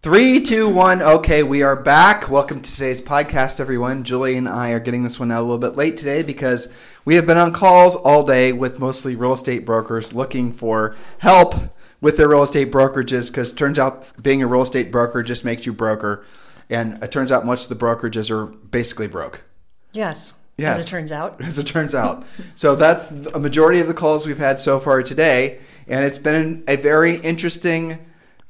Three, 0.00 0.40
two, 0.40 0.68
one. 0.68 1.02
Okay, 1.02 1.42
we 1.42 1.64
are 1.64 1.74
back. 1.74 2.30
Welcome 2.30 2.60
to 2.60 2.70
today's 2.70 3.02
podcast, 3.02 3.58
everyone. 3.58 4.04
Julie 4.04 4.36
and 4.36 4.48
I 4.48 4.70
are 4.70 4.78
getting 4.78 5.02
this 5.02 5.18
one 5.18 5.32
out 5.32 5.40
a 5.40 5.42
little 5.42 5.58
bit 5.58 5.74
late 5.74 5.96
today 5.96 6.22
because 6.22 6.72
we 7.04 7.16
have 7.16 7.26
been 7.26 7.36
on 7.36 7.52
calls 7.52 7.96
all 7.96 8.24
day 8.24 8.52
with 8.52 8.78
mostly 8.78 9.16
real 9.16 9.32
estate 9.32 9.66
brokers 9.66 10.12
looking 10.14 10.52
for 10.52 10.94
help 11.18 11.56
with 12.00 12.16
their 12.16 12.28
real 12.28 12.44
estate 12.44 12.70
brokerages 12.70 13.28
because 13.28 13.52
turns 13.52 13.76
out 13.76 14.22
being 14.22 14.40
a 14.40 14.46
real 14.46 14.62
estate 14.62 14.92
broker 14.92 15.20
just 15.24 15.44
makes 15.44 15.66
you 15.66 15.72
broker. 15.72 16.24
And 16.70 17.02
it 17.02 17.10
turns 17.10 17.32
out 17.32 17.44
most 17.44 17.68
of 17.68 17.76
the 17.76 17.84
brokerages 17.84 18.30
are 18.30 18.46
basically 18.46 19.08
broke. 19.08 19.42
Yes. 19.90 20.34
Yes. 20.56 20.78
As 20.78 20.86
it 20.86 20.90
turns 20.90 21.10
out. 21.10 21.40
As 21.44 21.58
it 21.58 21.66
turns 21.66 21.96
out. 21.96 22.24
so 22.54 22.76
that's 22.76 23.10
a 23.10 23.40
majority 23.40 23.80
of 23.80 23.88
the 23.88 23.94
calls 23.94 24.28
we've 24.28 24.38
had 24.38 24.60
so 24.60 24.78
far 24.78 25.02
today. 25.02 25.58
And 25.88 26.04
it's 26.04 26.18
been 26.18 26.62
a 26.68 26.76
very 26.76 27.16
interesting 27.16 27.98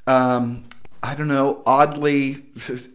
um, 0.05 0.68
I 1.01 1.15
don't 1.15 1.29
know, 1.29 1.63
oddly 1.65 2.43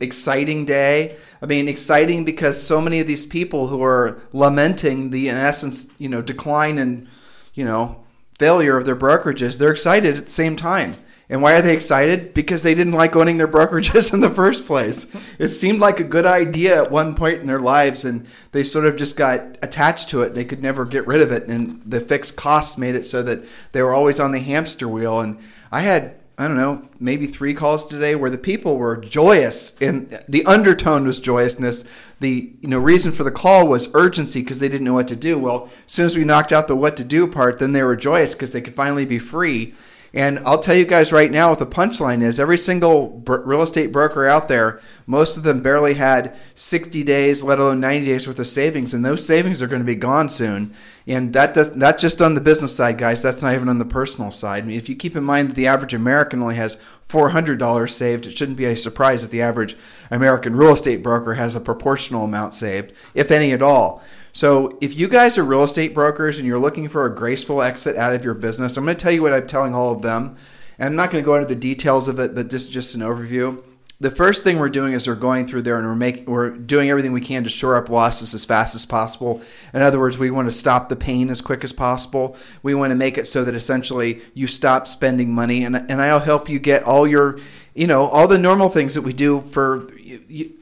exciting 0.01 0.67
day. 0.67 1.17
I 1.41 1.47
mean, 1.47 1.69
exciting 1.69 2.25
because 2.25 2.63
so 2.63 2.81
many 2.81 3.01
of 3.01 3.07
these 3.07 3.25
people 3.25 3.69
who 3.69 3.83
are 3.83 4.21
lamenting 4.33 5.11
the, 5.11 5.29
in 5.29 5.37
essence, 5.37 5.89
you 5.99 6.11
know, 6.11 6.21
decline 6.21 6.79
and, 6.79 7.09
you 7.55 7.65
know, 7.65 8.05
failure 8.39 8.77
of 8.77 8.85
their 8.85 8.97
brokerages, 8.97 9.59
they're 9.59 9.71
excited 9.71 10.17
at 10.19 10.27
the 10.27 10.31
same 10.31 10.55
time. 10.55 10.97
And 11.31 11.41
why 11.41 11.55
are 11.55 11.63
they 11.63 11.73
excited? 11.73 12.35
Because 12.35 12.63
they 12.63 12.75
didn't 12.75 12.93
like 12.93 13.17
owning 13.17 13.39
their 13.39 13.49
brokerages 13.57 14.13
in 14.13 14.21
the 14.21 14.29
first 14.29 14.67
place. 14.67 15.11
It 15.39 15.49
seemed 15.49 15.79
like 15.79 15.99
a 15.99 16.05
good 16.05 16.27
idea 16.27 16.83
at 16.83 16.91
one 16.91 17.15
point 17.15 17.41
in 17.41 17.47
their 17.47 17.61
lives, 17.61 18.05
and 18.05 18.27
they 18.53 18.65
sort 18.65 18.85
of 18.85 18.97
just 18.97 19.17
got 19.17 19.57
attached 19.63 20.11
to 20.11 20.21
it. 20.21 20.35
They 20.35 20.45
could 20.45 20.63
never 20.63 20.85
get 20.85 21.07
rid 21.07 21.23
of 21.23 21.33
it, 21.33 21.49
and 21.49 21.81
the 21.87 22.01
fixed 22.01 22.37
costs 22.37 22.77
made 22.77 22.95
it 22.95 23.07
so 23.07 23.23
that 23.23 23.41
they 23.73 23.81
were 23.81 23.95
always 23.95 24.21
on 24.21 24.33
the 24.33 24.41
hamster 24.41 24.87
wheel. 24.87 25.21
And 25.21 25.39
I 25.73 25.81
had 25.81 26.17
I 26.37 26.49
don't 26.49 26.57
know, 26.57 26.89
maybe 26.99 27.29
three 27.29 27.55
calls 27.55 27.87
today 27.87 28.17
where 28.17 28.31
the 28.31 28.39
people 28.39 28.77
were 28.77 28.97
joyous 28.97 29.81
and 29.81 30.19
the 30.29 30.45
undertone 30.47 31.07
was 31.07 31.21
joyousness. 31.21 31.85
The 32.19 32.53
you 32.61 32.69
know 32.69 32.79
reason 32.81 33.13
for 33.13 33.23
the 33.23 33.31
call 33.31 33.69
was 33.69 33.89
urgency 33.95 34.43
because 34.43 34.59
they 34.59 34.69
didn't 34.69 34.85
know 34.85 34.95
what 34.95 35.07
to 35.09 35.17
do. 35.17 35.39
Well, 35.39 35.71
as 35.87 35.93
soon 35.93 36.07
as 36.07 36.17
we 36.17 36.25
knocked 36.25 36.53
out 36.53 36.67
the 36.67 36.75
what 36.75 36.97
to 36.97 37.05
do 37.05 37.29
part, 37.29 37.61
then 37.61 37.73
they 37.73 37.85
were 37.85 37.95
joyous 37.95 38.35
because 38.35 38.53
they 38.53 38.61
could 38.61 38.75
finally 38.75 39.05
be 39.05 39.21
free. 39.21 39.75
And 40.15 40.39
I'll 40.47 40.61
tell 40.61 40.77
you 40.77 40.85
guys 40.85 41.13
right 41.13 41.31
now 41.31 41.51
what 41.51 41.59
the 41.59 41.67
punchline 41.67 42.23
is. 42.23 42.39
Every 42.39 42.57
single 42.57 43.21
real 43.27 43.63
estate 43.63 43.91
broker 43.91 44.29
out 44.29 44.47
there, 44.47 44.81
most 45.09 45.37
of 45.37 45.43
them 45.43 45.61
barely 45.61 45.95
had 45.95 46.37
60 46.55 47.03
days, 47.03 47.43
let 47.43 47.59
alone 47.59 47.81
90 47.81 48.07
days 48.07 48.29
worth 48.29 48.39
of 48.39 48.47
savings, 48.47 48.95
and 48.95 49.05
those 49.05 49.27
savings 49.27 49.61
are 49.61 49.67
going 49.67 49.83
to 49.83 49.87
be 49.87 49.97
gone 49.97 50.29
soon. 50.29 50.73
And 51.09 51.33
that 51.33 51.53
does 51.53 51.75
that's 51.75 52.01
just 52.01 52.23
on 52.23 52.37
the 52.37 52.41
business 52.41 52.75
side, 52.75 52.97
guys. 52.97 53.23
That's 53.23 53.43
not 53.43 53.55
even 53.55 53.69
on 53.69 53.79
the 53.79 53.85
personal 53.85 54.31
side. 54.31 54.63
I 54.63 54.67
mean, 54.69 54.79
if 54.79 54.89
you 54.89 54.95
keep 54.95 55.17
in 55.17 55.25
mind 55.25 55.51
that 55.51 55.57
the 55.57 55.67
average 55.67 55.95
American 55.95 56.41
only 56.41 56.55
has 56.55 56.81
$400 57.09 57.91
saved, 57.91 58.27
it 58.27 58.39
shouldn't 58.39 58.57
be 58.57 58.67
a 58.67 58.77
surprise 58.77 59.23
that 59.23 59.33
the 59.33 59.43
average 59.43 59.77
American 60.13 60.55
real 60.55 60.75
estate 60.75 61.03
broker 61.03 61.35
has 61.35 61.57
a 61.57 61.61
proportional 61.61 62.25
amount 62.25 62.55
saved, 62.55 62.93
if 63.15 63.33
any 63.33 63.53
at 63.53 63.63
all. 63.63 64.01
So, 64.35 64.77
if 64.81 64.97
you 64.97 65.09
guys 65.09 65.39
are 65.39 65.45
real 65.45 65.63
estate 65.63 65.95
brokers 65.95 66.39
and 66.39 66.47
you're 66.47 66.59
looking 66.59 66.89
for 66.89 67.07
a 67.07 67.15
graceful 67.15 67.63
exit 67.63 67.97
out 67.97 68.15
of 68.15 68.25
your 68.25 68.35
business, 68.35 68.77
I'm 68.77 68.85
going 68.85 68.97
to 68.97 69.03
tell 69.03 69.13
you 69.13 69.23
what 69.23 69.33
I'm 69.33 69.47
telling 69.47 69.75
all 69.75 69.93
of 69.93 70.03
them. 70.03 70.37
And 70.79 70.89
I'm 70.89 70.97
not 70.97 71.11
going 71.13 71.23
to 71.23 71.27
go 71.27 71.37
into 71.37 71.47
the 71.47 71.55
details 71.55 72.09
of 72.09 72.19
it, 72.19 72.35
but 72.35 72.51
just 72.51 72.73
just 72.73 72.95
an 72.95 73.01
overview 73.01 73.63
the 74.01 74.11
first 74.11 74.43
thing 74.43 74.59
we're 74.59 74.69
doing 74.69 74.93
is 74.93 75.07
we're 75.07 75.15
going 75.15 75.47
through 75.47 75.63
there 75.63 75.79
and 75.79 75.87
we're 75.87 75.95
making 75.95 76.25
we're 76.27 76.51
doing 76.51 76.91
everything 76.91 77.13
we 77.13 77.21
can 77.21 77.45
to 77.45 77.51
shore 77.51 77.77
up 77.77 77.89
losses 77.89 78.35
as 78.35 78.45
fast 78.45 78.75
as 78.75 78.85
possible. 78.85 79.41
In 79.73 79.83
other 79.83 80.01
words, 80.01 80.19
we 80.19 80.31
want 80.31 80.49
to 80.49 80.53
stop 80.53 80.89
the 80.89 80.97
pain 80.97 81.31
as 81.31 81.41
quick 81.41 81.63
as 81.63 81.73
possible. 81.73 82.37
We 82.63 82.75
want 82.75 82.91
to 82.91 82.97
make 82.97 83.19
it 83.19 83.27
so 83.27 83.45
that 83.45 83.55
essentially 83.55 84.21
you 84.35 84.47
stop 84.47 84.89
spending 84.89 85.33
money 85.33 85.65
and 85.65 85.77
and 85.77 86.03
I'll 86.03 86.19
help 86.19 86.49
you 86.49 86.59
get 86.59 86.83
all 86.83 87.07
your 87.07 87.39
you 87.75 87.87
know 87.87 88.05
all 88.05 88.29
the 88.29 88.39
normal 88.39 88.69
things 88.69 88.95
that 88.95 89.03
we 89.03 89.13
do 89.13 89.41
for 89.41 89.89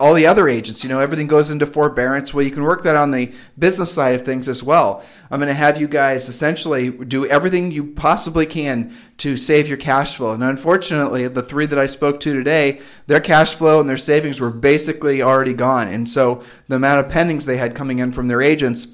all 0.01 0.15
the 0.15 0.27
other 0.27 0.49
agents. 0.49 0.83
You 0.83 0.89
know, 0.89 1.01
everything 1.01 1.27
goes 1.27 1.51
into 1.51 1.67
forbearance. 1.67 2.33
Well, 2.33 2.45
you 2.45 2.51
can 2.51 2.63
work 2.63 2.83
that 2.83 2.97
on 2.97 3.11
the 3.11 3.33
business 3.59 3.93
side 3.93 4.15
of 4.15 4.23
things 4.23 4.49
as 4.49 4.63
well. 4.63 5.05
I'm 5.31 5.41
going 5.41 5.49
to 5.49 5.55
have 5.55 5.81
you 5.81 5.89
guys 5.89 6.29
essentially 6.29 6.91
do 6.91 7.27
everything 7.27 7.71
you 7.71 7.85
possibly 7.93 8.47
can 8.47 8.95
to 9.19 9.37
save 9.37 9.69
your 9.69 9.77
cash 9.77 10.17
flow. 10.17 10.33
And 10.33 10.43
unfortunately, 10.43 11.29
the 11.29 11.43
three 11.43 11.67
that 11.67 11.79
I 11.79 11.87
spoke 11.87 12.21
to 12.21 12.33
today, 12.33 12.81
their 13.07 13.21
cash 13.21 13.55
flow 13.55 13.81
and 13.81 13.89
their 13.89 13.97
savings 13.97 14.41
were 14.41 14.51
basically 14.51 15.23
already 15.23 15.53
gone. 15.53 15.89
And 15.89 16.09
so 16.09 16.43
the 16.69 16.77
amount 16.77 17.05
of 17.05 17.13
pendings 17.13 17.45
they 17.45 17.57
had 17.57 17.75
coming 17.75 17.99
in 17.99 18.13
from 18.13 18.29
their 18.29 18.43
agents 18.43 18.89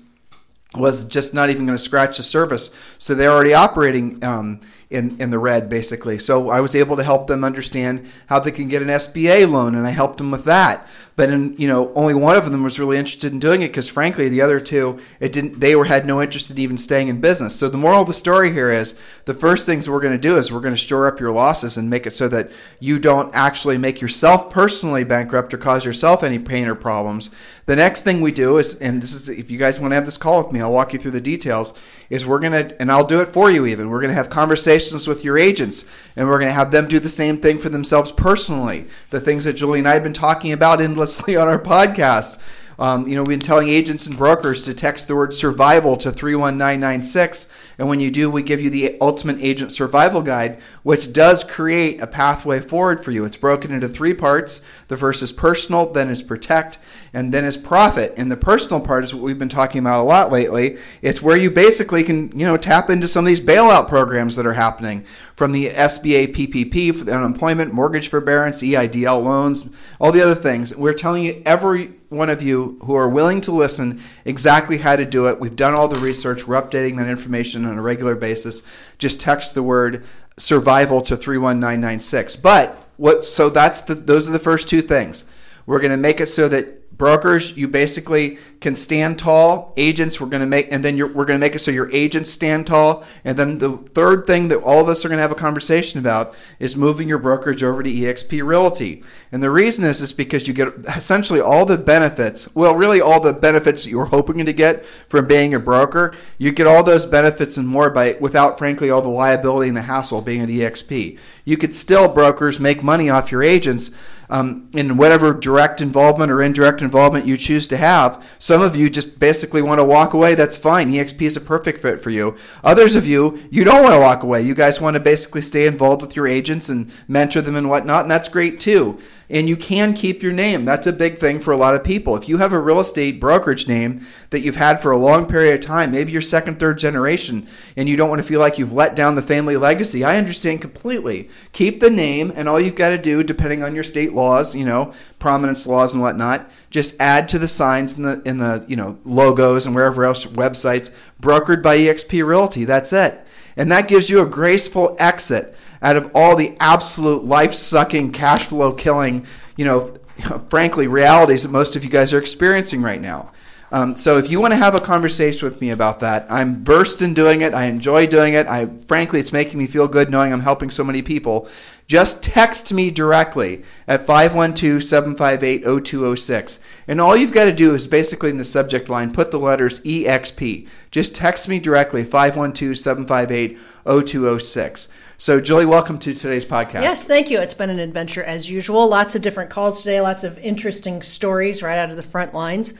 was 0.75 1.05
just 1.06 1.33
not 1.33 1.50
even 1.50 1.67
going 1.67 1.79
to 1.79 1.83
scratch 1.83 2.19
the 2.19 2.23
surface. 2.23 2.71
So 2.99 3.15
they're 3.15 3.31
already 3.31 3.55
operating 3.55 4.23
um, 4.23 4.61
in, 4.91 5.21
in 5.21 5.31
the 5.31 5.38
red, 5.38 5.69
basically. 5.69 6.19
So 6.19 6.49
I 6.49 6.60
was 6.60 6.75
able 6.75 6.97
to 6.97 7.04
help 7.04 7.26
them 7.26 7.44
understand 7.44 8.09
how 8.26 8.41
they 8.41 8.50
can 8.50 8.69
get 8.69 8.82
an 8.82 8.88
SBA 8.88 9.50
loan, 9.50 9.75
and 9.75 9.87
I 9.87 9.91
helped 9.91 10.19
them 10.19 10.31
with 10.31 10.44
that. 10.44 10.87
But 11.15 11.31
in, 11.31 11.56
you 11.56 11.66
know 11.66 11.93
only 11.94 12.15
one 12.15 12.37
of 12.37 12.49
them 12.49 12.62
was 12.62 12.78
really 12.78 12.97
interested 12.97 13.32
in 13.32 13.41
doing 13.41 13.62
it 13.62 13.69
because 13.69 13.88
frankly 13.88 14.28
the 14.28 14.41
other 14.41 14.60
two 14.60 15.00
it 15.19 15.32
didn't 15.32 15.59
they 15.59 15.75
were 15.75 15.84
had 15.84 16.06
no 16.06 16.22
interest 16.22 16.53
in 16.53 16.59
even 16.59 16.78
staying 16.78 17.09
in 17.09 17.21
business. 17.21 17.56
So 17.56 17.69
the 17.69 17.76
moral 17.76 18.03
of 18.03 18.06
the 18.06 18.15
story 18.15 18.53
here 18.53 18.71
is 18.71 18.97
the 19.25 19.34
first 19.34 19.66
things 19.66 19.91
we're 19.91 20.00
going 20.00 20.12
to 20.12 20.19
do 20.19 20.37
is 20.37 20.53
we're 20.53 20.60
going 20.60 20.75
to 20.75 20.81
shore 20.81 21.09
up 21.09 21.19
your 21.19 21.32
losses 21.32 21.76
and 21.76 21.91
make 21.91 22.06
it 22.06 22.12
so 22.12 22.28
that 22.28 22.53
you 22.78 23.00
don't 23.00 23.34
actually 23.34 23.78
make 23.78 24.00
yourself 24.00 24.53
personally 24.53 25.03
bankrupt 25.03 25.53
or 25.53 25.59
cause 25.59 25.84
yourself 25.84 26.22
any 26.22 26.38
pain 26.38 26.69
or 26.69 26.76
problems 26.76 27.31
the 27.69 27.77
next 27.77 28.03
thing 28.03 28.23
we 28.23 28.33
do 28.33 28.56
is 28.56 28.79
and 28.79 29.03
this 29.03 29.12
is 29.12 29.29
if 29.29 29.51
you 29.51 29.59
guys 29.59 29.79
want 29.79 29.91
to 29.91 29.95
have 29.95 30.06
this 30.06 30.17
call 30.17 30.43
with 30.43 30.51
me 30.53 30.61
i'll 30.61 30.73
walk 30.73 30.95
you 30.95 30.99
through 30.99 31.11
the 31.11 31.21
details 31.21 31.75
is 32.09 32.25
we're 32.25 32.41
to 32.53 32.81
and 32.81 32.91
i'll 32.91 33.06
do 33.06 33.21
it 33.21 33.29
for 33.29 33.51
you 33.51 33.67
even 33.67 33.91
we're 33.91 34.01
to 34.09 34.15
have 34.15 34.31
conversations 34.31 35.06
with 35.06 35.23
your 35.23 35.37
agents 35.37 35.84
and 36.17 36.27
we're 36.27 36.39
to 36.49 36.53
have 36.53 36.71
them 36.71 36.89
do 36.89 36.99
the 36.99 37.11
same 37.11 37.37
thing 37.37 37.59
for 37.59 37.69
themselves 37.69 38.11
personally 38.11 38.87
the 39.11 39.21
things 39.21 39.45
that 39.45 39.53
julie 39.53 39.81
and 39.81 39.89
i 39.89 39.93
have 39.93 40.03
been 40.03 40.15
talking 40.15 40.51
about 40.51 40.81
endlessly 40.81 41.37
on 41.37 41.47
our 41.47 41.59
podcast. 41.59 42.39
Um, 42.81 43.09
you 43.09 43.16
know, 43.16 43.22
we've 43.22 43.39
been 43.39 43.41
telling 43.41 43.69
agents 43.69 44.06
and 44.06 44.16
brokers 44.16 44.62
to 44.65 44.75
text 44.75 45.09
the 45.09 45.16
word 45.16 45.34
survival 45.34 45.97
to 45.97 46.12
31996. 46.12 47.53
And 47.77 47.89
when 47.89 47.99
you 47.99 48.09
do, 48.09 48.31
we 48.31 48.43
give 48.44 48.61
you 48.61 48.71
the 48.71 48.97
Ultimate 49.00 49.39
Agent 49.41 49.72
Survival 49.72 50.22
Guide, 50.22 50.61
which 50.84 51.12
does 51.12 51.43
create 51.43 52.00
a 52.00 52.06
pathway 52.06 52.61
forward 52.61 53.05
for 53.05 53.11
you. 53.11 53.25
It's 53.25 53.37
broken 53.37 53.72
into 53.72 53.88
three 53.88 54.15
parts. 54.15 54.65
The 54.87 54.97
first 54.97 55.25
is 55.25 55.33
personal, 55.33 55.93
then 55.93 56.09
is 56.09 56.22
protect, 56.22 56.78
and 57.12 57.34
then 57.34 57.44
is 57.44 57.56
profit. 57.56 58.15
And 58.17 58.31
the 58.31 58.37
personal 58.37 58.81
part 58.81 59.03
is 59.03 59.12
what 59.12 59.25
we've 59.25 59.38
been 59.38 59.49
talking 59.49 59.81
about 59.81 60.00
a 60.00 60.05
lot 60.05 60.31
lately. 60.31 60.78
It's 61.03 61.21
where 61.21 61.37
you 61.37 61.50
basically 61.50 62.05
can, 62.05 62.31
you 62.38 62.47
know, 62.47 62.56
tap 62.56 62.91
into 62.91 63.09
some 63.09 63.25
of 63.25 63.27
these 63.27 63.41
bailout 63.41 63.88
programs 63.88 64.37
that 64.37 64.47
are 64.47 64.53
happening 64.53 65.05
from 65.34 65.50
the 65.50 65.71
SBA 65.71 66.33
PPP 66.33 66.94
for 66.94 67.05
the 67.05 67.12
unemployment, 67.17 67.72
mortgage 67.72 68.09
forbearance, 68.09 68.62
EIDL 68.62 69.25
loans, 69.25 69.69
all 70.00 70.12
the 70.12 70.23
other 70.23 70.37
things. 70.37 70.76
We're 70.76 70.94
telling 70.94 71.25
you, 71.25 71.43
every 71.44 71.98
one 72.08 72.31
of 72.31 72.43
you 72.43 72.78
who 72.84 72.94
are 72.94 73.08
willing 73.08 73.40
to 73.43 73.52
listen, 73.52 74.00
exactly 74.25 74.78
how 74.78 74.96
to 74.96 75.05
do 75.05 75.28
it. 75.28 75.40
We've 75.40 75.56
done 75.56 75.75
all 75.75 75.88
the 75.88 75.99
research. 75.99 76.46
We're 76.46 76.60
updating 76.60 76.96
that 76.96 77.08
information 77.08 77.64
on 77.64 77.76
a 77.76 77.82
regular 77.82 78.14
basis. 78.14 78.62
Just 78.99 79.20
text 79.20 79.55
the 79.55 79.62
word 79.62 80.05
survival 80.38 81.00
to 81.02 81.16
31996. 81.16 82.37
But 82.37 82.82
what 82.96 83.25
so 83.25 83.50
that's 83.50 83.82
the 83.82 83.94
those 83.94 84.28
are 84.28 84.32
the 84.32 84.38
first 84.38 84.69
two 84.69 84.82
things. 84.82 85.25
We're 85.66 85.81
going 85.81 85.90
to 85.90 85.99
make 85.99 86.20
it 86.20 86.26
so 86.26 86.49
that 86.49 86.77
brokers 86.99 87.56
you 87.56 87.69
basically 87.69 88.39
can 88.61 88.75
stand 88.75 89.19
tall. 89.19 89.73
Agents 89.77 90.21
we're 90.21 90.27
going 90.27 90.41
to 90.41 90.47
make 90.47 90.71
and 90.73 90.85
then 90.85 90.99
we're 90.99 91.25
going 91.25 91.39
to 91.39 91.39
make 91.39 91.55
it 91.55 91.61
so 91.61 91.71
your 91.71 91.91
agents 91.93 92.31
stand 92.31 92.67
tall. 92.67 93.05
And 93.25 93.39
then 93.39 93.59
the 93.59 93.77
third 93.77 94.27
thing 94.27 94.49
that 94.49 94.59
all 94.59 94.81
of 94.81 94.89
us 94.89 95.05
are 95.05 95.09
going 95.09 95.19
to 95.19 95.23
have 95.23 95.31
a 95.31 95.37
conversation 95.37 96.00
about 96.00 96.35
is 96.59 96.77
moving 96.77 97.09
your 97.09 97.19
brokerage 97.19 97.62
over 97.62 97.83
to 97.83 97.91
exp 97.91 98.45
realty. 98.45 99.05
And 99.31 99.43
the 99.43 99.50
reason 99.50 99.85
is 99.85 100.00
is 100.03 100.12
because 100.12 100.49
you 100.49 100.55
get 100.55 100.69
essentially 100.89 101.41
all 101.41 101.65
the 101.65 101.79
benefits 101.79 102.55
well 102.55 102.75
really 102.75 103.00
all 103.00 103.21
the 103.21 103.33
benefits 103.33 103.85
that 103.85 103.91
you 103.91 103.99
were 103.99 104.06
hoping 104.06 104.45
to 104.45 104.53
get 104.53 104.85
from 105.09 105.29
being 105.29 105.55
a 105.55 105.61
broker. 105.61 106.15
You 106.37 106.50
get 106.50 106.67
all 106.67 106.83
those 106.83 107.06
benefits 107.06 107.56
and 107.56 107.69
more 107.69 107.91
by 107.91 108.17
without 108.21 108.59
frankly 108.59 108.91
all 108.91 109.03
the 109.03 109.09
liability 109.09 109.69
and 109.69 109.77
the 109.77 109.83
hassle 109.83 110.21
being 110.21 110.41
an 110.41 110.49
exp 110.49 111.19
you 111.49 111.56
could 111.56 111.75
still 111.75 112.09
brokers 112.09 112.61
make 112.61 112.83
money 112.83 113.09
off 113.09 113.33
your 113.33 113.43
agents 113.43 113.91
um, 114.29 114.69
in 114.75 114.99
whatever 114.99 115.33
direct 115.33 115.81
involvement 115.81 116.31
or 116.31 116.43
indirect 116.43 116.83
involvement 116.83 117.25
you 117.25 117.39
choose 117.39 117.67
to 117.69 117.79
have. 117.79 118.31
Some 118.39 118.61
of 118.61 118.77
you 118.77 118.91
just 118.91 119.19
basically 119.19 119.62
want 119.62 119.79
to 119.79 119.85
walk 119.85 120.12
away. 120.12 120.35
That's 120.35 120.59
fine. 120.59 120.93
EXP 120.93 121.23
is 121.23 121.39
a 121.39 121.41
perfect 121.41 121.81
fit 121.81 122.03
for 122.03 122.11
you. 122.11 122.37
Others 122.62 122.97
of 122.97 123.06
you, 123.06 123.43
you 123.50 123.65
don't 123.65 123.83
want 123.83 123.95
to 123.95 124.00
walk 124.00 124.23
away. 124.23 124.43
You 124.43 124.55
guys 124.55 124.79
want 124.79 124.95
to 124.95 125.00
basically 125.00 125.41
stay 125.41 125.67
involved 125.67 126.03
with 126.03 126.15
your 126.15 126.27
agents 126.27 126.69
and 126.69 126.93
mentor 127.09 127.41
them 127.41 127.56
and 127.56 127.71
whatnot, 127.71 128.03
and 128.03 128.11
that's 128.11 128.29
great 128.29 128.61
too 128.61 129.00
and 129.30 129.48
you 129.48 129.56
can 129.56 129.92
keep 129.92 130.22
your 130.22 130.32
name. 130.32 130.64
That's 130.64 130.86
a 130.86 130.92
big 130.92 131.19
thing 131.19 131.38
for 131.40 131.52
a 131.52 131.56
lot 131.56 131.75
of 131.75 131.84
people. 131.84 132.16
If 132.16 132.28
you 132.28 132.38
have 132.38 132.52
a 132.52 132.58
real 132.58 132.80
estate 132.80 133.20
brokerage 133.20 133.69
name 133.69 134.06
that 134.30 134.40
you've 134.40 134.56
had 134.56 134.80
for 134.80 134.90
a 134.90 134.96
long 134.96 135.26
period 135.26 135.54
of 135.54 135.60
time, 135.60 135.90
maybe 135.90 136.12
you're 136.12 136.20
second, 136.20 136.58
third 136.58 136.78
generation, 136.78 137.46
and 137.76 137.88
you 137.88 137.96
don't 137.96 138.08
want 138.08 138.22
to 138.22 138.28
feel 138.28 138.40
like 138.40 138.58
you've 138.58 138.72
let 138.72 138.96
down 138.96 139.14
the 139.14 139.22
family 139.22 139.56
legacy, 139.56 140.02
I 140.04 140.16
understand 140.16 140.62
completely. 140.62 141.28
Keep 141.52 141.80
the 141.80 141.90
name, 141.90 142.32
and 142.34 142.48
all 142.48 142.60
you've 142.60 142.75
got 142.75 142.90
to 142.90 142.98
do, 142.98 143.22
depending 143.22 143.62
on 143.62 143.75
your 143.75 143.84
state 143.84 144.12
laws, 144.12 144.54
you 144.54 144.64
know, 144.64 144.94
prominence 145.19 145.66
laws 145.66 145.92
and 145.92 146.02
whatnot, 146.02 146.50
just 146.70 146.98
add 147.00 147.28
to 147.28 147.38
the 147.38 147.48
signs 147.48 147.96
in 147.96 148.04
the 148.04 148.22
in 148.25 148.38
the 148.38 148.64
you 148.69 148.76
know 148.76 148.98
logos 149.04 149.66
and 149.66 149.75
wherever 149.75 150.04
else 150.04 150.26
websites 150.26 150.94
brokered 151.20 151.62
by 151.62 151.78
EXP 151.78 152.26
Realty. 152.26 152.64
That's 152.64 152.92
it, 152.92 153.25
and 153.56 153.70
that 153.72 153.88
gives 153.88 154.10
you 154.10 154.20
a 154.20 154.26
graceful 154.26 154.96
exit 154.98 155.54
out 155.82 155.96
of 155.96 156.10
all 156.14 156.36
the 156.36 156.56
absolute 156.60 157.25
life 157.25 157.54
sucking, 157.54 158.12
cash 158.12 158.46
flow 158.46 158.72
killing, 158.72 159.26
you 159.56 159.64
know, 159.64 159.94
frankly, 160.48 160.86
realities 160.86 161.42
that 161.42 161.50
most 161.50 161.76
of 161.76 161.84
you 161.84 161.90
guys 161.90 162.12
are 162.12 162.19
experiencing 162.19 162.82
right 162.82 163.00
now. 163.00 163.30
Um, 163.70 163.97
so 163.97 164.17
if 164.17 164.31
you 164.31 164.41
want 164.41 164.53
to 164.53 164.59
have 164.59 164.75
a 164.75 164.81
conversation 164.81 165.47
with 165.49 165.61
me 165.61 165.69
about 165.70 166.00
that, 166.00 166.26
I'm 166.31 166.65
versed 166.65 167.03
in 167.03 167.12
doing 167.15 167.43
it. 167.43 167.55
I 167.55 167.65
enjoy 167.65 168.06
doing 168.06 168.35
it. 168.35 168.47
I 168.47 168.67
frankly, 168.87 169.19
it's 169.20 169.32
making 169.32 169.59
me 169.59 169.67
feel 169.67 169.88
good 169.88 170.11
knowing 170.11 170.32
I'm 170.32 170.41
helping 170.41 170.70
so 170.70 170.82
many 170.82 171.03
people. 171.03 171.47
Just 171.87 172.23
text 172.23 172.73
me 172.73 172.91
directly 172.91 173.62
at 173.87 174.06
512-758-0206. 174.06 176.59
And 176.87 177.00
all 177.00 177.17
you've 177.17 177.32
got 177.32 177.47
to 177.47 177.53
do 177.53 177.75
is 177.75 177.87
basically 177.87 178.29
in 178.29 178.37
the 178.37 178.44
subject 178.44 178.91
line 178.91 179.11
put 179.12 179.31
the 179.31 179.38
letters 179.38 179.81
EXP. 179.81 180.69
Just 180.91 181.14
text 181.14 181.49
me 181.49 181.59
directly 181.59 182.05
512-758-0206. 182.05 184.88
So, 185.21 185.41
Julie, 185.41 185.67
welcome 185.67 185.99
to 186.00 186.12
today's 186.14 186.44
podcast. 186.44 186.82
Yes, 186.82 187.06
thank 187.06 187.31
you. 187.31 187.41
It's 187.41 187.55
been 187.55 187.71
an 187.71 187.79
adventure 187.81 188.23
as 188.23 188.50
usual. 188.50 188.87
Lots 188.87 189.17
of 189.17 189.23
different 189.23 189.50
calls 189.50 189.81
today, 189.81 190.00
lots 190.00 190.23
of 190.25 190.38
interesting 190.38 191.03
stories 191.03 191.62
right 191.62 191.79
out 191.79 191.91
of 191.91 191.97
the 191.97 192.03
front 192.03 192.35
lines. 192.35 192.75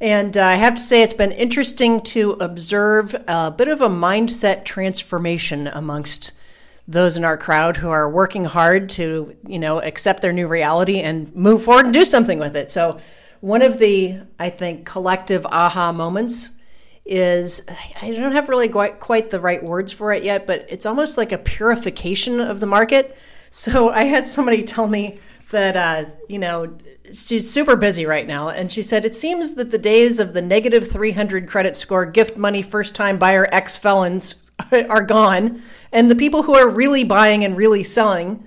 And 0.00 0.36
uh, 0.36 0.44
I 0.44 0.54
have 0.54 0.74
to 0.74 0.82
say, 0.82 1.02
it's 1.02 1.14
been 1.14 1.32
interesting 1.32 2.00
to 2.02 2.32
observe 2.32 3.14
a 3.28 3.50
bit 3.50 3.68
of 3.68 3.80
a 3.80 3.88
mindset 3.88 4.64
transformation 4.64 5.68
amongst 5.68 6.32
those 6.86 7.16
in 7.16 7.24
our 7.24 7.36
crowd 7.36 7.78
who 7.78 7.88
are 7.88 8.10
working 8.10 8.44
hard 8.44 8.88
to, 8.90 9.34
you 9.46 9.58
know, 9.58 9.80
accept 9.80 10.20
their 10.20 10.32
new 10.32 10.46
reality 10.46 11.00
and 11.00 11.34
move 11.34 11.62
forward 11.62 11.86
and 11.86 11.94
do 11.94 12.04
something 12.04 12.38
with 12.38 12.56
it. 12.56 12.70
So, 12.70 12.98
one 13.40 13.62
of 13.62 13.78
the, 13.78 14.20
I 14.38 14.48
think, 14.50 14.86
collective 14.86 15.44
aha 15.46 15.92
moments 15.92 16.56
is 17.04 17.66
I 18.00 18.10
don't 18.12 18.32
have 18.32 18.48
really 18.48 18.68
quite, 18.68 19.00
quite 19.00 19.28
the 19.30 19.40
right 19.40 19.62
words 19.62 19.92
for 19.92 20.12
it 20.12 20.24
yet, 20.24 20.46
but 20.46 20.64
it's 20.70 20.86
almost 20.86 21.18
like 21.18 21.32
a 21.32 21.38
purification 21.38 22.40
of 22.40 22.60
the 22.60 22.66
market. 22.66 23.16
So 23.50 23.90
I 23.90 24.04
had 24.04 24.26
somebody 24.26 24.64
tell 24.64 24.88
me 24.88 25.20
that, 25.50 25.76
uh, 25.76 26.10
you 26.28 26.38
know, 26.38 26.76
she's 27.12 27.50
super 27.50 27.76
busy 27.76 28.06
right 28.06 28.26
now. 28.26 28.48
And 28.48 28.70
she 28.70 28.82
said, 28.82 29.04
It 29.04 29.14
seems 29.14 29.54
that 29.54 29.70
the 29.70 29.78
days 29.78 30.20
of 30.20 30.32
the 30.32 30.42
negative 30.42 30.90
300 30.90 31.48
credit 31.48 31.76
score, 31.76 32.06
gift 32.06 32.36
money, 32.36 32.62
first 32.62 32.94
time 32.94 33.18
buyer, 33.18 33.48
ex 33.52 33.76
felons 33.76 34.36
are 34.72 35.02
gone. 35.02 35.62
And 35.92 36.10
the 36.10 36.16
people 36.16 36.42
who 36.42 36.54
are 36.54 36.68
really 36.68 37.04
buying 37.04 37.44
and 37.44 37.56
really 37.56 37.82
selling 37.82 38.44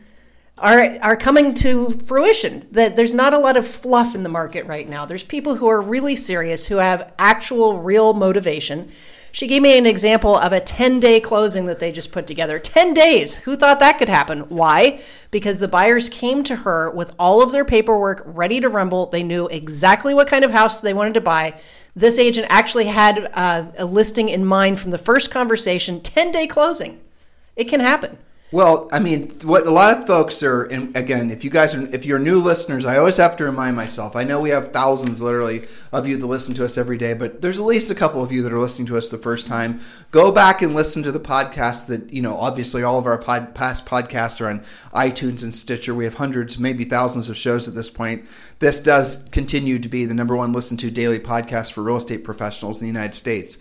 are 0.57 0.97
are 1.01 1.15
coming 1.15 1.53
to 1.55 1.91
fruition. 2.05 2.63
That 2.71 2.95
there's 2.95 3.13
not 3.13 3.33
a 3.33 3.37
lot 3.37 3.57
of 3.57 3.67
fluff 3.67 4.15
in 4.15 4.23
the 4.23 4.29
market 4.29 4.65
right 4.65 4.87
now. 4.87 5.05
There's 5.05 5.23
people 5.23 5.55
who 5.55 5.67
are 5.67 5.81
really 5.81 6.15
serious, 6.15 6.67
who 6.67 6.77
have 6.77 7.13
actual 7.19 7.79
real 7.79 8.13
motivation. 8.13 8.89
She 9.31 9.47
gave 9.47 9.61
me 9.61 9.77
an 9.77 9.85
example 9.85 10.37
of 10.37 10.53
a 10.53 10.59
10 10.59 10.99
day 10.99 11.19
closing 11.19 11.65
that 11.67 11.79
they 11.79 11.91
just 11.91 12.11
put 12.11 12.27
together. 12.27 12.59
10 12.59 12.93
days. 12.93 13.35
Who 13.37 13.55
thought 13.55 13.79
that 13.79 13.99
could 13.99 14.09
happen? 14.09 14.41
Why? 14.49 15.01
Because 15.31 15.59
the 15.59 15.67
buyers 15.67 16.09
came 16.09 16.43
to 16.45 16.57
her 16.57 16.89
with 16.89 17.13
all 17.19 17.41
of 17.41 17.51
their 17.51 17.65
paperwork 17.65 18.23
ready 18.25 18.59
to 18.59 18.69
rumble. 18.69 19.07
They 19.07 19.23
knew 19.23 19.47
exactly 19.47 20.13
what 20.13 20.27
kind 20.27 20.45
of 20.45 20.51
house 20.51 20.81
they 20.81 20.93
wanted 20.93 21.13
to 21.15 21.21
buy. 21.21 21.59
This 21.95 22.19
agent 22.19 22.47
actually 22.49 22.85
had 22.85 23.29
uh, 23.33 23.65
a 23.77 23.85
listing 23.85 24.29
in 24.29 24.45
mind 24.45 24.79
from 24.79 24.91
the 24.91 24.97
first 24.97 25.31
conversation 25.31 26.01
10 26.01 26.31
day 26.31 26.47
closing. 26.47 27.01
It 27.55 27.65
can 27.65 27.79
happen. 27.79 28.17
Well, 28.49 28.87
I 28.93 28.99
mean, 28.99 29.29
what 29.43 29.67
a 29.67 29.71
lot 29.71 29.97
of 29.97 30.07
folks 30.07 30.41
are, 30.41 30.63
and 30.63 30.95
again, 30.95 31.31
if 31.31 31.43
you 31.43 31.49
guys 31.49 31.75
are, 31.75 31.85
if 31.93 32.05
you're 32.05 32.17
new 32.17 32.39
listeners, 32.39 32.85
I 32.85 32.97
always 32.97 33.17
have 33.17 33.35
to 33.37 33.43
remind 33.43 33.75
myself. 33.75 34.15
I 34.15 34.23
know 34.23 34.39
we 34.39 34.51
have 34.51 34.71
thousands, 34.71 35.21
literally, 35.21 35.65
of 35.91 36.07
you 36.07 36.15
that 36.15 36.25
listen 36.25 36.53
to 36.53 36.63
us 36.63 36.77
every 36.77 36.97
day, 36.97 37.13
but 37.13 37.41
there's 37.41 37.59
at 37.59 37.65
least 37.65 37.91
a 37.91 37.95
couple 37.95 38.23
of 38.23 38.31
you 38.31 38.41
that 38.43 38.53
are 38.53 38.59
listening 38.59 38.87
to 38.87 38.95
us 38.95 39.11
the 39.11 39.17
first 39.17 39.47
time. 39.47 39.81
Go 40.11 40.31
back 40.31 40.61
and 40.61 40.73
listen 40.73 41.03
to 41.03 41.11
the 41.11 41.19
podcast. 41.19 41.87
That 41.87 42.13
you 42.13 42.21
know, 42.21 42.37
obviously, 42.37 42.83
all 42.83 42.97
of 42.97 43.05
our 43.05 43.17
pod, 43.17 43.53
past 43.53 43.85
podcasts 43.85 44.39
are 44.39 44.49
on 44.49 44.63
iTunes 44.93 45.43
and 45.43 45.53
Stitcher. 45.53 45.93
We 45.93 46.05
have 46.05 46.13
hundreds, 46.13 46.57
maybe 46.57 46.85
thousands 46.85 47.27
of 47.27 47.35
shows 47.35 47.67
at 47.67 47.73
this 47.73 47.89
point. 47.89 48.23
This 48.59 48.79
does 48.79 49.27
continue 49.33 49.77
to 49.77 49.89
be 49.89 50.05
the 50.05 50.13
number 50.13 50.37
one 50.37 50.53
listened 50.53 50.79
to 50.79 50.89
daily 50.89 51.19
podcast 51.19 51.73
for 51.73 51.83
real 51.83 51.97
estate 51.97 52.23
professionals 52.23 52.81
in 52.81 52.85
the 52.85 52.93
United 52.93 53.13
States. 53.13 53.57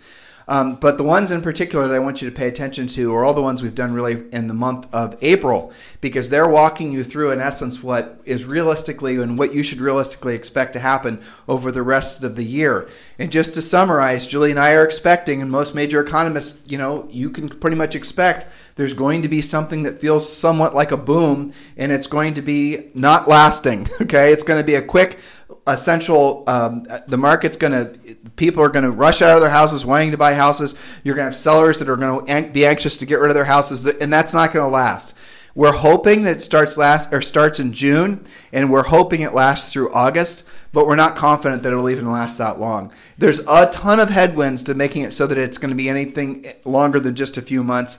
Um, 0.49 0.75
but 0.75 0.97
the 0.97 1.03
ones 1.03 1.31
in 1.31 1.41
particular 1.41 1.87
that 1.87 1.93
I 1.93 1.99
want 1.99 2.21
you 2.21 2.29
to 2.29 2.35
pay 2.35 2.47
attention 2.47 2.87
to 2.87 3.13
are 3.13 3.25
all 3.25 3.33
the 3.33 3.41
ones 3.41 3.61
we've 3.61 3.75
done 3.75 3.93
really 3.93 4.23
in 4.31 4.47
the 4.47 4.53
month 4.53 4.87
of 4.93 5.17
April, 5.21 5.73
because 5.99 6.29
they're 6.29 6.47
walking 6.47 6.93
you 6.93 7.03
through, 7.03 7.31
in 7.31 7.41
essence, 7.41 7.83
what 7.83 8.21
is 8.23 8.45
realistically 8.45 9.17
and 9.17 9.37
what 9.37 9.53
you 9.53 9.61
should 9.61 9.81
realistically 9.81 10.35
expect 10.35 10.73
to 10.73 10.79
happen 10.79 11.21
over 11.49 11.71
the 11.71 11.81
rest 11.81 12.23
of 12.23 12.37
the 12.37 12.45
year. 12.45 12.87
And 13.19 13.31
just 13.31 13.55
to 13.55 13.61
summarize, 13.61 14.25
Julie 14.25 14.51
and 14.51 14.59
I 14.59 14.73
are 14.73 14.85
expecting, 14.85 15.41
and 15.41 15.51
most 15.51 15.75
major 15.75 15.99
economists, 15.99 16.63
you 16.71 16.77
know, 16.77 17.07
you 17.09 17.29
can 17.29 17.49
pretty 17.49 17.75
much 17.75 17.93
expect 17.93 18.53
there's 18.75 18.93
going 18.93 19.23
to 19.23 19.27
be 19.27 19.41
something 19.41 19.83
that 19.83 19.99
feels 19.99 20.31
somewhat 20.31 20.73
like 20.73 20.91
a 20.91 20.97
boom, 20.97 21.51
and 21.75 21.91
it's 21.91 22.07
going 22.07 22.35
to 22.35 22.41
be 22.41 22.89
not 22.93 23.27
lasting. 23.27 23.89
Okay, 24.07 24.31
it's 24.31 24.43
going 24.43 24.59
to 24.59 24.65
be 24.65 24.75
a 24.75 24.81
quick 24.81 25.19
essential 25.67 26.43
um, 26.47 26.87
the 27.07 27.17
market's 27.17 27.57
going 27.57 27.73
to 27.73 28.15
people 28.35 28.63
are 28.63 28.69
going 28.69 28.85
to 28.85 28.91
rush 28.91 29.21
out 29.21 29.35
of 29.35 29.41
their 29.41 29.49
houses 29.49 29.85
wanting 29.85 30.11
to 30.11 30.17
buy 30.17 30.33
houses. 30.33 30.75
You're 31.03 31.15
going 31.15 31.25
to 31.25 31.31
have 31.31 31.35
sellers 31.35 31.79
that 31.79 31.89
are 31.89 31.97
going 31.97 32.25
to 32.25 32.49
be 32.51 32.65
anxious 32.65 32.97
to 32.97 33.05
get 33.05 33.19
rid 33.19 33.29
of 33.29 33.35
their 33.35 33.45
houses 33.45 33.85
and 33.85 34.11
that's 34.11 34.33
not 34.33 34.53
going 34.53 34.65
to 34.65 34.73
last. 34.73 35.13
We're 35.55 35.73
hoping 35.73 36.21
that 36.23 36.37
it 36.37 36.41
starts 36.41 36.77
last 36.77 37.11
or 37.11 37.21
starts 37.21 37.59
in 37.59 37.73
june 37.73 38.25
and 38.53 38.71
we're 38.71 38.83
hoping 38.83 39.21
it 39.21 39.33
lasts 39.33 39.73
through 39.73 39.91
august 39.91 40.43
but 40.71 40.85
we're 40.85 40.95
not 40.95 41.15
confident 41.15 41.63
that 41.63 41.73
it'll 41.73 41.89
even 41.89 42.11
last 42.11 42.37
that 42.37 42.59
long. 42.59 42.91
There's 43.17 43.39
a 43.39 43.69
ton 43.71 43.99
of 43.99 44.09
headwinds 44.09 44.63
to 44.63 44.75
making 44.75 45.03
it 45.03 45.11
so 45.11 45.25
that 45.25 45.37
it's 45.37 45.57
going 45.57 45.71
to 45.71 45.75
be 45.75 45.89
anything 45.89 46.45
longer 46.65 46.99
than 46.99 47.15
just 47.15 47.37
a 47.37 47.41
few 47.41 47.63
months 47.63 47.97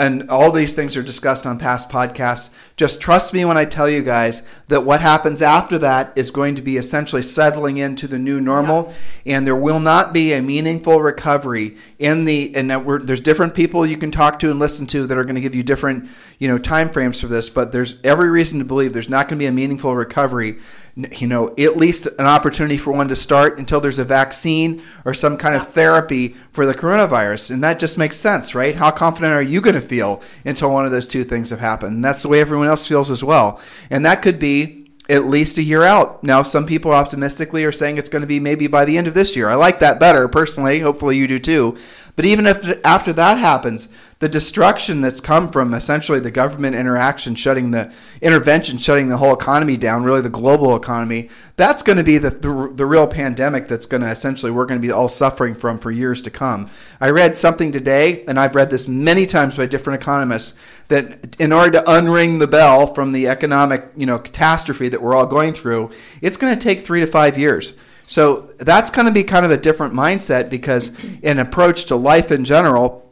and 0.00 0.30
all 0.30 0.50
these 0.50 0.72
things 0.72 0.96
are 0.96 1.02
discussed 1.02 1.46
on 1.46 1.58
past 1.58 1.90
podcasts. 1.90 2.48
Just 2.76 3.02
trust 3.02 3.34
me 3.34 3.44
when 3.44 3.58
I 3.58 3.66
tell 3.66 3.86
you 3.86 4.02
guys 4.02 4.46
that 4.68 4.82
what 4.84 5.02
happens 5.02 5.42
after 5.42 5.76
that 5.78 6.12
is 6.16 6.30
going 6.30 6.54
to 6.54 6.62
be 6.62 6.78
essentially 6.78 7.20
settling 7.20 7.76
into 7.76 8.08
the 8.08 8.18
new 8.18 8.40
normal, 8.40 8.94
yeah. 9.24 9.36
and 9.36 9.46
there 9.46 9.54
will 9.54 9.78
not 9.78 10.14
be 10.14 10.32
a 10.32 10.40
meaningful 10.40 11.02
recovery 11.02 11.76
in 11.98 12.24
the. 12.24 12.56
And 12.56 12.70
there's 12.70 13.20
different 13.20 13.54
people 13.54 13.84
you 13.84 13.98
can 13.98 14.10
talk 14.10 14.38
to 14.38 14.50
and 14.50 14.58
listen 14.58 14.86
to 14.88 15.06
that 15.06 15.18
are 15.18 15.24
going 15.24 15.34
to 15.34 15.40
give 15.42 15.54
you 15.54 15.62
different, 15.62 16.08
you 16.38 16.48
know, 16.48 16.56
time 16.56 16.88
frames 16.88 17.20
for 17.20 17.26
this. 17.26 17.50
But 17.50 17.70
there's 17.70 17.96
every 18.02 18.30
reason 18.30 18.58
to 18.58 18.64
believe 18.64 18.94
there's 18.94 19.10
not 19.10 19.28
going 19.28 19.38
to 19.38 19.42
be 19.42 19.46
a 19.46 19.52
meaningful 19.52 19.94
recovery 19.94 20.58
you 20.96 21.26
know, 21.26 21.54
at 21.56 21.76
least 21.76 22.06
an 22.06 22.26
opportunity 22.26 22.76
for 22.76 22.92
one 22.92 23.08
to 23.08 23.16
start 23.16 23.58
until 23.58 23.80
there's 23.80 23.98
a 23.98 24.04
vaccine 24.04 24.82
or 25.04 25.14
some 25.14 25.36
kind 25.36 25.54
of 25.54 25.68
therapy 25.68 26.36
for 26.52 26.66
the 26.66 26.74
coronavirus. 26.74 27.50
And 27.50 27.62
that 27.64 27.78
just 27.78 27.96
makes 27.96 28.16
sense, 28.16 28.54
right? 28.54 28.74
How 28.74 28.90
confident 28.90 29.32
are 29.32 29.42
you 29.42 29.60
going 29.60 29.74
to 29.74 29.80
feel 29.80 30.22
until 30.44 30.70
one 30.70 30.84
of 30.84 30.92
those 30.92 31.06
two 31.06 31.24
things 31.24 31.50
have 31.50 31.60
happened? 31.60 31.94
And 31.96 32.04
that's 32.04 32.22
the 32.22 32.28
way 32.28 32.40
everyone 32.40 32.68
else 32.68 32.86
feels 32.86 33.10
as 33.10 33.24
well. 33.24 33.60
And 33.88 34.04
that 34.04 34.22
could 34.22 34.38
be 34.38 34.80
at 35.08 35.26
least 35.26 35.58
a 35.58 35.62
year 35.62 35.82
out. 35.82 36.22
Now, 36.22 36.42
some 36.42 36.66
people 36.66 36.92
optimistically 36.92 37.64
are 37.64 37.72
saying 37.72 37.98
it's 37.98 38.08
going 38.08 38.22
to 38.22 38.28
be 38.28 38.38
maybe 38.38 38.68
by 38.68 38.84
the 38.84 38.96
end 38.96 39.08
of 39.08 39.14
this 39.14 39.34
year. 39.34 39.48
I 39.48 39.54
like 39.54 39.80
that 39.80 39.98
better 39.98 40.28
personally. 40.28 40.80
Hopefully, 40.80 41.16
you 41.16 41.26
do 41.26 41.38
too. 41.38 41.76
But 42.14 42.24
even 42.24 42.46
if 42.46 42.78
after 42.84 43.12
that 43.14 43.38
happens, 43.38 43.88
the 44.20 44.28
destruction 44.28 45.00
that's 45.00 45.18
come 45.18 45.50
from 45.50 45.72
essentially 45.72 46.20
the 46.20 46.30
government 46.30 46.76
interaction 46.76 47.34
shutting 47.34 47.70
the 47.70 47.90
intervention 48.20 48.78
shutting 48.78 49.08
the 49.08 49.16
whole 49.16 49.34
economy 49.34 49.76
down 49.76 50.04
really 50.04 50.20
the 50.20 50.28
global 50.28 50.76
economy 50.76 51.28
that's 51.56 51.82
going 51.82 51.96
to 51.96 52.04
be 52.04 52.18
the, 52.18 52.30
the, 52.30 52.72
the 52.74 52.86
real 52.86 53.06
pandemic 53.06 53.66
that's 53.66 53.86
going 53.86 54.02
to 54.02 54.08
essentially 54.08 54.52
we're 54.52 54.66
going 54.66 54.80
to 54.80 54.86
be 54.86 54.92
all 54.92 55.08
suffering 55.08 55.54
from 55.54 55.78
for 55.78 55.90
years 55.90 56.22
to 56.22 56.30
come. 56.30 56.68
I 57.00 57.10
read 57.10 57.36
something 57.36 57.72
today 57.72 58.24
and 58.26 58.38
i've 58.38 58.54
read 58.54 58.70
this 58.70 58.86
many 58.86 59.26
times 59.26 59.56
by 59.56 59.66
different 59.66 60.00
economists 60.00 60.56
that 60.88 61.36
in 61.40 61.52
order 61.52 61.70
to 61.72 61.82
unring 61.84 62.38
the 62.38 62.46
bell 62.46 62.92
from 62.94 63.12
the 63.12 63.26
economic 63.26 63.90
you 63.96 64.06
know 64.06 64.18
catastrophe 64.18 64.88
that 64.90 65.02
we're 65.02 65.14
all 65.14 65.26
going 65.26 65.54
through 65.54 65.90
it's 66.20 66.36
going 66.36 66.56
to 66.56 66.62
take 66.62 66.84
three 66.84 67.00
to 67.00 67.06
five 67.06 67.38
years. 67.38 67.74
So 68.06 68.52
that's 68.58 68.90
going 68.90 69.06
to 69.06 69.12
be 69.12 69.22
kind 69.22 69.44
of 69.44 69.52
a 69.52 69.56
different 69.56 69.94
mindset 69.94 70.50
because 70.50 70.90
an 71.22 71.38
approach 71.38 71.84
to 71.86 71.96
life 71.96 72.32
in 72.32 72.44
general 72.44 73.09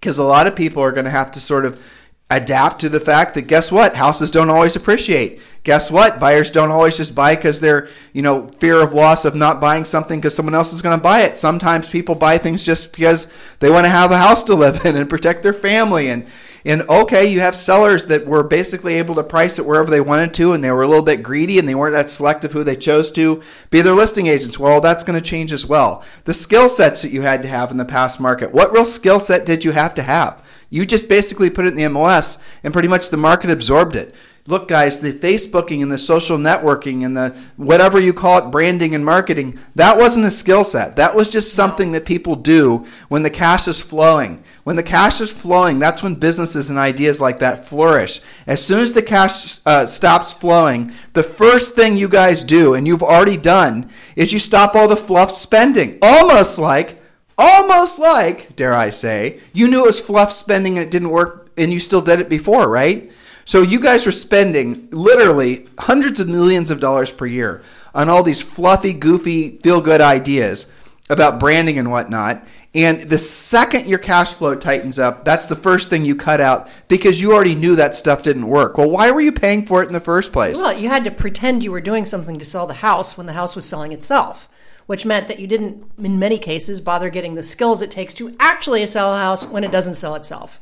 because 0.00 0.18
a 0.18 0.24
lot 0.24 0.46
of 0.46 0.56
people 0.56 0.82
are 0.82 0.92
going 0.92 1.04
to 1.04 1.10
have 1.10 1.30
to 1.32 1.40
sort 1.40 1.64
of 1.64 1.80
adapt 2.28 2.80
to 2.80 2.88
the 2.88 2.98
fact 2.98 3.34
that 3.34 3.42
guess 3.42 3.70
what? 3.70 3.94
Houses 3.94 4.30
don't 4.30 4.50
always 4.50 4.74
appreciate. 4.74 5.40
Guess 5.62 5.90
what? 5.90 6.18
Buyers 6.18 6.50
don't 6.50 6.70
always 6.70 6.96
just 6.96 7.14
buy 7.14 7.36
because 7.36 7.60
they're 7.60 7.88
you 8.12 8.22
know 8.22 8.48
fear 8.58 8.80
of 8.80 8.92
loss 8.92 9.24
of 9.24 9.34
not 9.34 9.60
buying 9.60 9.84
something 9.84 10.20
because 10.20 10.34
someone 10.34 10.54
else 10.54 10.72
is 10.72 10.82
going 10.82 10.96
to 10.98 11.02
buy 11.02 11.22
it. 11.22 11.36
Sometimes 11.36 11.88
people 11.88 12.14
buy 12.14 12.38
things 12.38 12.62
just 12.62 12.92
because 12.92 13.30
they 13.60 13.70
want 13.70 13.84
to 13.84 13.90
have 13.90 14.10
a 14.10 14.18
house 14.18 14.42
to 14.44 14.54
live 14.54 14.84
in 14.84 14.96
and 14.96 15.08
protect 15.08 15.42
their 15.42 15.52
family 15.52 16.08
and 16.08 16.26
and 16.66 16.82
okay 16.90 17.24
you 17.24 17.40
have 17.40 17.56
sellers 17.56 18.06
that 18.06 18.26
were 18.26 18.42
basically 18.42 18.94
able 18.94 19.14
to 19.14 19.22
price 19.22 19.58
it 19.58 19.64
wherever 19.64 19.90
they 19.90 20.00
wanted 20.00 20.34
to 20.34 20.52
and 20.52 20.62
they 20.62 20.70
were 20.70 20.82
a 20.82 20.88
little 20.88 21.04
bit 21.04 21.22
greedy 21.22 21.58
and 21.58 21.68
they 21.68 21.74
weren't 21.74 21.94
that 21.94 22.10
selective 22.10 22.52
who 22.52 22.64
they 22.64 22.76
chose 22.76 23.10
to 23.10 23.40
be 23.70 23.80
their 23.80 23.94
listing 23.94 24.26
agents. 24.26 24.58
Well 24.58 24.80
that's 24.80 25.04
going 25.04 25.18
to 25.18 25.26
change 25.26 25.52
as 25.52 25.64
well. 25.64 26.04
The 26.24 26.34
skill 26.34 26.68
sets 26.68 27.00
that 27.02 27.12
you 27.12 27.22
had 27.22 27.40
to 27.42 27.48
have 27.48 27.70
in 27.70 27.76
the 27.76 27.84
past 27.84 28.20
market 28.20 28.52
what 28.52 28.72
real 28.72 28.84
skill 28.84 29.20
set 29.20 29.46
did 29.46 29.64
you 29.64 29.72
have 29.72 29.94
to 29.94 30.02
have? 30.02 30.44
You 30.68 30.84
just 30.84 31.08
basically 31.08 31.48
put 31.48 31.64
it 31.64 31.68
in 31.68 31.76
the 31.76 31.84
MLS 31.84 32.42
and 32.64 32.72
pretty 32.72 32.88
much 32.88 33.08
the 33.08 33.16
market 33.16 33.50
absorbed 33.50 33.94
it. 33.94 34.14
Look, 34.48 34.68
guys, 34.68 35.00
the 35.00 35.12
Facebooking 35.12 35.82
and 35.82 35.90
the 35.90 35.98
social 35.98 36.38
networking 36.38 37.04
and 37.04 37.16
the 37.16 37.36
whatever 37.56 37.98
you 38.00 38.12
call 38.12 38.38
it, 38.38 38.50
branding 38.50 38.94
and 38.94 39.04
marketing, 39.04 39.58
that 39.74 39.98
wasn't 39.98 40.26
a 40.26 40.30
skill 40.30 40.62
set. 40.62 40.96
That 40.96 41.16
was 41.16 41.28
just 41.28 41.54
something 41.54 41.92
that 41.92 42.04
people 42.04 42.36
do 42.36 42.86
when 43.08 43.22
the 43.22 43.30
cash 43.30 43.66
is 43.66 43.80
flowing. 43.80 44.44
When 44.64 44.76
the 44.76 44.82
cash 44.82 45.20
is 45.20 45.32
flowing, 45.32 45.78
that's 45.78 46.02
when 46.02 46.14
businesses 46.14 46.70
and 46.70 46.78
ideas 46.78 47.20
like 47.20 47.40
that 47.40 47.66
flourish. 47.66 48.20
As 48.46 48.64
soon 48.64 48.80
as 48.80 48.92
the 48.92 49.02
cash 49.02 49.58
uh, 49.66 49.86
stops 49.86 50.32
flowing, 50.32 50.92
the 51.12 51.22
first 51.22 51.74
thing 51.74 51.96
you 51.96 52.08
guys 52.08 52.44
do, 52.44 52.74
and 52.74 52.86
you've 52.86 53.02
already 53.02 53.36
done, 53.36 53.90
is 54.14 54.32
you 54.32 54.38
stop 54.38 54.74
all 54.74 54.88
the 54.88 54.96
fluff 54.96 55.32
spending. 55.32 55.98
Almost 56.02 56.58
like 56.58 57.00
almost 57.38 57.98
like, 57.98 58.56
dare 58.56 58.72
I 58.72 58.90
say, 58.90 59.40
you 59.52 59.68
knew 59.68 59.84
it 59.84 59.88
was 59.88 60.00
fluff 60.00 60.32
spending 60.32 60.78
and 60.78 60.86
it 60.86 60.90
didn't 60.90 61.10
work 61.10 61.50
and 61.56 61.72
you 61.72 61.80
still 61.80 62.02
did 62.02 62.20
it 62.20 62.28
before, 62.28 62.68
right? 62.68 63.10
So 63.46 63.62
you 63.62 63.80
guys 63.80 64.04
were 64.04 64.12
spending 64.12 64.88
literally 64.90 65.68
hundreds 65.78 66.18
of 66.18 66.28
millions 66.28 66.68
of 66.70 66.80
dollars 66.80 67.12
per 67.12 67.26
year 67.26 67.62
on 67.94 68.08
all 68.08 68.24
these 68.24 68.42
fluffy, 68.42 68.92
goofy, 68.92 69.58
feel 69.58 69.80
good 69.80 70.00
ideas 70.00 70.70
about 71.08 71.38
branding 71.38 71.78
and 71.78 71.90
whatnot. 71.90 72.44
And 72.74 73.04
the 73.04 73.18
second 73.18 73.86
your 73.86 74.00
cash 74.00 74.32
flow 74.32 74.56
tightens 74.56 74.98
up, 74.98 75.24
that's 75.24 75.46
the 75.46 75.54
first 75.54 75.88
thing 75.88 76.04
you 76.04 76.16
cut 76.16 76.40
out 76.40 76.68
because 76.88 77.20
you 77.20 77.32
already 77.32 77.54
knew 77.54 77.76
that 77.76 77.94
stuff 77.94 78.24
didn't 78.24 78.48
work. 78.48 78.76
Well, 78.76 78.90
why 78.90 79.12
were 79.12 79.20
you 79.20 79.30
paying 79.30 79.64
for 79.64 79.80
it 79.80 79.86
in 79.86 79.92
the 79.92 80.00
first 80.00 80.32
place? 80.32 80.56
Well, 80.56 80.76
you 80.76 80.88
had 80.88 81.04
to 81.04 81.12
pretend 81.12 81.62
you 81.62 81.70
were 81.70 81.80
doing 81.80 82.04
something 82.04 82.40
to 82.40 82.44
sell 82.44 82.66
the 82.66 82.74
house 82.74 83.16
when 83.16 83.26
the 83.26 83.32
house 83.32 83.54
was 83.54 83.64
selling 83.64 83.92
itself 83.92 84.48
which 84.86 85.04
meant 85.04 85.28
that 85.28 85.40
you 85.40 85.46
didn't, 85.46 85.84
in 85.98 86.18
many 86.18 86.38
cases, 86.38 86.80
bother 86.80 87.10
getting 87.10 87.34
the 87.34 87.42
skills 87.42 87.82
it 87.82 87.90
takes 87.90 88.14
to 88.14 88.34
actually 88.38 88.86
sell 88.86 89.12
a 89.12 89.18
house 89.18 89.44
when 89.44 89.64
it 89.64 89.72
doesn't 89.72 89.94
sell 89.94 90.14
itself. 90.14 90.60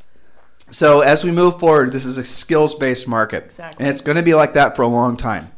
So 0.71 1.01
as 1.03 1.25
we 1.25 1.31
move 1.31 1.61
forward, 1.61 1.93
this 1.93 2.05
is 2.05 2.19
a 2.19 2.25
skills-based 2.25 3.07
market, 3.07 3.45
exactly. 3.45 3.85
and 3.85 3.93
it's 3.93 4.03
going 4.03 4.17
to 4.17 4.23
be 4.23 4.35
like 4.35 4.55
that 4.55 4.75
for 4.75 4.83
a 4.83 4.89
long 4.89 5.17
time. 5.17 5.51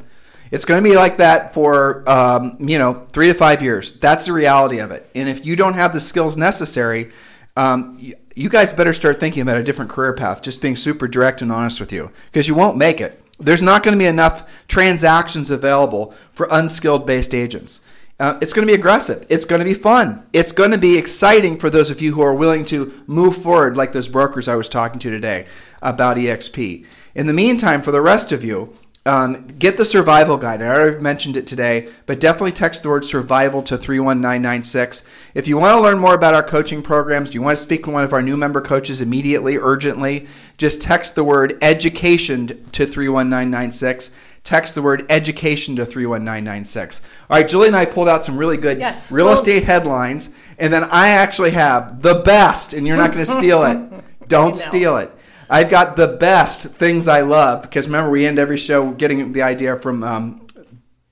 It's 0.51 0.65
going 0.65 0.83
to 0.83 0.89
be 0.89 0.95
like 0.95 1.17
that 1.17 1.55
for 1.55 2.09
um, 2.09 2.57
you 2.61 2.79
know 2.79 3.07
three 3.13 3.29
to 3.29 3.35
five 3.35 3.63
years. 3.63 3.93
That's 3.99 4.27
the 4.27 4.33
reality 4.33 4.79
of 4.79 4.91
it. 4.91 5.09
And 5.15 5.29
if 5.29 5.45
you 5.47 5.57
don't 5.57 5.75
have 5.75 5.93
the 5.93 6.01
skills 6.01 6.37
necessary, 6.37 7.11
um, 7.57 7.97
you, 7.99 8.17
you 8.35 8.49
guys 8.49 8.73
better 8.73 8.93
start 8.93 9.19
thinking 9.19 9.43
about 9.43 9.57
a 9.57 9.63
different 9.63 9.91
career 9.91 10.13
path. 10.13 10.43
Just 10.43 10.61
being 10.61 10.77
super 10.77 11.09
direct 11.09 11.43
and 11.43 11.51
honest 11.51 11.81
with 11.81 11.93
you, 11.93 12.11
because 12.27 12.47
you 12.47 12.55
won't 12.55 12.77
make 12.77 13.01
it. 13.01 13.23
There's 13.39 13.63
not 13.63 13.83
going 13.83 13.93
to 13.93 13.99
be 13.99 14.07
enough 14.07 14.67
transactions 14.69 15.51
available 15.51 16.15
for 16.33 16.49
unskilled 16.51 17.07
based 17.07 17.35
agents. 17.35 17.81
Uh, 18.19 18.39
it's 18.41 18.55
going 18.55 18.67
to 18.67 18.71
be 18.71 18.79
aggressive. 18.79 19.27
It's 19.29 19.45
going 19.45 19.59
to 19.59 19.65
be 19.65 19.75
fun. 19.75 20.27
It's 20.33 20.53
going 20.53 20.71
to 20.71 20.79
be 20.79 20.97
exciting 20.97 21.59
for 21.59 21.69
those 21.69 21.91
of 21.91 22.01
you 22.01 22.15
who 22.15 22.23
are 22.23 22.35
willing 22.35 22.65
to 22.67 23.05
move 23.07 23.37
forward, 23.37 23.77
like 23.77 23.93
those 23.93 24.09
brokers 24.09 24.49
I 24.49 24.57
was 24.57 24.71
talking 24.71 24.99
to 25.01 25.11
today 25.11 25.47
about 25.83 26.17
EXP. 26.17 26.87
In 27.15 27.27
the 27.27 27.35
meantime, 27.35 27.83
for 27.83 27.91
the 27.91 28.01
rest 28.01 28.33
of 28.33 28.43
you, 28.43 28.75
um, 29.05 29.47
get 29.59 29.77
the 29.77 29.85
survival 29.85 30.37
guide. 30.37 30.63
I 30.63 30.67
already 30.67 30.99
mentioned 30.99 31.37
it 31.37 31.47
today, 31.47 31.89
but 32.07 32.19
definitely 32.19 32.53
text 32.53 32.83
the 32.83 32.89
word 32.89 33.05
survival 33.05 33.63
to 33.65 33.79
31996. 33.79 35.05
If 35.35 35.47
you 35.47 35.59
want 35.59 35.77
to 35.77 35.81
learn 35.81 35.99
more 35.99 36.15
about 36.15 36.35
our 36.35 36.43
coaching 36.43 36.83
programs, 36.83 37.33
you 37.33 37.41
want 37.41 37.57
to 37.57 37.63
speak 37.63 37.85
to 37.85 37.91
one 37.91 38.03
of 38.03 38.13
our 38.13 38.23
new 38.23 38.37
member 38.37 38.61
coaches 38.61 39.01
immediately, 39.01 39.59
urgently, 39.59 40.27
just 40.57 40.83
text 40.83 41.15
the 41.15 41.23
word 41.23 41.57
education 41.63 42.49
to 42.73 42.87
31996 42.87 44.11
text 44.47 44.77
the 44.77 44.81
word 44.83 45.05
education 45.11 45.77
to 45.77 45.85
31996. 45.85 47.03
All 47.29 47.37
right, 47.37 47.49
Julie 47.49 47.67
and 47.67 47.77
I 47.77 47.85
pulled 47.85 48.09
out 48.09 48.25
some 48.25 48.39
really 48.39 48.57
good 48.57 48.79
yes. 48.79 49.11
real 49.11 49.27
well, 49.27 49.35
estate 49.35 49.65
headlines, 49.65 50.35
and 50.59 50.73
then 50.73 50.85
I 50.85 51.09
actually 51.09 51.51
have 51.51 52.01
the 52.01 52.23
best, 52.25 52.73
and 52.73 52.87
you're 52.87 52.97
not 52.97 53.13
going 53.13 53.25
to 53.25 53.31
steal 53.31 53.65
it. 53.65 54.05
Don't 54.29 54.57
steal 54.57 54.97
it. 54.99 55.11
I've 55.51 55.69
got 55.69 55.97
the 55.97 56.09
best 56.09 56.67
things 56.67 57.07
I 57.07 57.21
love 57.21 57.63
because 57.63 57.87
remember, 57.87 58.11
we 58.11 58.27
end 58.27 58.39
every 58.39 58.57
show 58.57 58.93
getting 58.93 59.33
the 59.33 59.43
idea 59.43 59.77
from 59.77 60.03
um, 60.03 60.46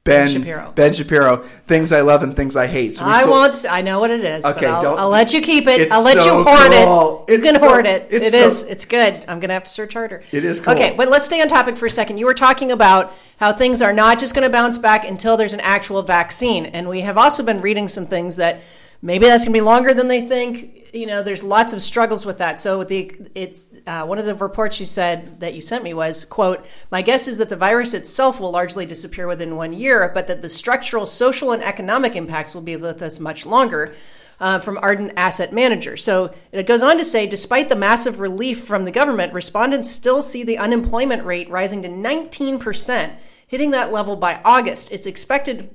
Ben, 0.04 0.28
Shapiro. 0.28 0.70
Ben 0.74 0.92
Shapiro. 0.92 1.38
Things 1.38 1.90
I 1.90 2.02
love 2.02 2.22
and 2.22 2.36
things 2.36 2.56
I 2.56 2.66
hate. 2.66 2.92
So 2.92 3.06
I 3.06 3.22
still... 3.22 3.30
won't. 3.30 3.64
I 3.70 3.80
know 3.80 4.00
what 4.00 4.10
it 4.10 4.22
is. 4.22 4.44
Okay, 4.44 4.66
I'll, 4.66 4.82
don't. 4.82 4.98
I'll 4.98 5.08
let 5.08 5.32
you 5.32 5.40
keep 5.40 5.66
it. 5.66 5.90
I'll 5.90 6.04
let 6.04 6.18
so 6.18 6.24
you 6.26 6.44
hoard 6.44 6.72
cool. 6.72 7.24
it. 7.26 7.30
You 7.30 7.36
it's 7.36 7.44
can 7.44 7.58
so, 7.58 7.66
hoard 7.66 7.86
it. 7.86 8.08
It's 8.10 8.26
it 8.26 8.32
so, 8.32 8.46
is. 8.46 8.62
It's 8.64 8.84
good. 8.84 9.24
I'm 9.26 9.40
gonna 9.40 9.54
have 9.54 9.64
to 9.64 9.70
search 9.70 9.94
harder. 9.94 10.22
It 10.30 10.44
is 10.44 10.60
cool. 10.60 10.74
Okay, 10.74 10.94
but 10.94 11.08
let's 11.08 11.24
stay 11.24 11.40
on 11.40 11.48
topic 11.48 11.78
for 11.78 11.86
a 11.86 11.90
second. 11.90 12.18
You 12.18 12.26
were 12.26 12.34
talking 12.34 12.70
about 12.70 13.14
how 13.38 13.54
things 13.54 13.80
are 13.80 13.94
not 13.94 14.18
just 14.18 14.34
going 14.34 14.44
to 14.44 14.50
bounce 14.50 14.76
back 14.76 15.08
until 15.08 15.38
there's 15.38 15.54
an 15.54 15.60
actual 15.60 16.02
vaccine, 16.02 16.66
and 16.66 16.86
we 16.86 17.00
have 17.00 17.16
also 17.16 17.42
been 17.42 17.62
reading 17.62 17.88
some 17.88 18.06
things 18.06 18.36
that 18.36 18.62
maybe 19.00 19.24
that's 19.24 19.44
going 19.44 19.54
to 19.54 19.56
be 19.56 19.62
longer 19.62 19.94
than 19.94 20.08
they 20.08 20.20
think 20.20 20.83
you 20.94 21.06
know, 21.06 21.24
there's 21.24 21.42
lots 21.42 21.72
of 21.72 21.82
struggles 21.82 22.24
with 22.24 22.38
that. 22.38 22.60
So 22.60 22.84
the 22.84 23.10
it's 23.34 23.68
uh, 23.86 24.04
one 24.06 24.18
of 24.18 24.26
the 24.26 24.34
reports 24.36 24.78
you 24.78 24.86
said 24.86 25.40
that 25.40 25.52
you 25.52 25.60
sent 25.60 25.82
me 25.82 25.92
was 25.92 26.24
quote, 26.24 26.64
my 26.90 27.02
guess 27.02 27.26
is 27.26 27.38
that 27.38 27.48
the 27.48 27.56
virus 27.56 27.94
itself 27.94 28.38
will 28.38 28.52
largely 28.52 28.86
disappear 28.86 29.26
within 29.26 29.56
one 29.56 29.72
year, 29.72 30.10
but 30.14 30.28
that 30.28 30.40
the 30.40 30.48
structural, 30.48 31.06
social, 31.06 31.50
and 31.50 31.64
economic 31.64 32.14
impacts 32.14 32.54
will 32.54 32.62
be 32.62 32.76
with 32.76 33.02
us 33.02 33.18
much 33.18 33.44
longer. 33.44 33.94
Uh, 34.40 34.58
from 34.58 34.76
Ardent 34.78 35.12
Asset 35.16 35.52
Manager. 35.52 35.96
So 35.96 36.34
it 36.50 36.66
goes 36.66 36.82
on 36.82 36.98
to 36.98 37.04
say 37.04 37.24
despite 37.24 37.68
the 37.68 37.76
massive 37.76 38.18
relief 38.18 38.64
from 38.64 38.84
the 38.84 38.90
government, 38.90 39.32
respondents 39.32 39.88
still 39.88 40.22
see 40.22 40.42
the 40.42 40.58
unemployment 40.58 41.24
rate 41.24 41.48
rising 41.48 41.82
to 41.82 41.88
19%, 41.88 43.12
hitting 43.46 43.70
that 43.70 43.92
level 43.92 44.16
by 44.16 44.40
August. 44.44 44.90
It's 44.90 45.06
expected 45.06 45.70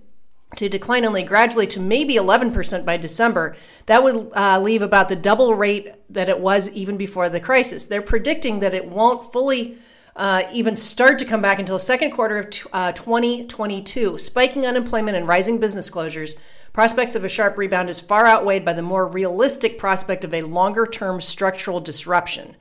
to 0.55 0.67
decline 0.67 1.05
only 1.05 1.23
gradually 1.23 1.67
to 1.67 1.79
maybe 1.79 2.15
11% 2.15 2.85
by 2.85 2.97
December. 2.97 3.55
That 3.85 4.03
would 4.03 4.31
uh, 4.35 4.59
leave 4.59 4.81
about 4.81 5.09
the 5.09 5.15
double 5.15 5.55
rate 5.55 5.93
that 6.09 6.29
it 6.29 6.39
was 6.39 6.69
even 6.71 6.97
before 6.97 7.29
the 7.29 7.39
crisis. 7.39 7.85
They're 7.85 8.01
predicting 8.01 8.59
that 8.61 8.73
it 8.73 8.85
won't 8.85 9.31
fully 9.31 9.77
uh, 10.15 10.43
even 10.51 10.75
start 10.75 11.19
to 11.19 11.25
come 11.25 11.41
back 11.41 11.59
until 11.59 11.75
the 11.75 11.81
second 11.81 12.11
quarter 12.11 12.39
of 12.39 12.49
t- 12.49 12.69
uh, 12.73 12.91
2022. 12.91 14.17
Spiking 14.17 14.65
unemployment 14.65 15.15
and 15.15 15.27
rising 15.27 15.59
business 15.59 15.89
closures, 15.89 16.37
prospects 16.73 17.15
of 17.15 17.23
a 17.23 17.29
sharp 17.29 17.57
rebound 17.57 17.89
is 17.89 17.99
far 17.99 18.25
outweighed 18.25 18.65
by 18.65 18.73
the 18.73 18.81
more 18.81 19.05
realistic 19.05 19.77
prospect 19.77 20.23
of 20.23 20.33
a 20.33 20.41
longer 20.41 20.85
term 20.85 21.21
structural 21.21 21.79
disruption. 21.79 22.55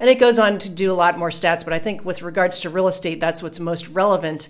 And 0.00 0.10
it 0.10 0.20
goes 0.20 0.38
on 0.38 0.58
to 0.58 0.68
do 0.68 0.92
a 0.92 0.94
lot 0.94 1.18
more 1.18 1.30
stats, 1.30 1.64
but 1.64 1.72
I 1.72 1.78
think 1.78 2.04
with 2.04 2.22
regards 2.22 2.60
to 2.60 2.70
real 2.70 2.88
estate, 2.88 3.20
that's 3.20 3.42
what's 3.42 3.58
most 3.58 3.88
relevant 3.88 4.48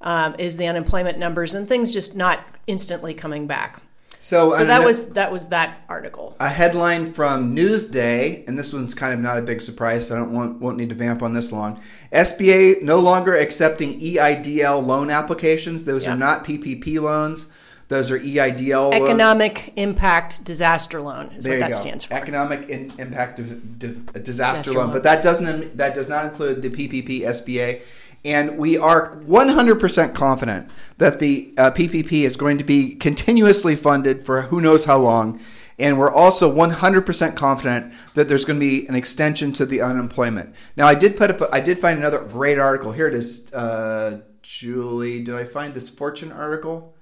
um, 0.00 0.34
is 0.38 0.56
the 0.56 0.66
unemployment 0.66 1.18
numbers 1.18 1.54
and 1.54 1.68
things 1.68 1.92
just 1.92 2.16
not 2.16 2.44
instantly 2.66 3.14
coming 3.14 3.46
back. 3.46 3.82
So, 4.22 4.50
so 4.50 4.66
that 4.66 4.84
was 4.84 5.14
that 5.14 5.32
was 5.32 5.48
that 5.48 5.78
article. 5.88 6.36
A 6.40 6.48
headline 6.50 7.14
from 7.14 7.56
Newsday, 7.56 8.46
and 8.46 8.58
this 8.58 8.70
one's 8.70 8.94
kind 8.94 9.14
of 9.14 9.20
not 9.20 9.38
a 9.38 9.42
big 9.42 9.62
surprise. 9.62 10.08
So 10.08 10.16
I 10.16 10.18
don't 10.18 10.32
want, 10.32 10.60
won't 10.60 10.76
need 10.76 10.90
to 10.90 10.94
vamp 10.94 11.22
on 11.22 11.32
this 11.32 11.52
long. 11.52 11.80
SBA 12.12 12.82
no 12.82 13.00
longer 13.00 13.34
accepting 13.34 13.98
EIDL 13.98 14.84
loan 14.84 15.08
applications. 15.10 15.86
Those 15.86 16.06
are 16.06 16.16
not 16.16 16.44
PPP 16.44 17.00
loans. 17.00 17.50
Those 17.88 18.10
are 18.12 18.20
EIDL 18.20 18.92
Economic 18.92 19.58
loans. 19.58 19.72
Impact 19.76 20.44
Disaster 20.44 21.00
Loan 21.00 21.32
is 21.32 21.42
there 21.42 21.54
what 21.54 21.60
that 21.60 21.72
go. 21.72 21.78
stands 21.78 22.04
for. 22.04 22.14
Economic 22.14 22.68
in, 22.68 22.92
Impact 22.98 23.36
Disaster, 23.78 24.20
disaster 24.20 24.72
loan. 24.74 24.84
loan. 24.84 24.92
But 24.92 25.02
that 25.02 25.24
doesn't 25.24 25.76
that 25.76 25.94
does 25.94 26.08
not 26.08 26.26
include 26.26 26.62
the 26.62 26.70
PPP 26.70 27.22
SBA. 27.22 27.82
And 28.24 28.58
we 28.58 28.76
are 28.76 29.16
100% 29.16 30.14
confident 30.14 30.70
that 30.98 31.20
the 31.20 31.54
uh, 31.56 31.70
PPP 31.70 32.22
is 32.22 32.36
going 32.36 32.58
to 32.58 32.64
be 32.64 32.94
continuously 32.96 33.76
funded 33.76 34.26
for 34.26 34.42
who 34.42 34.60
knows 34.60 34.84
how 34.84 34.98
long. 34.98 35.40
And 35.78 35.98
we're 35.98 36.12
also 36.12 36.54
100% 36.54 37.36
confident 37.36 37.94
that 38.12 38.28
there's 38.28 38.44
going 38.44 38.60
to 38.60 38.66
be 38.66 38.86
an 38.86 38.94
extension 38.94 39.52
to 39.54 39.64
the 39.64 39.80
unemployment. 39.80 40.54
Now, 40.76 40.86
I 40.86 40.94
did 40.94 41.16
put 41.16 41.30
up, 41.30 41.48
I 41.50 41.60
did 41.60 41.78
find 41.78 41.98
another 41.98 42.22
great 42.22 42.58
article. 42.58 42.92
Here 42.92 43.08
it 43.08 43.14
is, 43.14 43.50
uh, 43.54 44.20
Julie. 44.42 45.24
Did 45.24 45.34
I 45.34 45.44
find 45.44 45.72
this 45.72 45.88
Fortune 45.88 46.32
article? 46.32 46.94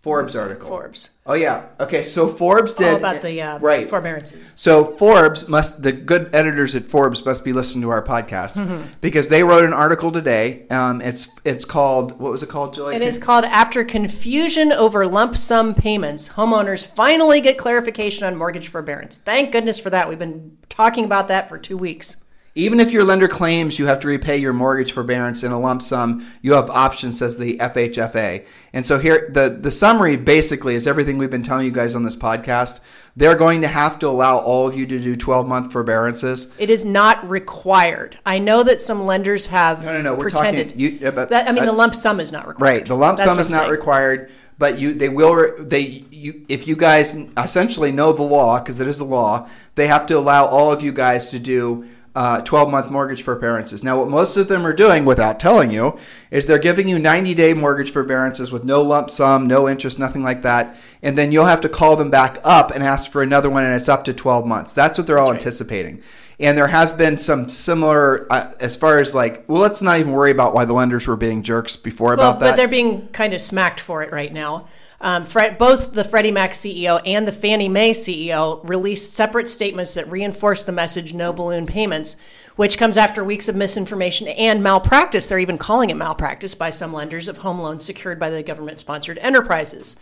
Forbes 0.00 0.34
article. 0.34 0.66
Forbes. 0.66 1.10
Oh 1.26 1.34
yeah. 1.34 1.66
Okay. 1.78 2.02
So 2.02 2.26
Forbes 2.26 2.72
did 2.72 2.88
all 2.88 2.96
about 2.96 3.20
the 3.20 3.42
uh, 3.42 3.58
right 3.58 3.88
forbearances. 3.88 4.54
So 4.56 4.84
Forbes 4.84 5.46
must 5.46 5.82
the 5.82 5.92
good 5.92 6.34
editors 6.34 6.74
at 6.74 6.84
Forbes 6.84 7.22
must 7.22 7.44
be 7.44 7.52
listening 7.52 7.82
to 7.82 7.90
our 7.90 8.02
podcast 8.02 8.56
mm-hmm. 8.56 8.82
because 9.02 9.28
they 9.28 9.42
wrote 9.42 9.62
an 9.62 9.74
article 9.74 10.10
today. 10.10 10.66
Um, 10.68 11.02
it's 11.02 11.28
it's 11.44 11.66
called 11.66 12.18
what 12.18 12.32
was 12.32 12.42
it 12.42 12.48
called, 12.48 12.72
Julie? 12.72 12.96
It 12.96 13.02
is 13.02 13.18
called 13.18 13.44
after 13.44 13.84
confusion 13.84 14.72
over 14.72 15.06
lump 15.06 15.36
sum 15.36 15.74
payments, 15.74 16.30
homeowners 16.30 16.86
finally 16.86 17.42
get 17.42 17.58
clarification 17.58 18.26
on 18.26 18.36
mortgage 18.36 18.68
forbearance. 18.68 19.18
Thank 19.18 19.52
goodness 19.52 19.78
for 19.78 19.90
that. 19.90 20.08
We've 20.08 20.18
been 20.18 20.56
talking 20.70 21.04
about 21.04 21.28
that 21.28 21.50
for 21.50 21.58
two 21.58 21.76
weeks. 21.76 22.19
Even 22.56 22.80
if 22.80 22.90
your 22.90 23.04
lender 23.04 23.28
claims 23.28 23.78
you 23.78 23.86
have 23.86 24.00
to 24.00 24.08
repay 24.08 24.36
your 24.36 24.52
mortgage 24.52 24.90
forbearance 24.92 25.44
in 25.44 25.52
a 25.52 25.58
lump 25.58 25.82
sum, 25.82 26.26
you 26.42 26.54
have 26.54 26.68
options, 26.68 27.18
says 27.18 27.38
the 27.38 27.58
FHFA. 27.58 28.44
And 28.72 28.84
so 28.84 28.98
here, 28.98 29.30
the, 29.32 29.48
the 29.50 29.70
summary 29.70 30.16
basically 30.16 30.74
is 30.74 30.88
everything 30.88 31.16
we've 31.16 31.30
been 31.30 31.44
telling 31.44 31.64
you 31.64 31.70
guys 31.70 31.94
on 31.94 32.02
this 32.02 32.16
podcast. 32.16 32.80
They're 33.14 33.36
going 33.36 33.60
to 33.62 33.68
have 33.68 33.98
to 34.00 34.08
allow 34.08 34.38
all 34.38 34.66
of 34.66 34.76
you 34.76 34.84
to 34.86 34.98
do 34.98 35.14
12 35.14 35.46
month 35.46 35.72
forbearances. 35.72 36.52
It 36.58 36.70
is 36.70 36.84
not 36.84 37.28
required. 37.28 38.18
I 38.26 38.38
know 38.38 38.62
that 38.64 38.82
some 38.82 39.04
lenders 39.06 39.46
have 39.46 39.84
No, 39.84 39.92
no, 39.92 40.02
no. 40.02 40.14
We're 40.14 40.30
pretended. 40.30 40.68
talking. 40.70 40.80
You, 40.80 41.08
about, 41.08 41.28
that, 41.28 41.48
I 41.48 41.52
mean, 41.52 41.62
uh, 41.62 41.66
the 41.66 41.72
lump 41.72 41.94
sum 41.94 42.18
is 42.18 42.32
not 42.32 42.48
required. 42.48 42.72
Right. 42.72 42.86
The 42.86 42.96
lump 42.96 43.18
That's 43.18 43.30
sum 43.30 43.38
is 43.38 43.48
not 43.50 43.60
saying. 43.62 43.70
required, 43.70 44.30
but 44.58 44.78
you 44.78 44.92
they 44.92 45.08
will 45.08 45.54
they 45.58 46.04
you 46.10 46.44
if 46.48 46.68
you 46.68 46.76
guys 46.76 47.14
essentially 47.38 47.90
know 47.92 48.12
the 48.12 48.22
law 48.22 48.58
because 48.58 48.78
it 48.80 48.86
is 48.86 49.00
a 49.00 49.04
law, 49.04 49.48
they 49.74 49.86
have 49.86 50.06
to 50.08 50.18
allow 50.18 50.44
all 50.44 50.70
of 50.70 50.82
you 50.82 50.92
guys 50.92 51.30
to 51.30 51.38
do 51.38 51.86
uh, 52.14 52.40
12 52.40 52.70
month 52.70 52.90
mortgage 52.90 53.22
forbearances. 53.22 53.84
Now, 53.84 53.98
what 53.98 54.08
most 54.08 54.36
of 54.36 54.48
them 54.48 54.66
are 54.66 54.72
doing 54.72 55.04
without 55.04 55.38
telling 55.38 55.70
you 55.70 55.98
is 56.30 56.46
they're 56.46 56.58
giving 56.58 56.88
you 56.88 56.98
90 56.98 57.34
day 57.34 57.54
mortgage 57.54 57.92
forbearances 57.92 58.50
with 58.50 58.64
no 58.64 58.82
lump 58.82 59.10
sum, 59.10 59.46
no 59.46 59.68
interest, 59.68 59.98
nothing 59.98 60.22
like 60.22 60.42
that. 60.42 60.76
And 61.02 61.16
then 61.16 61.32
you'll 61.32 61.46
have 61.46 61.60
to 61.62 61.68
call 61.68 61.96
them 61.96 62.10
back 62.10 62.38
up 62.42 62.72
and 62.72 62.82
ask 62.82 63.10
for 63.10 63.22
another 63.22 63.48
one, 63.48 63.64
and 63.64 63.74
it's 63.74 63.88
up 63.88 64.04
to 64.04 64.12
12 64.12 64.46
months. 64.46 64.72
That's 64.72 64.98
what 64.98 65.06
they're 65.06 65.18
all 65.18 65.30
right. 65.30 65.38
anticipating. 65.40 66.02
And 66.40 66.56
there 66.56 66.68
has 66.68 66.94
been 66.94 67.18
some 67.18 67.50
similar, 67.50 68.26
uh, 68.32 68.52
as 68.60 68.74
far 68.74 68.98
as 68.98 69.14
like, 69.14 69.44
well, 69.46 69.60
let's 69.60 69.82
not 69.82 70.00
even 70.00 70.12
worry 70.12 70.30
about 70.30 70.54
why 70.54 70.64
the 70.64 70.72
lenders 70.72 71.06
were 71.06 71.16
being 71.16 71.42
jerks 71.42 71.76
before 71.76 72.16
Well, 72.16 72.30
about 72.30 72.40
that. 72.40 72.50
but 72.52 72.56
they're 72.56 72.66
being 72.66 73.08
kind 73.08 73.34
of 73.34 73.42
smacked 73.42 73.78
for 73.78 74.02
it 74.02 74.10
right 74.10 74.32
now. 74.32 74.66
Um, 75.02 75.24
Fred, 75.24 75.56
both 75.58 75.92
the 75.92 76.04
Freddie 76.04 76.32
Mac 76.32 76.52
CEO 76.52 77.00
and 77.06 77.26
the 77.28 77.32
Fannie 77.32 77.68
Mae 77.68 77.92
CEO 77.92 78.60
released 78.68 79.14
separate 79.14 79.48
statements 79.48 79.94
that 79.94 80.10
reinforce 80.10 80.64
the 80.64 80.72
message 80.72 81.14
"no 81.14 81.32
balloon 81.32 81.66
payments," 81.66 82.16
which 82.56 82.76
comes 82.76 82.98
after 82.98 83.24
weeks 83.24 83.48
of 83.48 83.56
misinformation 83.56 84.28
and 84.28 84.62
malpractice. 84.62 85.28
They're 85.28 85.38
even 85.38 85.56
calling 85.56 85.88
it 85.88 85.96
malpractice 85.96 86.54
by 86.54 86.68
some 86.68 86.92
lenders 86.92 87.28
of 87.28 87.38
home 87.38 87.58
loans 87.60 87.82
secured 87.82 88.18
by 88.18 88.28
the 88.28 88.42
government-sponsored 88.42 89.18
enterprises. 89.18 89.96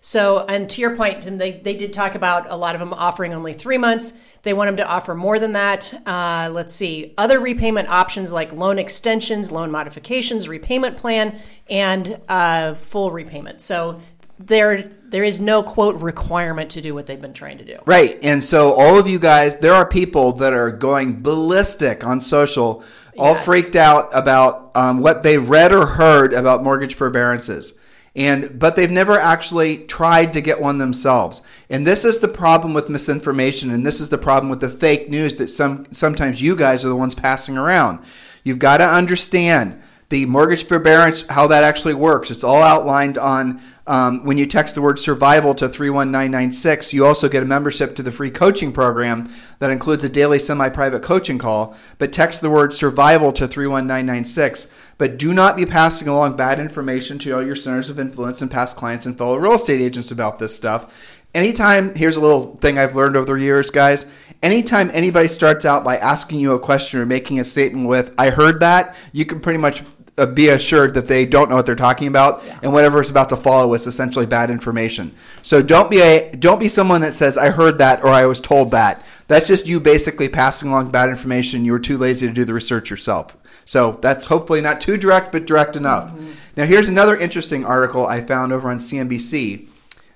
So, 0.00 0.44
and 0.48 0.70
to 0.70 0.80
your 0.80 0.96
point, 0.96 1.22
Tim, 1.22 1.38
they, 1.38 1.52
they 1.52 1.76
did 1.76 1.92
talk 1.92 2.14
about 2.14 2.46
a 2.50 2.56
lot 2.56 2.74
of 2.74 2.80
them 2.80 2.92
offering 2.92 3.34
only 3.34 3.52
three 3.52 3.78
months. 3.78 4.12
They 4.42 4.54
want 4.54 4.68
them 4.68 4.76
to 4.76 4.86
offer 4.86 5.14
more 5.14 5.38
than 5.38 5.52
that. 5.52 5.92
Uh, 6.06 6.48
let's 6.52 6.72
see, 6.72 7.14
other 7.18 7.40
repayment 7.40 7.88
options 7.88 8.32
like 8.32 8.52
loan 8.52 8.78
extensions, 8.78 9.50
loan 9.50 9.70
modifications, 9.70 10.48
repayment 10.48 10.96
plan, 10.96 11.38
and 11.68 12.20
uh, 12.28 12.74
full 12.74 13.10
repayment. 13.10 13.60
So 13.60 14.00
there 14.38 14.88
there 15.08 15.24
is 15.24 15.40
no 15.40 15.62
quote 15.62 15.96
requirement 15.96 16.70
to 16.70 16.80
do 16.82 16.94
what 16.94 17.06
they've 17.06 17.20
been 17.20 17.32
trying 17.32 17.58
to 17.58 17.64
do. 17.64 17.78
Right. 17.86 18.18
And 18.22 18.44
so 18.44 18.72
all 18.72 18.98
of 18.98 19.08
you 19.08 19.18
guys, 19.18 19.56
there 19.56 19.72
are 19.72 19.88
people 19.88 20.32
that 20.32 20.52
are 20.52 20.70
going 20.70 21.22
ballistic 21.22 22.04
on 22.04 22.20
social, 22.20 22.84
all 23.18 23.32
Yes. 23.32 23.44
freaked 23.46 23.74
out 23.74 24.10
about 24.12 24.70
um, 24.76 25.00
what 25.00 25.22
they 25.22 25.38
read 25.38 25.72
or 25.72 25.86
heard 25.86 26.34
about 26.34 26.62
mortgage 26.62 26.94
forbearances. 26.94 27.78
And 28.18 28.58
but 28.58 28.74
they've 28.74 28.90
never 28.90 29.16
actually 29.16 29.78
tried 29.86 30.32
to 30.32 30.40
get 30.40 30.60
one 30.60 30.78
themselves. 30.78 31.40
And 31.70 31.86
this 31.86 32.04
is 32.04 32.18
the 32.18 32.26
problem 32.26 32.74
with 32.74 32.90
misinformation 32.90 33.70
and 33.70 33.86
this 33.86 34.00
is 34.00 34.08
the 34.08 34.18
problem 34.18 34.50
with 34.50 34.60
the 34.60 34.68
fake 34.68 35.08
news 35.08 35.36
that 35.36 35.48
some 35.48 35.86
sometimes 35.92 36.42
you 36.42 36.56
guys 36.56 36.84
are 36.84 36.88
the 36.88 36.96
ones 36.96 37.14
passing 37.14 37.56
around. 37.56 38.00
You've 38.42 38.58
got 38.58 38.78
to 38.78 38.84
understand 38.84 39.80
the 40.10 40.24
mortgage 40.24 40.66
forbearance, 40.66 41.26
how 41.28 41.46
that 41.48 41.64
actually 41.64 41.94
works. 41.94 42.30
It's 42.30 42.44
all 42.44 42.62
outlined 42.62 43.18
on 43.18 43.60
um, 43.86 44.24
when 44.24 44.38
you 44.38 44.46
text 44.46 44.74
the 44.74 44.82
word 44.82 44.98
survival 44.98 45.54
to 45.54 45.68
31996. 45.68 46.94
You 46.94 47.04
also 47.04 47.28
get 47.28 47.42
a 47.42 47.46
membership 47.46 47.94
to 47.96 48.02
the 48.02 48.12
free 48.12 48.30
coaching 48.30 48.72
program 48.72 49.30
that 49.58 49.70
includes 49.70 50.04
a 50.04 50.08
daily 50.08 50.38
semi 50.38 50.68
private 50.70 51.02
coaching 51.02 51.38
call. 51.38 51.76
But 51.98 52.12
text 52.12 52.40
the 52.40 52.50
word 52.50 52.72
survival 52.72 53.32
to 53.32 53.46
31996. 53.46 54.68
But 54.96 55.18
do 55.18 55.34
not 55.34 55.56
be 55.56 55.66
passing 55.66 56.08
along 56.08 56.36
bad 56.36 56.58
information 56.58 57.18
to 57.20 57.32
all 57.32 57.44
your 57.44 57.56
centers 57.56 57.90
of 57.90 57.98
influence 57.98 58.40
and 58.40 58.50
past 58.50 58.76
clients 58.76 59.04
and 59.04 59.16
fellow 59.16 59.36
real 59.36 59.52
estate 59.52 59.80
agents 59.80 60.10
about 60.10 60.38
this 60.38 60.56
stuff. 60.56 61.18
Anytime, 61.34 61.94
here's 61.94 62.16
a 62.16 62.20
little 62.20 62.56
thing 62.56 62.78
I've 62.78 62.96
learned 62.96 63.14
over 63.14 63.34
the 63.34 63.44
years, 63.44 63.70
guys. 63.70 64.06
Anytime 64.42 64.90
anybody 64.94 65.28
starts 65.28 65.66
out 65.66 65.84
by 65.84 65.98
asking 65.98 66.40
you 66.40 66.52
a 66.52 66.58
question 66.58 67.00
or 67.00 67.06
making 67.06 67.38
a 67.38 67.44
statement 67.44 67.86
with, 67.86 68.14
I 68.16 68.30
heard 68.30 68.60
that, 68.60 68.96
you 69.12 69.26
can 69.26 69.40
pretty 69.40 69.58
much 69.58 69.82
Uh, 70.18 70.26
be 70.26 70.48
assured 70.48 70.94
that 70.94 71.06
they 71.06 71.24
don't 71.24 71.48
know 71.48 71.56
what 71.56 71.64
they're 71.64 71.76
talking 71.76 72.08
about, 72.08 72.42
and 72.62 72.72
whatever 72.72 73.00
is 73.00 73.08
about 73.08 73.28
to 73.28 73.36
follow 73.36 73.72
is 73.74 73.86
essentially 73.86 74.26
bad 74.26 74.50
information. 74.50 75.14
So 75.42 75.62
don't 75.62 75.90
be 75.90 76.00
a 76.00 76.34
don't 76.34 76.58
be 76.58 76.68
someone 76.68 77.00
that 77.02 77.14
says 77.14 77.38
I 77.38 77.50
heard 77.50 77.78
that 77.78 78.02
or 78.02 78.08
I 78.08 78.26
was 78.26 78.40
told 78.40 78.72
that. 78.72 79.04
That's 79.28 79.46
just 79.46 79.68
you 79.68 79.78
basically 79.78 80.28
passing 80.28 80.70
along 80.70 80.90
bad 80.90 81.08
information. 81.08 81.64
You 81.64 81.72
were 81.72 81.78
too 81.78 81.98
lazy 81.98 82.26
to 82.26 82.32
do 82.32 82.44
the 82.44 82.54
research 82.54 82.90
yourself. 82.90 83.36
So 83.64 83.98
that's 84.00 84.24
hopefully 84.24 84.62
not 84.62 84.80
too 84.80 84.96
direct, 84.96 85.30
but 85.30 85.46
direct 85.46 85.76
enough. 85.76 86.10
Mm-hmm. 86.10 86.30
Now 86.56 86.64
here's 86.64 86.88
another 86.88 87.16
interesting 87.16 87.64
article 87.64 88.06
I 88.06 88.22
found 88.22 88.52
over 88.52 88.70
on 88.70 88.78
CNBC. 88.78 89.68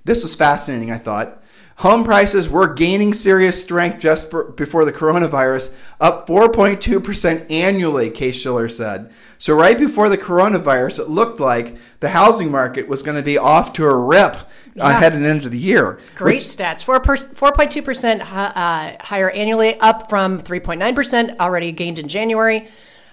This 0.04 0.22
was 0.22 0.34
fascinating, 0.34 0.90
I 0.90 0.98
thought. 0.98 1.41
Home 1.76 2.04
prices 2.04 2.48
were 2.48 2.72
gaining 2.72 3.12
serious 3.14 3.60
strength 3.60 3.98
just 3.98 4.30
before 4.56 4.84
the 4.84 4.92
coronavirus, 4.92 5.74
up 6.00 6.26
4.2% 6.28 7.50
annually, 7.50 8.10
Case-Shiller 8.10 8.68
said. 8.68 9.10
So, 9.38 9.54
right 9.54 9.76
before 9.76 10.08
the 10.08 10.18
coronavirus, 10.18 11.00
it 11.00 11.08
looked 11.08 11.40
like 11.40 11.76
the 12.00 12.10
housing 12.10 12.50
market 12.50 12.88
was 12.88 13.02
going 13.02 13.16
to 13.16 13.22
be 13.22 13.38
off 13.38 13.72
to 13.74 13.84
a 13.86 13.94
rip 13.96 14.34
uh, 14.36 14.44
Yeah. 14.76 14.92
heading 15.00 15.24
into 15.24 15.48
the 15.48 15.58
year. 15.58 15.98
Great 16.14 16.36
which- 16.36 16.44
stats. 16.44 16.84
4 16.84 17.00
4.2% 17.00 18.20
uh, 18.20 18.96
higher 19.04 19.30
annually, 19.30 19.78
up 19.80 20.08
from 20.08 20.40
3.9% 20.40 21.38
already 21.40 21.72
gained 21.72 21.98
in 21.98 22.06
January. 22.08 22.68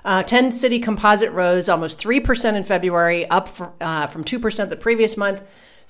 Uh, 0.05 0.23
10 0.23 0.51
city 0.51 0.79
composite 0.79 1.31
rose 1.31 1.67
almost 1.67 1.99
3% 1.99 2.53
in 2.55 2.63
February, 2.63 3.27
up 3.29 3.49
fr- 3.49 3.65
uh, 3.81 4.07
from 4.07 4.23
2% 4.23 4.69
the 4.69 4.75
previous 4.75 5.17
month. 5.17 5.41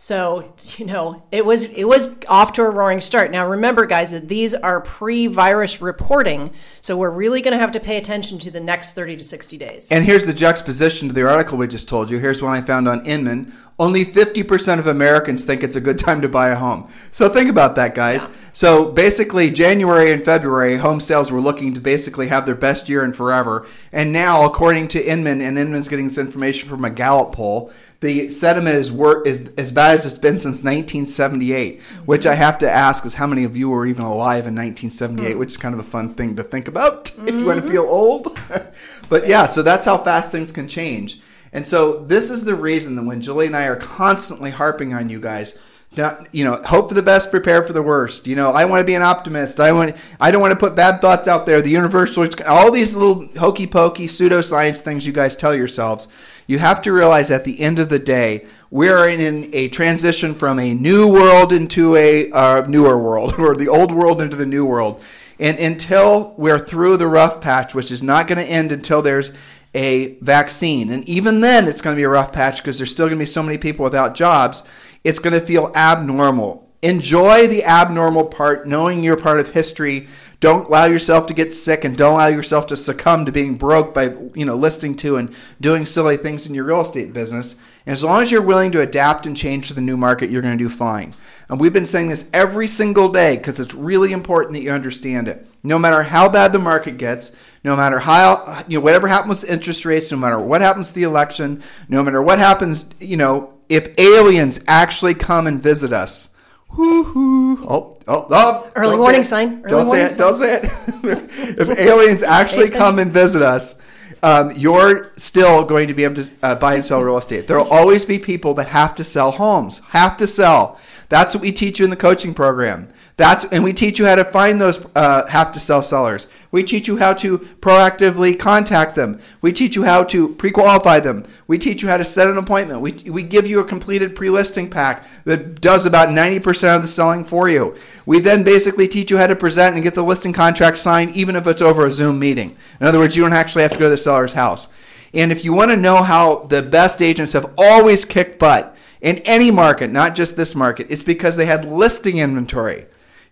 So, 0.02 0.54
you 0.78 0.86
know, 0.86 1.24
it 1.30 1.46
was 1.46 1.66
it 1.66 1.84
was 1.84 2.16
off 2.30 2.54
to 2.54 2.62
a 2.62 2.70
roaring 2.70 3.02
start. 3.02 3.32
Now 3.32 3.46
remember 3.46 3.86
guys 3.86 4.12
that 4.12 4.30
these 4.30 4.56
are 4.56 4.80
pre-virus 4.80 5.82
reporting, 5.82 6.52
so 6.80 6.96
we're 6.96 7.10
really 7.10 7.42
going 7.42 7.52
to 7.52 7.60
have 7.60 7.74
to 7.74 7.82
pay 7.82 7.98
attention 7.98 8.40
to 8.40 8.50
the 8.50 8.62
next 8.62 8.94
30 8.94 9.18
to 9.18 9.26
60 9.26 9.58
days. 9.58 9.90
And 9.92 10.06
here's 10.06 10.26
the 10.26 10.34
juxtaposition 10.34 11.10
to 11.10 11.14
the 11.14 11.28
article 11.28 11.58
we 11.58 11.68
just 11.68 11.90
told 11.90 12.10
you. 12.10 12.18
Here's 12.18 12.42
one 12.42 12.54
I 12.54 12.62
found 12.62 12.88
on 12.88 13.06
Inman. 13.06 13.52
Only 13.78 14.06
50% 14.06 14.80
of 14.80 14.88
Americans 14.88 15.44
think 15.44 15.64
it's 15.64 15.76
a 15.76 15.82
good 15.82 16.00
time 16.00 16.22
to 16.22 16.30
buy 16.30 16.50
a 16.50 16.56
home. 16.56 16.90
So 17.12 17.28
think 17.28 17.50
about 17.50 17.76
that, 17.76 17.94
guys. 17.94 18.26
So 18.52 18.92
basically, 18.92 19.52
January 19.52 20.12
and 20.12 20.24
February, 20.24 20.78
home 20.78 21.00
sales 21.00 21.32
were 21.32 21.40
looking 21.40 21.74
to 21.76 21.80
basically 21.80 22.28
have 22.28 22.46
their 22.46 22.56
best 22.56 22.90
year 22.90 23.04
in 23.04 23.14
forever. 23.14 23.68
And 23.94 24.12
now, 24.12 24.46
according 24.46 24.90
to 24.90 25.06
Inman, 25.06 25.42
and 25.42 25.58
Inman's 25.58 25.88
getting 25.88 26.08
this 26.08 26.18
information 26.18 26.68
from 26.68 26.84
a 26.84 26.90
Gallup 26.90 27.32
poll, 27.32 27.72
the 28.02 28.30
sediment 28.30 28.78
is 28.78 28.92
wor- 28.92 29.28
is 29.28 29.52
as 29.58 29.72
bad 29.72 29.96
as 29.96 30.06
it's 30.06 30.18
been 30.18 30.38
since 30.38 30.64
1978. 30.64 31.82
Which 32.06 32.26
I 32.26 32.32
mm-hmm. 32.32 32.42
have 32.42 32.58
to 32.60 32.72
ask 32.72 33.06
is 33.06 33.16
how 33.16 33.28
many 33.28 33.44
of 33.44 33.58
you 33.58 33.70
were 33.70 33.86
even 33.86 34.06
alive 34.06 34.48
in 34.48 34.56
1978? 34.56 35.36
Mm. 35.36 35.40
Which 35.40 35.50
is 35.50 35.58
kind 35.58 35.74
of 35.74 35.80
a 35.80 35.84
fun 35.84 36.14
thing 36.14 36.36
to 36.38 36.44
think 36.44 36.68
about 36.68 37.12
if 37.28 37.36
you 37.36 37.46
want 37.46 37.60
to 37.60 37.64
mm-hmm. 37.64 37.72
feel 37.72 37.84
old. 37.84 38.38
but 39.10 39.28
yeah, 39.28 39.46
so 39.46 39.62
that's 39.62 39.86
how 39.86 39.98
fast 39.98 40.32
things 40.32 40.52
can 40.52 40.68
change. 40.68 41.22
And 41.52 41.68
so 41.68 42.06
this 42.06 42.30
is 42.30 42.46
the 42.46 42.56
reason 42.56 42.96
that 42.96 43.04
when 43.04 43.22
Julie 43.22 43.48
and 43.48 43.56
I 43.56 43.66
are 43.66 43.76
constantly 43.76 44.52
harping 44.52 44.94
on 44.94 45.10
you 45.10 45.20
guys, 45.20 45.58
not, 45.98 46.34
you 46.34 46.46
know, 46.46 46.62
hope 46.64 46.90
for 46.90 46.94
the 46.94 47.02
best, 47.02 47.32
prepare 47.32 47.64
for 47.64 47.74
the 47.74 47.82
worst. 47.82 48.28
You 48.28 48.36
know, 48.36 48.52
I 48.52 48.66
want 48.66 48.82
to 48.82 48.86
be 48.86 48.94
an 48.94 49.02
optimist. 49.02 49.60
I 49.60 49.72
want, 49.72 49.96
I 50.20 50.30
don't 50.30 50.42
want 50.42 50.52
to 50.52 50.60
put 50.60 50.76
bad 50.76 51.02
thoughts 51.02 51.28
out 51.28 51.48
there. 51.48 51.64
The 51.64 51.72
universal, 51.72 52.28
all 52.48 52.72
these 52.72 52.94
little 52.94 53.28
hokey 53.40 53.66
pokey 53.66 54.06
pseudoscience 54.06 54.82
things 54.82 55.08
you 55.08 55.14
guys 55.14 55.36
tell 55.36 55.56
yourselves. 55.56 56.08
You 56.50 56.58
have 56.58 56.82
to 56.82 56.92
realize 56.92 57.30
at 57.30 57.44
the 57.44 57.60
end 57.60 57.78
of 57.78 57.90
the 57.90 58.00
day, 58.00 58.48
we're 58.72 59.08
in 59.08 59.54
a 59.54 59.68
transition 59.68 60.34
from 60.34 60.58
a 60.58 60.74
new 60.74 61.08
world 61.08 61.54
into 61.54 61.96
a 61.96 62.32
uh, 62.32 62.66
newer 62.68 62.98
world, 62.98 63.36
or 63.38 63.56
the 63.56 63.68
old 63.68 63.92
world 63.92 64.20
into 64.20 64.36
the 64.36 64.48
new 64.48 64.66
world. 64.66 65.00
And 65.40 65.60
until 65.60 66.34
we're 66.38 66.58
through 66.58 66.98
the 66.98 67.06
rough 67.06 67.40
patch, 67.40 67.76
which 67.76 67.92
is 67.92 68.02
not 68.02 68.26
going 68.26 68.40
to 68.40 68.52
end 68.52 68.72
until 68.72 69.04
there's 69.04 69.32
a 69.76 70.16
vaccine. 70.22 70.90
And 70.90 71.08
even 71.08 71.40
then, 71.40 71.68
it's 71.68 71.82
going 71.82 71.96
to 71.96 72.00
be 72.00 72.04
a 72.04 72.10
rough 72.10 72.34
patch 72.34 72.58
because 72.58 72.80
there's 72.80 72.90
still 72.90 73.06
going 73.06 73.20
to 73.20 73.22
be 73.22 73.28
so 73.28 73.44
many 73.44 73.60
people 73.60 73.84
without 73.84 74.16
jobs. 74.16 74.64
It's 75.04 75.20
going 75.20 75.40
to 75.40 75.46
feel 75.46 75.72
abnormal. 75.76 76.68
Enjoy 76.82 77.46
the 77.46 77.64
abnormal 77.64 78.26
part, 78.26 78.66
knowing 78.66 79.04
you're 79.04 79.18
part 79.18 79.40
of 79.40 79.50
history. 79.50 80.08
Don't 80.40 80.68
allow 80.68 80.86
yourself 80.86 81.28
to 81.28 81.34
get 81.34 81.54
sick 81.54 81.84
and 81.84 81.98
don't 81.98 82.14
allow 82.14 82.28
yourself 82.28 82.68
to 82.68 82.78
succumb 82.78 83.26
to 83.26 83.32
being 83.32 83.56
broke 83.56 83.94
by, 83.94 84.14
you 84.34 84.46
know, 84.46 84.56
listening 84.56 84.96
to 84.98 85.18
and 85.18 85.36
doing 85.60 85.86
silly 85.86 86.16
things 86.16 86.48
in 86.48 86.54
your 86.54 86.64
real 86.64 86.80
estate 86.80 87.12
business. 87.12 87.56
And 87.86 87.94
as 87.94 88.06
long 88.06 88.22
as 88.22 88.32
you're 88.32 88.42
willing 88.42 88.72
to 88.72 88.82
adapt 88.82 89.26
and 89.26 89.36
change 89.36 89.68
to 89.68 89.74
the 89.74 89.82
new 89.82 89.98
market, 89.98 90.30
you're 90.30 90.42
going 90.42 90.58
to 90.58 90.64
do 90.64 90.70
fine. 90.70 91.14
And 91.50 91.60
we've 91.60 91.74
been 91.74 91.86
saying 91.86 92.08
this 92.08 92.30
every 92.32 92.68
single 92.68 93.10
day 93.10 93.36
because 93.36 93.60
it's 93.60 93.74
really 93.74 94.14
important 94.14 94.54
that 94.54 94.62
you 94.62 94.72
understand 94.72 95.28
it. 95.28 95.46
No 95.64 95.78
matter 95.78 96.04
how 96.04 96.30
bad 96.30 96.54
the 96.54 96.60
market 96.60 96.98
gets, 96.98 97.36
no 97.66 97.76
matter 97.76 98.00
how, 98.00 98.64
you 98.68 98.78
know, 98.78 98.84
whatever 98.84 99.10
happens 99.10 99.40
to 99.40 99.52
interest 99.52 99.84
rates, 99.84 100.10
no 100.12 100.18
matter 100.18 100.40
what 100.40 100.62
happens 100.62 100.90
to 100.90 100.94
the 100.94 101.04
election, 101.04 101.62
no 101.90 102.02
matter 102.02 102.22
what 102.22 102.40
happens, 102.40 102.90
you 103.00 103.18
know, 103.18 103.56
if 103.68 104.00
aliens 104.00 104.62
actually 104.68 105.16
come 105.16 105.48
and 105.48 105.62
visit 105.62 105.92
us, 105.92 106.30
whoo-hoo. 106.78 107.66
Oh, 107.68 107.98
Oh, 108.10 108.26
oh 108.32 108.72
Early 108.76 108.98
warning 108.98 109.24
sign. 109.24 109.60
Early 109.60 109.70
don't 109.70 109.86
warning 109.86 110.10
say 110.10 110.16
it. 110.16 110.18
Don't 110.18 110.36
say 110.36 110.56
it. 110.56 110.64
if 111.60 111.70
aliens 111.80 112.24
actually 112.24 112.68
come 112.68 112.98
and 112.98 113.14
visit 113.14 113.44
us, 113.44 113.80
um, 114.24 114.52
you're 114.56 115.12
still 115.16 115.64
going 115.64 115.88
to 115.88 115.94
be 115.94 116.04
able 116.04 116.16
to 116.16 116.30
uh, 116.42 116.56
buy 116.56 116.74
and 116.74 116.84
sell 116.84 117.04
real 117.04 117.20
estate. 117.20 117.48
There 117.48 117.58
will 117.58 117.72
always 117.72 118.04
be 118.04 118.18
people 118.18 118.56
that 118.56 118.68
have 118.70 118.96
to 118.96 119.04
sell 119.04 119.30
homes, 119.30 119.80
have 119.90 120.18
to 120.18 120.26
sell. 120.28 120.80
That's 121.10 121.36
what 121.36 121.42
we 121.42 121.52
teach 121.52 121.78
you 121.78 121.86
in 121.86 121.92
the 121.92 121.96
coaching 121.96 122.34
program. 122.34 122.90
That's 123.20 123.44
and 123.44 123.66
we 123.66 123.74
teach 123.74 124.00
you 124.00 124.06
how 124.06 124.16
to 124.16 124.24
find 124.24 124.62
those 124.62 124.80
uh, 124.96 125.28
have 125.28 125.52
to 125.52 125.60
sell 125.60 125.84
sellers. 125.84 126.28
We 126.52 126.64
teach 126.64 126.88
you 126.88 126.96
how 126.96 127.12
to 127.16 127.40
proactively 127.40 128.40
contact 128.40 128.96
them. 128.96 129.20
We 129.42 129.52
teach 129.52 129.76
you 129.76 129.84
how 129.84 130.06
to 130.06 130.30
pre-qualify 130.36 131.02
them. 131.02 131.26
We 131.46 131.58
teach 131.58 131.82
you 131.82 131.90
how 131.90 131.98
to 131.98 132.06
set 132.06 132.30
an 132.30 132.38
appointment. 132.38 132.80
We, 132.80 132.94
we 133.12 133.24
give 133.24 133.46
you 133.46 133.60
a 133.60 133.66
completed 133.66 134.16
pre-listing 134.16 134.70
pack 134.70 135.06
that 135.26 135.60
does 135.60 135.86
about 135.86 136.08
90% 136.08 136.78
of 136.78 136.82
the 136.82 136.88
selling 136.88 137.26
for 137.26 137.50
you. 137.50 137.76
We 138.06 138.22
then 138.22 138.46
basically 138.46 138.88
teach 138.88 139.12
you 139.12 139.18
how 139.18 139.28
to 139.28 139.36
present 139.36 139.76
and 139.76 139.84
get 139.84 139.96
the 139.96 140.04
listing 140.04 140.32
contract 140.32 140.78
signed 140.78 141.14
even 141.14 141.36
if 141.36 141.46
it's 141.46 141.62
over 141.62 141.88
a 141.88 141.92
Zoom 141.92 142.20
meeting. 142.20 142.56
In 142.80 142.88
other 142.88 143.00
words, 143.00 143.18
you 143.18 143.24
don't 143.24 143.34
actually 143.34 143.64
have 143.64 143.74
to 143.74 143.80
go 143.80 143.88
to 143.88 143.90
the 143.90 143.98
seller's 143.98 144.32
house. 144.32 144.70
And 145.14 145.30
if 145.30 145.44
you 145.44 145.52
want 145.52 145.72
to 145.72 145.78
know 145.78 146.04
how 146.04 146.46
the 146.46 146.62
best 146.62 147.02
agents 147.02 147.34
have 147.34 147.54
always 147.58 148.06
kicked 148.06 148.40
butt 148.40 148.78
in 149.02 149.18
any 149.20 149.52
market, 149.52 149.92
not 149.92 150.16
just 150.16 150.38
this 150.38 150.56
market, 150.56 150.88
it's 150.90 151.04
because 151.04 151.36
they 151.36 151.48
had 151.48 151.66
listing 151.66 152.20
inventory. 152.20 152.86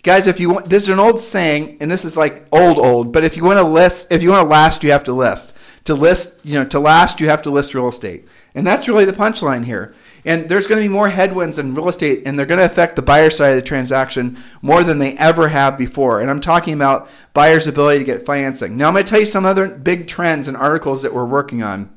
Guys, 0.04 0.28
if 0.28 0.40
you 0.40 0.50
want, 0.50 0.70
there's 0.70 0.90
an 0.90 1.00
old 1.00 1.20
saying, 1.20 1.78
and 1.82 1.92
this 1.92 2.06
is 2.06 2.16
like 2.16 2.48
old, 2.52 2.78
old, 2.78 3.12
but 3.12 3.24
if 3.24 3.36
you 3.36 3.44
want 3.44 3.58
to 3.58 3.64
list, 3.64 4.12
if 4.12 4.24
you 4.24 4.30
want 4.30 4.46
to 4.46 4.50
last, 4.50 4.84
you 4.84 4.92
have 4.92 5.04
to 5.04 5.14
list. 5.14 5.58
To 5.86 5.96
list, 5.96 6.46
you 6.46 6.54
know, 6.54 6.66
to 6.66 6.80
last, 6.80 7.20
you 7.20 7.30
have 7.30 7.42
to 7.44 7.50
list 7.50 7.74
real 7.74 7.88
estate. 7.88 8.28
And 8.54 8.66
that's 8.66 8.88
really 8.88 9.06
the 9.06 9.14
punchline 9.14 9.66
here. 9.66 9.94
And 10.26 10.50
there's 10.50 10.68
going 10.68 10.82
to 10.82 10.88
be 10.88 10.94
more 10.94 11.10
headwinds 11.10 11.58
in 11.58 11.74
real 11.74 11.88
estate, 11.88 12.24
and 12.26 12.38
they're 12.38 12.46
going 12.46 12.60
to 12.60 12.66
affect 12.66 12.96
the 12.96 13.02
buyer 13.02 13.30
side 13.30 13.52
of 13.52 13.56
the 13.56 13.62
transaction 13.62 14.38
more 14.62 14.84
than 14.84 15.00
they 15.00 15.18
ever 15.18 15.48
have 15.48 15.78
before. 15.78 16.20
And 16.22 16.30
I'm 16.30 16.42
talking 16.42 16.74
about 16.74 17.10
buyers' 17.34 17.68
ability 17.68 18.00
to 18.00 18.04
get 18.04 18.26
financing. 18.26 18.76
Now, 18.76 18.88
I'm 18.88 18.94
going 18.94 19.06
to 19.06 19.10
tell 19.10 19.20
you 19.20 19.26
some 19.26 19.46
other 19.46 19.68
big 19.68 20.08
trends 20.08 20.48
and 20.48 20.58
articles 20.58 21.02
that 21.04 21.14
we're 21.14 21.26
working 21.26 21.64
on 21.64 21.96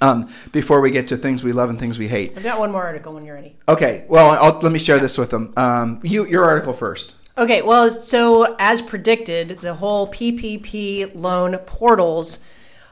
um, 0.00 0.28
before 0.52 0.80
we 0.80 0.90
get 0.90 1.08
to 1.08 1.16
things 1.16 1.42
we 1.42 1.52
love 1.52 1.70
and 1.70 1.78
things 1.78 1.98
we 1.98 2.08
hate. 2.08 2.36
I've 2.36 2.42
got 2.42 2.58
one 2.58 2.70
more 2.70 2.82
article 2.82 3.14
when 3.14 3.24
you're 3.24 3.36
ready. 3.36 3.56
Okay, 3.68 4.04
well, 4.08 4.30
I'll, 4.30 4.60
let 4.60 4.72
me 4.72 4.78
share 4.78 4.98
this 4.98 5.16
with 5.16 5.30
them. 5.30 5.52
Um, 5.56 6.00
you, 6.02 6.26
your 6.26 6.44
article 6.44 6.72
first. 6.72 7.14
Okay, 7.36 7.62
well, 7.62 7.90
so 7.90 8.54
as 8.60 8.80
predicted, 8.80 9.58
the 9.58 9.74
whole 9.74 10.06
PPP 10.06 11.14
loan 11.16 11.58
portals 11.58 12.38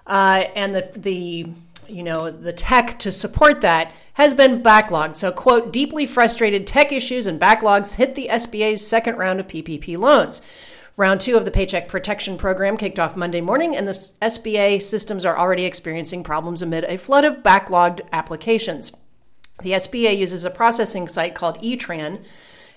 uh, 0.07 0.45
and 0.57 0.75
the 0.75 0.91
the 0.97 1.49
you 1.89 2.03
know 2.03 2.29
the 2.31 2.53
tech 2.53 2.99
to 3.01 3.13
support 3.13 3.61
that 3.61 3.93
has 4.15 4.35
been 4.35 4.63
backlogged. 4.63 5.17
So, 5.17 5.31
quote, 5.31 5.73
deeply 5.73 6.07
frustrated 6.07 6.67
tech 6.67 6.91
issues 6.91 7.29
and 7.29 7.41
backlogs 7.41 7.95
hit 7.95 8.17
the 8.17 8.29
SBA's 8.31 8.87
second 8.87 9.17
round 9.17 9.39
of 9.39 9.47
PPP 9.47 9.97
loans. 9.97 10.43
Round 10.97 11.21
two 11.21 11.37
of 11.37 11.45
the 11.45 11.51
Paycheck 11.51 11.89
Protection 11.89 12.37
Program 12.37 12.77
kicked 12.77 12.99
off 12.99 13.17
Monday 13.17 13.41
morning, 13.41 13.77
and 13.77 13.87
the 13.87 13.93
SBA 13.93 14.83
systems 14.83 15.25
are 15.25 15.39
already 15.39 15.65
experiencing 15.65 16.25
problems 16.25 16.61
amid 16.61 16.85
a 16.85 16.99
flood 16.99 17.25
of 17.25 17.45
backlogged 17.45 18.01
applications. 18.13 18.93
The 19.63 19.73
SBA 19.73 20.19
uses 20.19 20.45
a 20.45 20.51
processing 20.51 21.09
site 21.09 21.35
called 21.35 21.63
eTran 21.63 22.25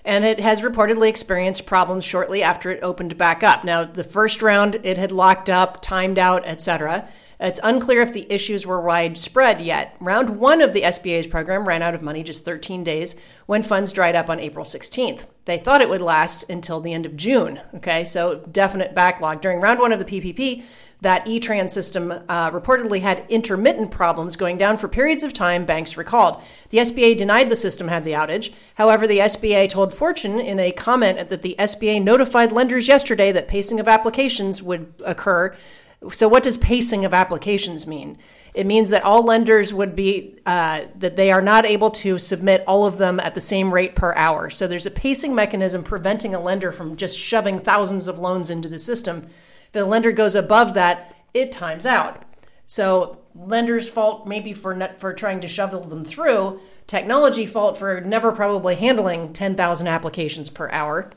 and 0.06 0.24
it 0.24 0.38
has 0.38 0.60
reportedly 0.60 1.08
experienced 1.08 1.66
problems 1.66 2.04
shortly 2.04 2.40
after 2.42 2.70
it 2.70 2.82
opened 2.82 3.18
back 3.18 3.42
up. 3.42 3.64
Now, 3.64 3.84
the 3.84 4.04
first 4.04 4.40
round 4.40 4.78
it 4.84 4.96
had 4.96 5.10
locked 5.10 5.50
up, 5.50 5.82
timed 5.82 6.16
out, 6.16 6.46
etc. 6.46 7.08
It's 7.40 7.60
unclear 7.62 8.00
if 8.00 8.12
the 8.12 8.32
issues 8.32 8.64
were 8.64 8.80
widespread 8.80 9.60
yet. 9.60 9.96
Round 10.00 10.38
one 10.38 10.62
of 10.62 10.72
the 10.72 10.82
SBA's 10.82 11.26
program 11.26 11.66
ran 11.66 11.82
out 11.82 11.94
of 11.94 12.02
money 12.02 12.22
just 12.22 12.44
13 12.44 12.84
days 12.84 13.20
when 13.46 13.64
funds 13.64 13.92
dried 13.92 14.14
up 14.14 14.30
on 14.30 14.40
April 14.40 14.64
16th. 14.64 15.26
They 15.44 15.58
thought 15.58 15.82
it 15.82 15.88
would 15.88 16.00
last 16.00 16.48
until 16.48 16.80
the 16.80 16.94
end 16.94 17.04
of 17.04 17.16
June. 17.16 17.60
Okay, 17.74 18.04
so 18.04 18.36
definite 18.50 18.94
backlog. 18.94 19.42
During 19.42 19.60
round 19.60 19.80
one 19.80 19.92
of 19.92 19.98
the 19.98 20.04
PPP, 20.04 20.62
that 21.02 21.26
E-Tran 21.28 21.70
system 21.70 22.10
uh, 22.10 22.50
reportedly 22.50 23.02
had 23.02 23.24
intermittent 23.28 23.90
problems 23.90 24.36
going 24.36 24.56
down 24.56 24.78
for 24.78 24.88
periods 24.88 25.22
of 25.22 25.32
time, 25.32 25.66
banks 25.66 25.96
recalled. 25.96 26.42
The 26.70 26.78
SBA 26.78 27.18
denied 27.18 27.50
the 27.50 27.56
system 27.56 27.88
had 27.88 28.04
the 28.04 28.12
outage. 28.12 28.54
However, 28.76 29.06
the 29.06 29.18
SBA 29.18 29.68
told 29.68 29.92
Fortune 29.92 30.40
in 30.40 30.58
a 30.58 30.72
comment 30.72 31.28
that 31.28 31.42
the 31.42 31.54
SBA 31.58 32.02
notified 32.02 32.50
lenders 32.50 32.88
yesterday 32.88 33.30
that 33.32 33.48
pacing 33.48 33.78
of 33.78 33.88
applications 33.88 34.62
would 34.62 34.92
occur. 35.04 35.54
So, 36.12 36.28
what 36.28 36.42
does 36.42 36.56
pacing 36.58 37.04
of 37.04 37.14
applications 37.14 37.86
mean? 37.86 38.18
It 38.54 38.66
means 38.66 38.90
that 38.90 39.02
all 39.02 39.22
lenders 39.22 39.72
would 39.72 39.96
be, 39.96 40.38
uh, 40.46 40.82
that 40.98 41.16
they 41.16 41.32
are 41.32 41.40
not 41.40 41.64
able 41.64 41.90
to 41.92 42.18
submit 42.18 42.64
all 42.66 42.86
of 42.86 42.98
them 42.98 43.18
at 43.18 43.34
the 43.34 43.40
same 43.40 43.72
rate 43.72 43.94
per 43.94 44.14
hour. 44.14 44.50
So, 44.50 44.66
there's 44.66 44.86
a 44.86 44.90
pacing 44.90 45.34
mechanism 45.34 45.82
preventing 45.82 46.34
a 46.34 46.40
lender 46.40 46.70
from 46.70 46.96
just 46.96 47.18
shoving 47.18 47.60
thousands 47.60 48.08
of 48.08 48.18
loans 48.18 48.50
into 48.50 48.68
the 48.68 48.78
system 48.78 49.26
the 49.72 49.84
lender 49.84 50.12
goes 50.12 50.34
above 50.34 50.74
that, 50.74 51.14
it 51.34 51.52
times 51.52 51.86
out. 51.86 52.22
So 52.66 53.18
lender's 53.34 53.88
fault 53.88 54.26
maybe 54.26 54.52
for 54.52 54.74
not, 54.74 54.98
for 54.98 55.12
trying 55.12 55.40
to 55.40 55.48
shovel 55.48 55.82
them 55.82 56.04
through, 56.04 56.60
technology 56.86 57.46
fault 57.46 57.76
for 57.76 58.00
never 58.00 58.32
probably 58.32 58.76
handling 58.76 59.32
10,000 59.32 59.86
applications 59.86 60.48
per 60.48 60.70
hour. 60.70 61.10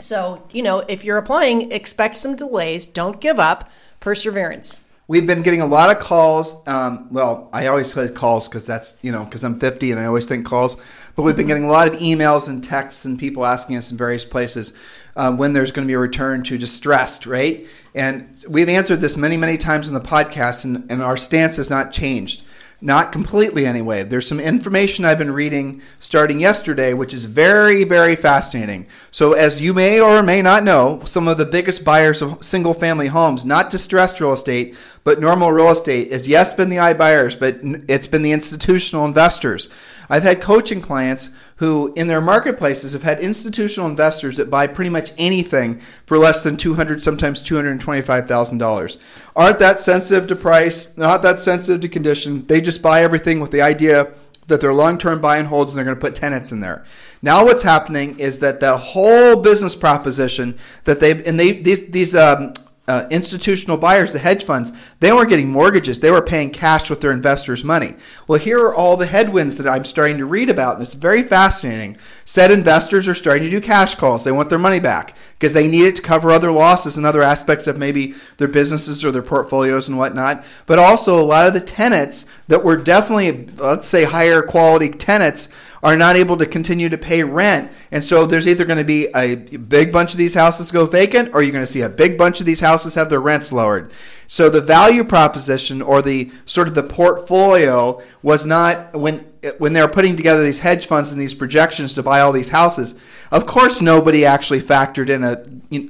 So, 0.00 0.46
you 0.52 0.62
know, 0.62 0.80
if 0.80 1.04
you're 1.04 1.18
applying, 1.18 1.70
expect 1.70 2.16
some 2.16 2.34
delays, 2.34 2.84
don't 2.84 3.20
give 3.20 3.38
up, 3.38 3.70
perseverance. 4.00 4.80
We've 5.06 5.26
been 5.26 5.42
getting 5.42 5.60
a 5.60 5.66
lot 5.66 5.94
of 5.94 6.02
calls. 6.02 6.66
Um, 6.66 7.08
well, 7.10 7.50
I 7.52 7.66
always 7.66 7.92
say 7.92 8.08
calls 8.08 8.48
because 8.48 8.66
that's, 8.66 8.96
you 9.02 9.12
know, 9.12 9.24
because 9.24 9.44
I'm 9.44 9.60
50 9.60 9.90
and 9.92 10.00
I 10.00 10.06
always 10.06 10.26
think 10.26 10.46
calls. 10.46 10.80
But 11.16 11.22
we've 11.22 11.36
been 11.36 11.46
getting 11.46 11.64
a 11.64 11.70
lot 11.70 11.86
of 11.86 11.94
emails 12.00 12.48
and 12.48 12.62
texts 12.62 13.04
and 13.04 13.18
people 13.18 13.46
asking 13.46 13.76
us 13.76 13.90
in 13.90 13.96
various 13.96 14.24
places 14.24 14.72
um, 15.16 15.38
when 15.38 15.52
there's 15.52 15.70
going 15.70 15.86
to 15.86 15.90
be 15.90 15.94
a 15.94 15.98
return 15.98 16.42
to 16.44 16.58
distressed, 16.58 17.24
right? 17.26 17.66
And 17.94 18.44
we've 18.48 18.68
answered 18.68 19.00
this 19.00 19.16
many, 19.16 19.36
many 19.36 19.56
times 19.56 19.88
in 19.88 19.94
the 19.94 20.00
podcast, 20.00 20.64
and, 20.64 20.90
and 20.90 21.02
our 21.02 21.16
stance 21.16 21.56
has 21.56 21.70
not 21.70 21.92
changed. 21.92 22.42
Not 22.80 23.12
completely, 23.12 23.64
anyway. 23.64 24.02
There's 24.02 24.28
some 24.28 24.40
information 24.40 25.04
I've 25.04 25.16
been 25.16 25.30
reading 25.30 25.80
starting 26.00 26.40
yesterday, 26.40 26.92
which 26.92 27.14
is 27.14 27.24
very, 27.24 27.84
very 27.84 28.14
fascinating. 28.14 28.88
So, 29.10 29.32
as 29.32 29.60
you 29.60 29.72
may 29.72 30.00
or 30.00 30.22
may 30.22 30.42
not 30.42 30.64
know, 30.64 31.00
some 31.06 31.26
of 31.26 31.38
the 31.38 31.46
biggest 31.46 31.84
buyers 31.84 32.20
of 32.20 32.44
single 32.44 32.74
family 32.74 33.06
homes, 33.06 33.44
not 33.46 33.70
distressed 33.70 34.20
real 34.20 34.34
estate, 34.34 34.76
but 35.02 35.20
normal 35.20 35.52
real 35.52 35.70
estate, 35.70 36.08
is 36.08 36.28
yes, 36.28 36.52
been 36.52 36.68
the 36.68 36.76
iBuyers, 36.76 37.38
but 37.38 37.58
it's 37.88 38.08
been 38.08 38.22
the 38.22 38.32
institutional 38.32 39.06
investors. 39.06 39.70
I've 40.08 40.22
had 40.22 40.40
coaching 40.40 40.80
clients 40.80 41.30
who, 41.56 41.92
in 41.94 42.06
their 42.06 42.20
marketplaces, 42.20 42.92
have 42.92 43.02
had 43.02 43.20
institutional 43.20 43.88
investors 43.88 44.36
that 44.36 44.50
buy 44.50 44.66
pretty 44.66 44.90
much 44.90 45.12
anything 45.18 45.78
for 46.06 46.18
less 46.18 46.42
than 46.42 46.56
two 46.56 46.74
hundred, 46.74 47.02
sometimes 47.02 47.42
two 47.42 47.56
hundred 47.56 47.80
twenty-five 47.80 48.26
thousand 48.28 48.58
dollars. 48.58 48.98
Aren't 49.34 49.58
that 49.60 49.80
sensitive 49.80 50.26
to 50.28 50.36
price? 50.36 50.96
Not 50.96 51.22
that 51.22 51.40
sensitive 51.40 51.80
to 51.80 51.88
condition. 51.88 52.46
They 52.46 52.60
just 52.60 52.82
buy 52.82 53.02
everything 53.02 53.40
with 53.40 53.50
the 53.50 53.62
idea 53.62 54.12
that 54.46 54.60
they're 54.60 54.74
long-term 54.74 55.22
buy 55.22 55.38
and 55.38 55.48
holds, 55.48 55.72
and 55.72 55.78
they're 55.78 55.86
going 55.86 55.96
to 55.96 56.00
put 56.00 56.14
tenants 56.14 56.52
in 56.52 56.60
there. 56.60 56.84
Now, 57.22 57.46
what's 57.46 57.62
happening 57.62 58.18
is 58.18 58.40
that 58.40 58.60
the 58.60 58.76
whole 58.76 59.36
business 59.36 59.74
proposition 59.74 60.58
that 60.84 61.00
they 61.00 61.12
and 61.24 61.40
they 61.40 61.52
these 61.52 61.88
these 61.88 62.14
um, 62.14 62.52
uh, 62.86 63.06
institutional 63.10 63.78
buyers, 63.78 64.12
the 64.12 64.18
hedge 64.18 64.44
funds, 64.44 64.70
they 65.00 65.10
weren't 65.10 65.30
getting 65.30 65.50
mortgages. 65.50 66.00
They 66.00 66.10
were 66.10 66.20
paying 66.20 66.50
cash 66.50 66.90
with 66.90 67.00
their 67.00 67.12
investors' 67.12 67.64
money. 67.64 67.94
Well, 68.28 68.38
here 68.38 68.60
are 68.60 68.74
all 68.74 68.98
the 68.98 69.06
headwinds 69.06 69.56
that 69.56 69.68
I'm 69.68 69.86
starting 69.86 70.18
to 70.18 70.26
read 70.26 70.50
about, 70.50 70.74
and 70.74 70.84
it's 70.84 70.94
very 70.94 71.22
fascinating. 71.22 71.96
Said 72.26 72.50
investors 72.50 73.08
are 73.08 73.14
starting 73.14 73.44
to 73.44 73.50
do 73.50 73.60
cash 73.60 73.94
calls. 73.94 74.24
They 74.24 74.32
want 74.32 74.50
their 74.50 74.58
money 74.58 74.80
back 74.80 75.16
because 75.38 75.54
they 75.54 75.66
need 75.66 75.86
it 75.86 75.96
to 75.96 76.02
cover 76.02 76.30
other 76.30 76.52
losses 76.52 76.98
and 76.98 77.06
other 77.06 77.22
aspects 77.22 77.66
of 77.66 77.78
maybe 77.78 78.14
their 78.36 78.48
businesses 78.48 79.02
or 79.02 79.10
their 79.10 79.22
portfolios 79.22 79.88
and 79.88 79.96
whatnot. 79.96 80.44
But 80.66 80.78
also, 80.78 81.18
a 81.18 81.24
lot 81.24 81.46
of 81.46 81.54
the 81.54 81.60
tenants 81.62 82.26
that 82.48 82.64
were 82.64 82.76
definitely, 82.76 83.46
let's 83.56 83.88
say, 83.88 84.04
higher 84.04 84.42
quality 84.42 84.90
tenants 84.90 85.48
are 85.84 85.98
not 85.98 86.16
able 86.16 86.38
to 86.38 86.46
continue 86.46 86.88
to 86.88 86.96
pay 86.96 87.22
rent. 87.22 87.70
And 87.92 88.02
so 88.02 88.24
there's 88.24 88.48
either 88.48 88.64
going 88.64 88.78
to 88.78 88.84
be 88.84 89.08
a 89.14 89.36
big 89.36 89.92
bunch 89.92 90.12
of 90.12 90.18
these 90.18 90.32
houses 90.32 90.70
go 90.70 90.86
vacant 90.86 91.34
or 91.34 91.42
you're 91.42 91.52
going 91.52 91.64
to 91.64 91.70
see 91.70 91.82
a 91.82 91.90
big 91.90 92.16
bunch 92.16 92.40
of 92.40 92.46
these 92.46 92.60
houses 92.60 92.94
have 92.94 93.10
their 93.10 93.20
rents 93.20 93.52
lowered. 93.52 93.92
So 94.26 94.48
the 94.48 94.60
value 94.60 95.04
proposition 95.04 95.82
or 95.82 96.02
the 96.02 96.30
sort 96.46 96.68
of 96.68 96.74
the 96.74 96.82
portfolio 96.82 98.02
was 98.22 98.46
not 98.46 98.94
when 98.94 99.26
when 99.58 99.72
they 99.72 99.80
were 99.80 99.88
putting 99.88 100.16
together 100.16 100.42
these 100.42 100.60
hedge 100.60 100.86
funds 100.86 101.12
and 101.12 101.20
these 101.20 101.34
projections 101.34 101.94
to 101.94 102.02
buy 102.02 102.20
all 102.20 102.32
these 102.32 102.48
houses, 102.50 102.94
of 103.30 103.46
course 103.46 103.80
nobody 103.80 104.24
actually 104.24 104.60
factored 104.60 105.08
in 105.08 105.24
a, 105.24 105.42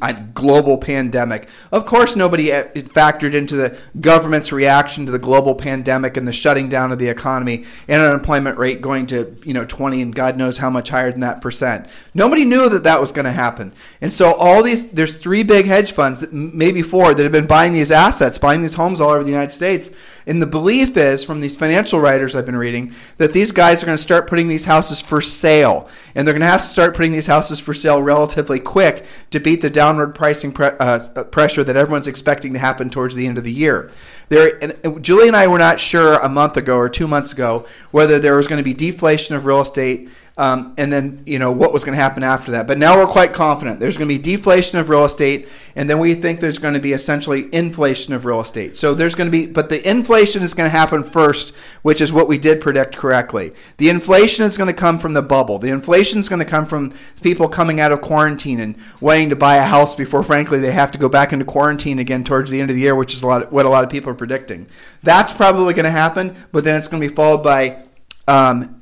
a, 0.03 0.15
global 0.35 0.79
pandemic. 0.79 1.49
Of 1.71 1.87
course 1.87 2.17
nobody 2.17 2.53
uh, 2.53 2.65
factored 2.73 3.35
into 3.35 3.57
the 3.57 3.79
government's 4.01 4.51
reaction 4.51 5.07
to 5.07 5.13
the 5.13 5.19
global 5.19 5.55
pandemic 5.55 6.17
and 6.17 6.27
the 6.27 6.33
shutting 6.33 6.69
down 6.69 6.91
of 6.91 6.99
the 6.99 7.09
economy 7.09 7.65
and 7.87 8.03
unemployment 8.03 8.59
rate 8.59 8.81
going 8.81 9.07
to 9.09 9.37
you 9.45 9.55
know 9.55 9.65
20 9.65 10.03
and 10.03 10.15
God 10.15 10.37
knows 10.37 10.59
how 10.59 10.71
much 10.71 10.89
higher 10.89 11.11
than 11.11 11.21
that 11.21 11.41
percent. 11.41 11.87
Nobody 12.15 12.45
knew 12.45 12.69
that 12.69 12.85
that 12.85 13.01
was 13.01 13.13
going 13.13 13.27
to 13.27 13.33
happen. 13.33 13.73
And 14.01 14.13
so 14.13 14.33
all 14.35 14.63
these 14.63 14.91
there's 14.91 15.17
three 15.17 15.43
big 15.43 15.67
hedge 15.67 15.93
funds, 15.93 16.25
maybe 16.33 16.83
four, 16.83 17.15
that 17.15 17.23
have 17.23 17.33
been 17.33 17.47
buying 17.47 17.73
these 17.73 17.91
assets, 17.91 18.24
buying 18.39 18.63
these 18.63 18.75
homes 18.75 19.01
all 19.01 19.11
over 19.11 19.23
the 19.23 19.31
United 19.31 19.53
States 19.53 19.91
And 20.27 20.41
the 20.41 20.47
belief 20.47 20.97
is 20.97 21.25
from 21.25 21.41
these 21.41 21.55
financial 21.55 22.01
writers 22.01 22.35
I've 22.35 22.47
been 22.47 22.57
reading 22.57 22.95
that 23.19 23.33
these 23.33 23.53
guys 23.53 23.83
are 23.83 23.87
going 23.87 23.99
to 23.99 24.03
start 24.03 24.27
putting 24.27 24.49
these 24.49 24.65
houses 24.65 25.01
for 25.01 25.21
sale. 25.21 25.89
And 26.15 26.27
they're 26.27 26.33
going 26.33 26.41
to 26.41 26.47
have 26.47 26.63
to 26.63 26.67
start 26.67 26.95
putting 26.95 27.13
these 27.13 27.27
houses 27.27 27.61
for 27.61 27.75
sale 27.75 28.03
relatively 28.03 28.59
quick 28.59 29.05
to 29.31 29.41
beat 29.41 29.61
the 29.61 29.71
downward 29.71 30.15
pricing 30.15 30.53
pre- 30.53 30.73
uh, 30.79 31.25
pressure 31.25 31.65
that 31.65 31.77
everyone's 31.77 32.07
expecting 32.07 32.53
to 32.55 32.59
happen 32.59 32.89
towards 32.89 33.15
the 33.15 33.27
end 33.27 33.37
of 33.37 33.45
the 33.45 33.53
year. 33.53 33.91
There, 34.31 34.59
and 34.63 35.05
Julie 35.05 35.29
and 35.29 35.37
I 35.37 35.47
were 35.47 35.59
not 35.59 35.79
sure 35.79 36.15
a 36.15 36.29
month 36.29 36.57
ago 36.57 36.77
or 36.79 36.89
two 36.89 37.07
months 37.07 37.33
ago 37.33 37.67
whether 37.91 38.19
there 38.19 38.37
was 38.37 38.47
going 38.47 38.59
to 38.59 38.65
be 38.65 38.73
deflation 38.73 39.37
of 39.37 39.45
real 39.45 39.61
estate 39.61 40.09
um, 40.37 40.75
and 40.79 40.93
then 40.93 41.23
you 41.27 41.39
know 41.39 41.53
what 41.53 41.73
was 41.73 41.85
going 41.85 41.97
to 41.97 42.03
happen 42.03 42.25
after 42.25 42.53
that. 42.53 42.67
But 42.67 42.79
now 42.79 42.97
we're 42.97 43.11
quite 43.11 43.33
confident 43.33 43.79
there's 43.79 43.97
going 43.97 44.09
to 44.09 44.19
be 44.19 44.21
deflation 44.21 44.79
of 44.81 44.89
real 44.89 45.05
estate, 45.05 45.49
and 45.77 45.89
then 45.89 46.01
we 46.01 46.15
think 46.15 46.41
there's 46.41 46.59
going 46.59 46.75
to 46.75 46.81
be 46.81 46.93
essentially 46.93 47.49
inflation 47.55 48.13
of 48.13 48.25
real 48.25 48.41
estate. 48.41 48.77
So 48.77 48.95
there's 48.95 49.15
going 49.15 49.31
to 49.31 49.31
be, 49.31 49.47
but 49.47 49.69
the 49.69 49.89
inflation 49.89 50.43
is 50.43 50.53
going 50.53 50.69
to 50.69 50.77
happen 50.77 51.05
first, 51.05 51.55
which 51.83 52.01
is 52.01 52.13
what 52.13 52.27
we 52.27 52.37
did 52.37 52.61
predict 52.61 52.97
correctly. 52.97 53.53
The 53.77 53.91
inflation 53.91 54.45
is 54.45 54.57
going 54.57 54.67
to 54.67 54.75
come 54.75 54.99
from 54.99 55.13
the 55.13 55.23
bubble. 55.23 55.61
The 55.61 55.71
inflation 55.71 56.19
is 56.19 56.29
going 56.29 56.41
to 56.41 56.45
come 56.45 56.67
from 56.67 56.93
people 57.23 57.49
coming 57.49 57.79
out 57.79 57.93
of 57.93 58.01
quarantine 58.01 58.59
and 58.59 58.77
waiting 59.01 59.31
to 59.31 59.37
buy 59.37 59.57
a 59.57 59.65
house 59.65 59.95
before, 59.95 60.25
frankly, 60.25 60.59
they 60.59 60.73
have 60.73 60.91
to 60.93 60.99
go 60.99 61.09
back 61.09 61.33
into 61.33 61.45
quarantine 61.45 62.01
again 62.01 62.25
towards 62.25 62.51
the 62.51 62.61
end 62.61 62.71
of 62.71 62.77
the 62.77 62.83
year, 62.83 62.97
which 62.97 63.15
is 63.15 63.23
a 63.23 63.27
lot 63.27 63.45
of, 63.45 63.53
what 63.53 63.67
a 63.67 63.69
lot 63.69 63.85
of 63.85 63.91
people 63.91 64.11
are 64.11 64.15
predicting. 64.15 64.67
That's 65.05 65.33
probably 65.33 65.75
going 65.75 65.85
to 65.85 65.91
happen, 65.91 66.35
but 66.51 66.65
then 66.65 66.75
it's 66.75 66.89
going 66.89 67.01
to 67.01 67.09
be 67.09 67.15
followed 67.15 67.45
by 67.45 67.85
um, 68.27 68.81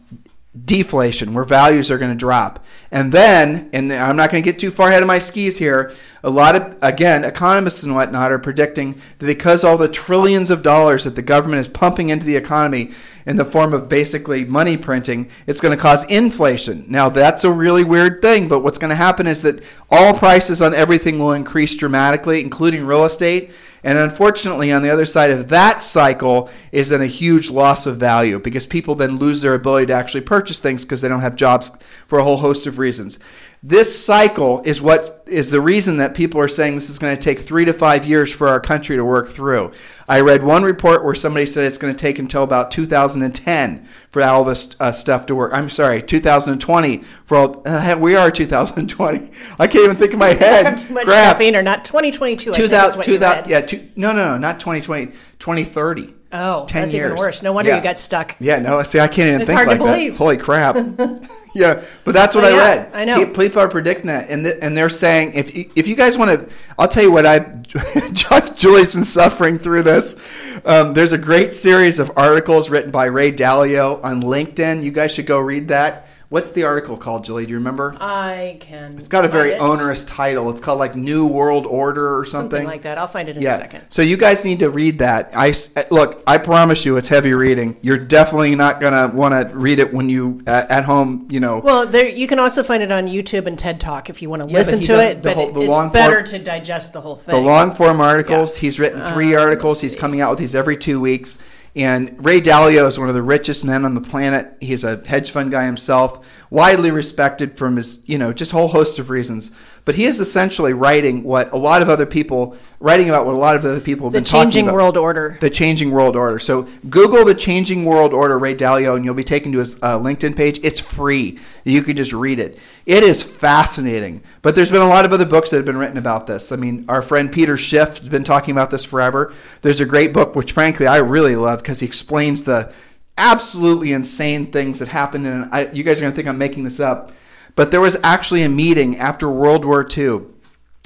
deflation 0.67 1.33
where 1.33 1.45
values 1.45 1.91
are 1.91 1.97
going 1.97 2.11
to 2.11 2.17
drop. 2.17 2.63
And 2.91 3.11
then, 3.11 3.71
and 3.73 3.91
I'm 3.91 4.17
not 4.17 4.31
going 4.31 4.43
to 4.43 4.51
get 4.51 4.59
too 4.59 4.71
far 4.71 4.89
ahead 4.89 5.03
of 5.03 5.07
my 5.07 5.19
skis 5.19 5.57
here, 5.57 5.95
a 6.23 6.29
lot 6.29 6.55
of, 6.55 6.77
again, 6.83 7.25
economists 7.25 7.83
and 7.83 7.95
whatnot 7.95 8.31
are 8.31 8.39
predicting 8.39 9.01
that 9.19 9.27
because 9.27 9.65
all 9.65 9.79
the 9.79 9.89
trillions 9.89 10.51
of 10.51 10.63
dollars 10.63 11.05
that 11.05 11.17
the 11.17 11.23
government 11.23 11.61
is 11.61 11.69
pumping 11.69 12.11
into 12.11 12.27
the 12.27 12.37
economy 12.37 12.93
in 13.25 13.37
the 13.37 13.47
form 13.47 13.73
of 13.73 13.89
basically 13.89 14.45
money 14.45 14.77
printing, 14.77 15.31
it's 15.47 15.61
going 15.61 15.75
to 15.75 15.83
cause 15.83 16.05
inflation. 16.05 16.85
Now, 16.87 17.09
that's 17.09 17.45
a 17.45 17.51
really 17.51 17.85
weird 17.85 18.21
thing, 18.21 18.47
but 18.47 18.61
what's 18.61 18.79
going 18.79 18.91
to 18.91 18.95
happen 18.97 19.27
is 19.27 19.41
that 19.43 19.63
all 19.91 20.19
prices 20.19 20.61
on 20.61 20.75
everything 20.75 21.19
will 21.19 21.33
increase 21.33 21.75
dramatically, 21.77 22.43
including 22.43 22.85
real 22.85 23.07
estate. 23.07 23.53
And 23.85 23.99
unfortunately, 23.99 24.71
on 24.71 24.83
the 24.83 24.91
other 24.91 25.07
side 25.07 25.31
of 25.31 25.49
that 25.49 25.83
cycle 25.83 26.49
is 26.71 26.89
then 26.89 27.03
a 27.03 27.07
huge 27.07 27.51
loss 27.51 27.85
of 27.85 27.97
value 27.97 28.39
because 28.39 28.65
people 28.65 28.95
then 28.95 29.17
lose 29.17 29.43
their 29.43 29.55
ability 29.55 29.87
to 29.87 29.93
actually 29.93 30.21
purchase 30.21 30.61
things 30.61 30.85
because 30.85 31.01
they 31.01 31.09
don't 31.09 31.21
have 31.21 31.35
jobs 31.35 31.73
for 32.07 32.19
a 32.21 32.25
whole 32.25 32.37
host 32.37 32.67
of 32.67 32.79
reasons. 32.79 33.19
This 33.65 34.05
cycle 34.05 34.61
is 34.65 34.83
what 34.83 35.23
is 35.29 35.53
the 35.53 35.61
reason 35.61 35.99
that 35.99 36.15
people 36.15 36.41
are 36.41 36.49
saying 36.49 36.75
this 36.75 36.91
is 36.91 36.99
going 36.99 37.15
to 37.15 37.23
take 37.23 37.39
three 37.39 37.65
to 37.65 37.73
five 37.73 38.05
years 38.05 38.33
for 38.33 38.49
our 38.49 38.59
country 38.59 38.97
to 38.97 39.05
work 39.05 39.29
through. 39.29 39.71
I 40.09 40.19
read 40.19 40.43
one 40.43 40.65
report 40.65 41.05
where 41.05 41.15
somebody 41.15 41.47
said 41.47 41.65
it's 41.65 41.79
going 41.79 41.95
to 41.95 41.99
take 41.99 42.19
until 42.19 42.43
about 42.43 42.73
2010 42.73 43.87
for 44.11 44.21
all 44.25 44.43
this 44.43 44.75
uh, 44.81 44.91
stuff 44.91 45.27
to 45.27 45.37
work. 45.37 45.53
I'm 45.55 45.71
sorry, 45.71 46.03
2020 46.03 47.05
for 47.25 47.37
all. 47.37 47.63
Uh, 47.65 47.97
we 48.01 48.17
are 48.17 48.33
2020. 48.33 49.31
I 49.61 49.67
can't 49.69 49.85
even 49.85 49.97
think 49.97 50.13
in 50.13 50.19
my 50.19 50.29
head. 50.35 50.79
too 50.79 50.95
much 50.95 51.07
Crap. 51.07 51.37
caffeine 51.37 51.55
or 51.55 51.63
not 51.63 51.85
2022. 51.85 52.51
2000, 52.51 53.03
2000 53.05 53.49
yeah, 53.49 53.61
two, 53.61 53.89
no, 53.95 54.11
no, 54.11 54.33
no, 54.33 54.39
not 54.39 54.59
2020, 54.59 55.13
2030. 55.39 56.15
Oh, 56.33 56.65
10 56.67 56.83
that's 56.83 56.95
years. 56.95 57.07
even 57.09 57.19
worse. 57.19 57.43
No 57.43 57.53
wonder 57.53 57.71
yeah. 57.71 57.77
you 57.77 57.83
got 57.83 57.99
stuck. 57.99 58.37
Yeah, 58.41 58.59
no, 58.59 58.83
see, 58.83 58.99
I 58.99 59.09
can't 59.09 59.29
even 59.29 59.41
it's 59.43 59.49
think 59.51 59.57
hard 59.57 59.69
like 59.69 59.79
to 59.79 59.85
believe. 59.85 60.13
that. 60.13 60.19
Holy 60.19 60.37
crap. 60.39 60.77
yeah, 61.55 61.83
but 62.05 62.15
that's 62.15 62.35
what 62.35 62.45
I 62.45 62.57
read. 62.57 62.91
I 62.95 63.05
know. 63.05 63.27
People 63.27 63.61
are 63.61 63.69
predicting 63.69 64.07
that, 64.07 64.31
and 64.31 64.43
th- 64.43 64.57
and 64.63 64.77
they're 64.77 64.89
saying 64.89 65.35
if 65.35 65.55
if 65.77 65.87
you 65.87 65.95
guys 65.95 66.17
want 66.17 66.49
to, 66.49 66.55
I'll 66.79 66.89
tell 66.89 67.03
you 67.03 67.13
what 67.13 67.27
I, 67.27 67.41
Julie's 68.55 68.95
been 68.95 69.05
suffering 69.05 69.59
through 69.59 69.83
this. 69.83 70.19
Um, 70.65 70.95
there's 70.95 71.13
a 71.13 71.19
great 71.19 71.53
series 71.53 71.99
of 71.99 72.11
articles 72.17 72.71
written 72.71 72.91
by 72.91 73.07
Ray 73.07 73.33
Dalio 73.33 74.03
on 74.03 74.23
LinkedIn. 74.23 74.83
You 74.83 74.91
guys 74.91 75.13
should 75.13 75.27
go 75.27 75.39
read 75.39 75.69
that. 75.69 76.07
What's 76.33 76.51
the 76.51 76.65
article 76.65 76.97
called, 76.97 77.25
Julie? 77.25 77.45
Do 77.45 77.51
you 77.51 77.59
remember? 77.59 77.95
I 78.01 78.57
can. 78.59 78.97
It's 78.97 79.07
got 79.07 79.27
a 79.27 79.29
very 79.29 79.51
it. 79.51 79.61
onerous 79.61 80.03
title. 80.03 80.49
It's 80.49 80.63
called 80.63 80.79
like 80.79 80.97
New 80.97 81.27
World 81.27 81.67
Order 81.67 82.17
or 82.17 82.25
something. 82.25 82.51
Something 82.53 82.67
like 82.67 82.81
that. 82.85 82.97
I'll 82.97 83.07
find 83.07 83.29
it 83.29 83.37
in 83.37 83.43
yeah. 83.43 83.57
a 83.57 83.59
second. 83.59 83.85
So 83.91 84.01
you 84.01 84.17
guys 84.17 84.43
need 84.43 84.61
to 84.61 84.71
read 84.71 85.01
that. 85.01 85.33
I 85.35 85.53
look. 85.91 86.23
I 86.27 86.39
promise 86.39 86.87
you, 86.87 86.97
it's 86.97 87.09
heavy 87.09 87.35
reading. 87.35 87.77
You're 87.83 87.99
definitely 87.99 88.55
not 88.55 88.81
gonna 88.81 89.15
want 89.15 89.51
to 89.51 89.55
read 89.55 89.79
it 89.79 89.93
when 89.93 90.09
you 90.09 90.41
at, 90.47 90.71
at, 90.71 90.85
home. 90.85 91.29
You 91.29 91.41
know. 91.41 91.59
Well, 91.59 91.87
there 91.87 92.09
you 92.09 92.27
can 92.27 92.39
also 92.39 92.63
find 92.63 92.83
it 92.83 92.91
on 92.91 93.09
YouTube 93.09 93.45
and 93.45 93.59
TED 93.59 93.79
Talk 93.79 94.09
if 94.09 94.23
you 94.23 94.31
want 94.31 94.43
to 94.43 94.49
yeah, 94.49 94.57
listen 94.57 94.81
to 94.81 95.03
it. 95.03 95.23
but 95.23 95.35
whole, 95.35 95.49
it's 95.55 95.93
better 95.93 96.15
form, 96.15 96.25
to 96.25 96.39
digest 96.39 96.95
the 96.95 97.03
whole 97.03 97.17
thing. 97.17 97.35
The 97.35 97.43
long 97.43 97.75
form 97.75 98.01
articles. 98.01 98.57
Yeah. 98.57 98.61
He's 98.63 98.81
written 98.81 99.05
three 99.13 99.35
um, 99.35 99.43
articles. 99.43 99.83
He's 99.83 99.97
coming 99.97 100.23
out 100.23 100.31
with 100.31 100.39
these 100.39 100.55
every 100.55 100.79
two 100.79 100.99
weeks. 100.99 101.37
And 101.75 102.23
Ray 102.25 102.41
Dalio 102.41 102.87
is 102.87 102.99
one 102.99 103.09
of 103.09 103.15
the 103.15 103.23
richest 103.23 103.65
men 103.65 103.85
on 103.85 103.95
the 103.95 104.01
planet. 104.01 104.57
He's 104.61 104.85
a 104.85 105.03
hedge 105.07 105.31
fund 105.31 105.51
guy 105.51 105.65
himself, 105.65 106.27
widely 106.53 106.91
respected 106.91 107.57
from 107.57 107.77
his, 107.77 108.03
you 108.05 108.19
know, 108.19 108.31
just 108.31 108.53
a 108.53 108.55
whole 108.55 108.69
host 108.69 108.99
of 108.99 109.09
reasons. 109.09 109.51
But 109.87 109.95
he 109.95 110.05
is 110.05 110.21
essentially 110.21 110.75
writing 110.75 111.23
what 111.23 111.51
a 111.51 111.57
lot 111.57 111.81
of 111.81 111.89
other 111.89 112.05
people, 112.05 112.57
writing 112.79 113.09
about 113.09 113.25
what 113.25 113.35
a 113.35 113.39
lot 113.39 113.57
of 113.57 113.65
other 113.65 113.81
people 113.81 114.07
have 114.07 114.13
the 114.13 114.19
been 114.19 114.25
talking 114.25 114.37
about. 114.37 114.45
The 114.45 114.53
changing 114.53 114.75
world 114.75 114.97
order. 114.99 115.39
The 115.41 115.49
changing 115.49 115.91
world 115.93 116.15
order. 116.15 116.39
So 116.39 116.69
Google 116.91 117.25
the 117.25 117.35
changing 117.35 117.87
world 117.87 118.13
order, 118.13 118.39
Ray 118.39 118.55
Dalio, 118.55 118.95
and 118.95 119.03
you'll 119.03 119.15
be 119.15 119.25
taken 119.25 119.51
to 119.53 119.61
his 119.61 119.83
uh, 119.83 119.99
LinkedIn 119.99 120.37
page. 120.37 120.61
It's 120.63 120.79
free. 120.79 121.39
You 121.65 121.83
can 121.83 121.97
just 121.97 122.13
read 122.13 122.39
it. 122.39 122.59
It 122.85 123.03
is 123.03 123.23
fascinating. 123.23 124.23
But 124.43 124.55
there's 124.55 124.71
been 124.71 124.83
a 124.83 124.89
lot 124.89 125.07
of 125.07 125.13
other 125.15 125.25
books 125.25 125.49
that 125.51 125.57
have 125.57 125.65
been 125.65 125.79
written 125.79 125.97
about 125.97 126.27
this. 126.27 126.53
I 126.53 126.57
mean, 126.57 126.85
our 126.87 127.01
friend 127.01 127.33
Peter 127.33 127.57
Schiff 127.57 127.97
has 127.97 128.09
been 128.11 128.25
talking 128.25 128.53
about 128.53 128.69
this 128.69 128.85
forever. 128.85 129.33
There's 129.63 129.81
a 129.81 129.87
great 129.87 130.13
book, 130.13 130.37
which 130.37 130.53
frankly 130.53 130.87
I 130.87 130.99
really 130.99 131.35
love 131.35 131.63
because 131.63 131.81
he 131.81 131.87
explains 131.87 132.43
the 132.43 132.75
absolutely 133.19 133.93
insane 133.93 134.51
things 134.53 134.79
that 134.79 134.89
happened. 134.89 135.27
And 135.27 135.49
I, 135.53 135.71
you 135.73 135.83
guys 135.83 135.99
are 135.99 136.03
going 136.03 136.13
to 136.13 136.17
think 136.17 136.29
I'm 136.29 136.39
making 136.39 136.65
this 136.65 136.81
up 136.81 137.13
but 137.55 137.71
there 137.71 137.81
was 137.81 137.97
actually 138.03 138.43
a 138.43 138.49
meeting 138.49 138.97
after 138.97 139.29
World 139.29 139.65
War 139.65 139.87
II 139.87 140.23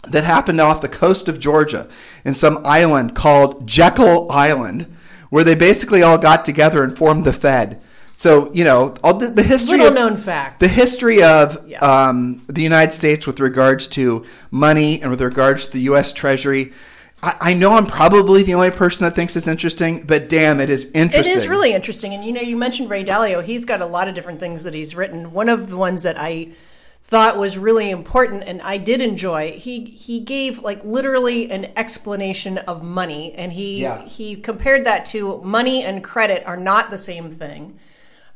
that 0.09 0.25
happened 0.25 0.61
off 0.61 0.81
the 0.81 0.89
coast 0.89 1.29
of 1.29 1.39
Georgia 1.39 1.89
in 2.25 2.35
some 2.35 2.61
island 2.65 3.15
called 3.15 3.67
Jekyll 3.67 4.31
Island, 4.31 4.95
where 5.31 5.45
they 5.45 5.55
basically 5.55 6.03
all 6.03 6.19
got 6.19 6.45
together 6.45 6.83
and 6.83 6.97
formed 6.97 7.25
the 7.25 7.33
Fed. 7.33 7.83
So 8.17 8.51
you 8.55 8.65
know 8.65 8.97
all 9.05 9.15
the, 9.15 9.29
the 9.29 9.43
history. 9.43 9.79
Little 9.79 9.93
known 9.93 10.17
fact. 10.17 10.61
The 10.61 10.69
history 10.69 11.23
of 11.23 11.69
yeah. 11.69 11.79
um, 11.81 12.43
the 12.47 12.63
United 12.63 12.93
States 12.93 13.27
with 13.27 13.41
regards 13.41 13.87
to 13.89 14.25
money 14.51 15.03
and 15.03 15.11
with 15.11 15.21
regards 15.21 15.67
to 15.67 15.73
the 15.73 15.83
U.S. 15.83 16.13
Treasury 16.13 16.73
I, 17.23 17.55
know 17.55 17.73
I'm 17.73 17.87
probably 17.87 18.43
the 18.43 18.55
only 18.55 18.71
person 18.71 19.05
that 19.05 19.15
thinks 19.15 19.37
it's 19.37 19.49
interesting, 19.49 20.03
but 20.03 20.29
damn, 20.29 20.61
it 20.61 20.71
is 20.71 20.91
interesting. 20.93 21.33
It 21.33 21.37
is 21.37 21.49
really 21.49 21.73
interesting. 21.73 22.15
And 22.15 22.25
you 22.25 22.33
know, 22.33 22.43
you 22.43 22.57
mentioned 22.57 22.91
Ray 22.91 23.05
Dalio. 23.05 23.43
He's 23.43 23.65
got 23.65 23.81
a 23.81 23.87
lot 23.87 24.07
of 24.07 24.15
different 24.15 24.39
things 24.39 24.65
that 24.65 24.75
he's 24.75 24.95
written. 24.95 25.33
One 25.33 25.49
of 25.49 25.71
the 25.71 25.77
ones 25.77 26.03
that 26.03 26.21
I 26.21 26.53
thought 27.03 27.39
was 27.39 27.57
really 27.57 27.91
important 27.91 28.43
and 28.45 28.61
I 28.63 28.79
did 28.79 29.01
enjoy. 29.01 29.53
He 29.53 29.85
he 29.85 30.21
gave 30.21 30.63
like 30.63 30.85
literally 30.85 31.51
an 31.51 31.73
explanation 31.77 32.59
of 32.59 32.83
money 32.83 33.33
and 33.35 33.53
he 33.53 33.83
yeah. 33.83 34.05
he 34.05 34.37
compared 34.37 34.85
that 34.87 35.05
to 35.07 35.41
money 35.43 35.85
and 35.85 36.03
credit 36.03 36.45
are 36.47 36.57
not 36.57 36.91
the 36.91 36.99
same 36.99 37.31
thing. 37.31 37.79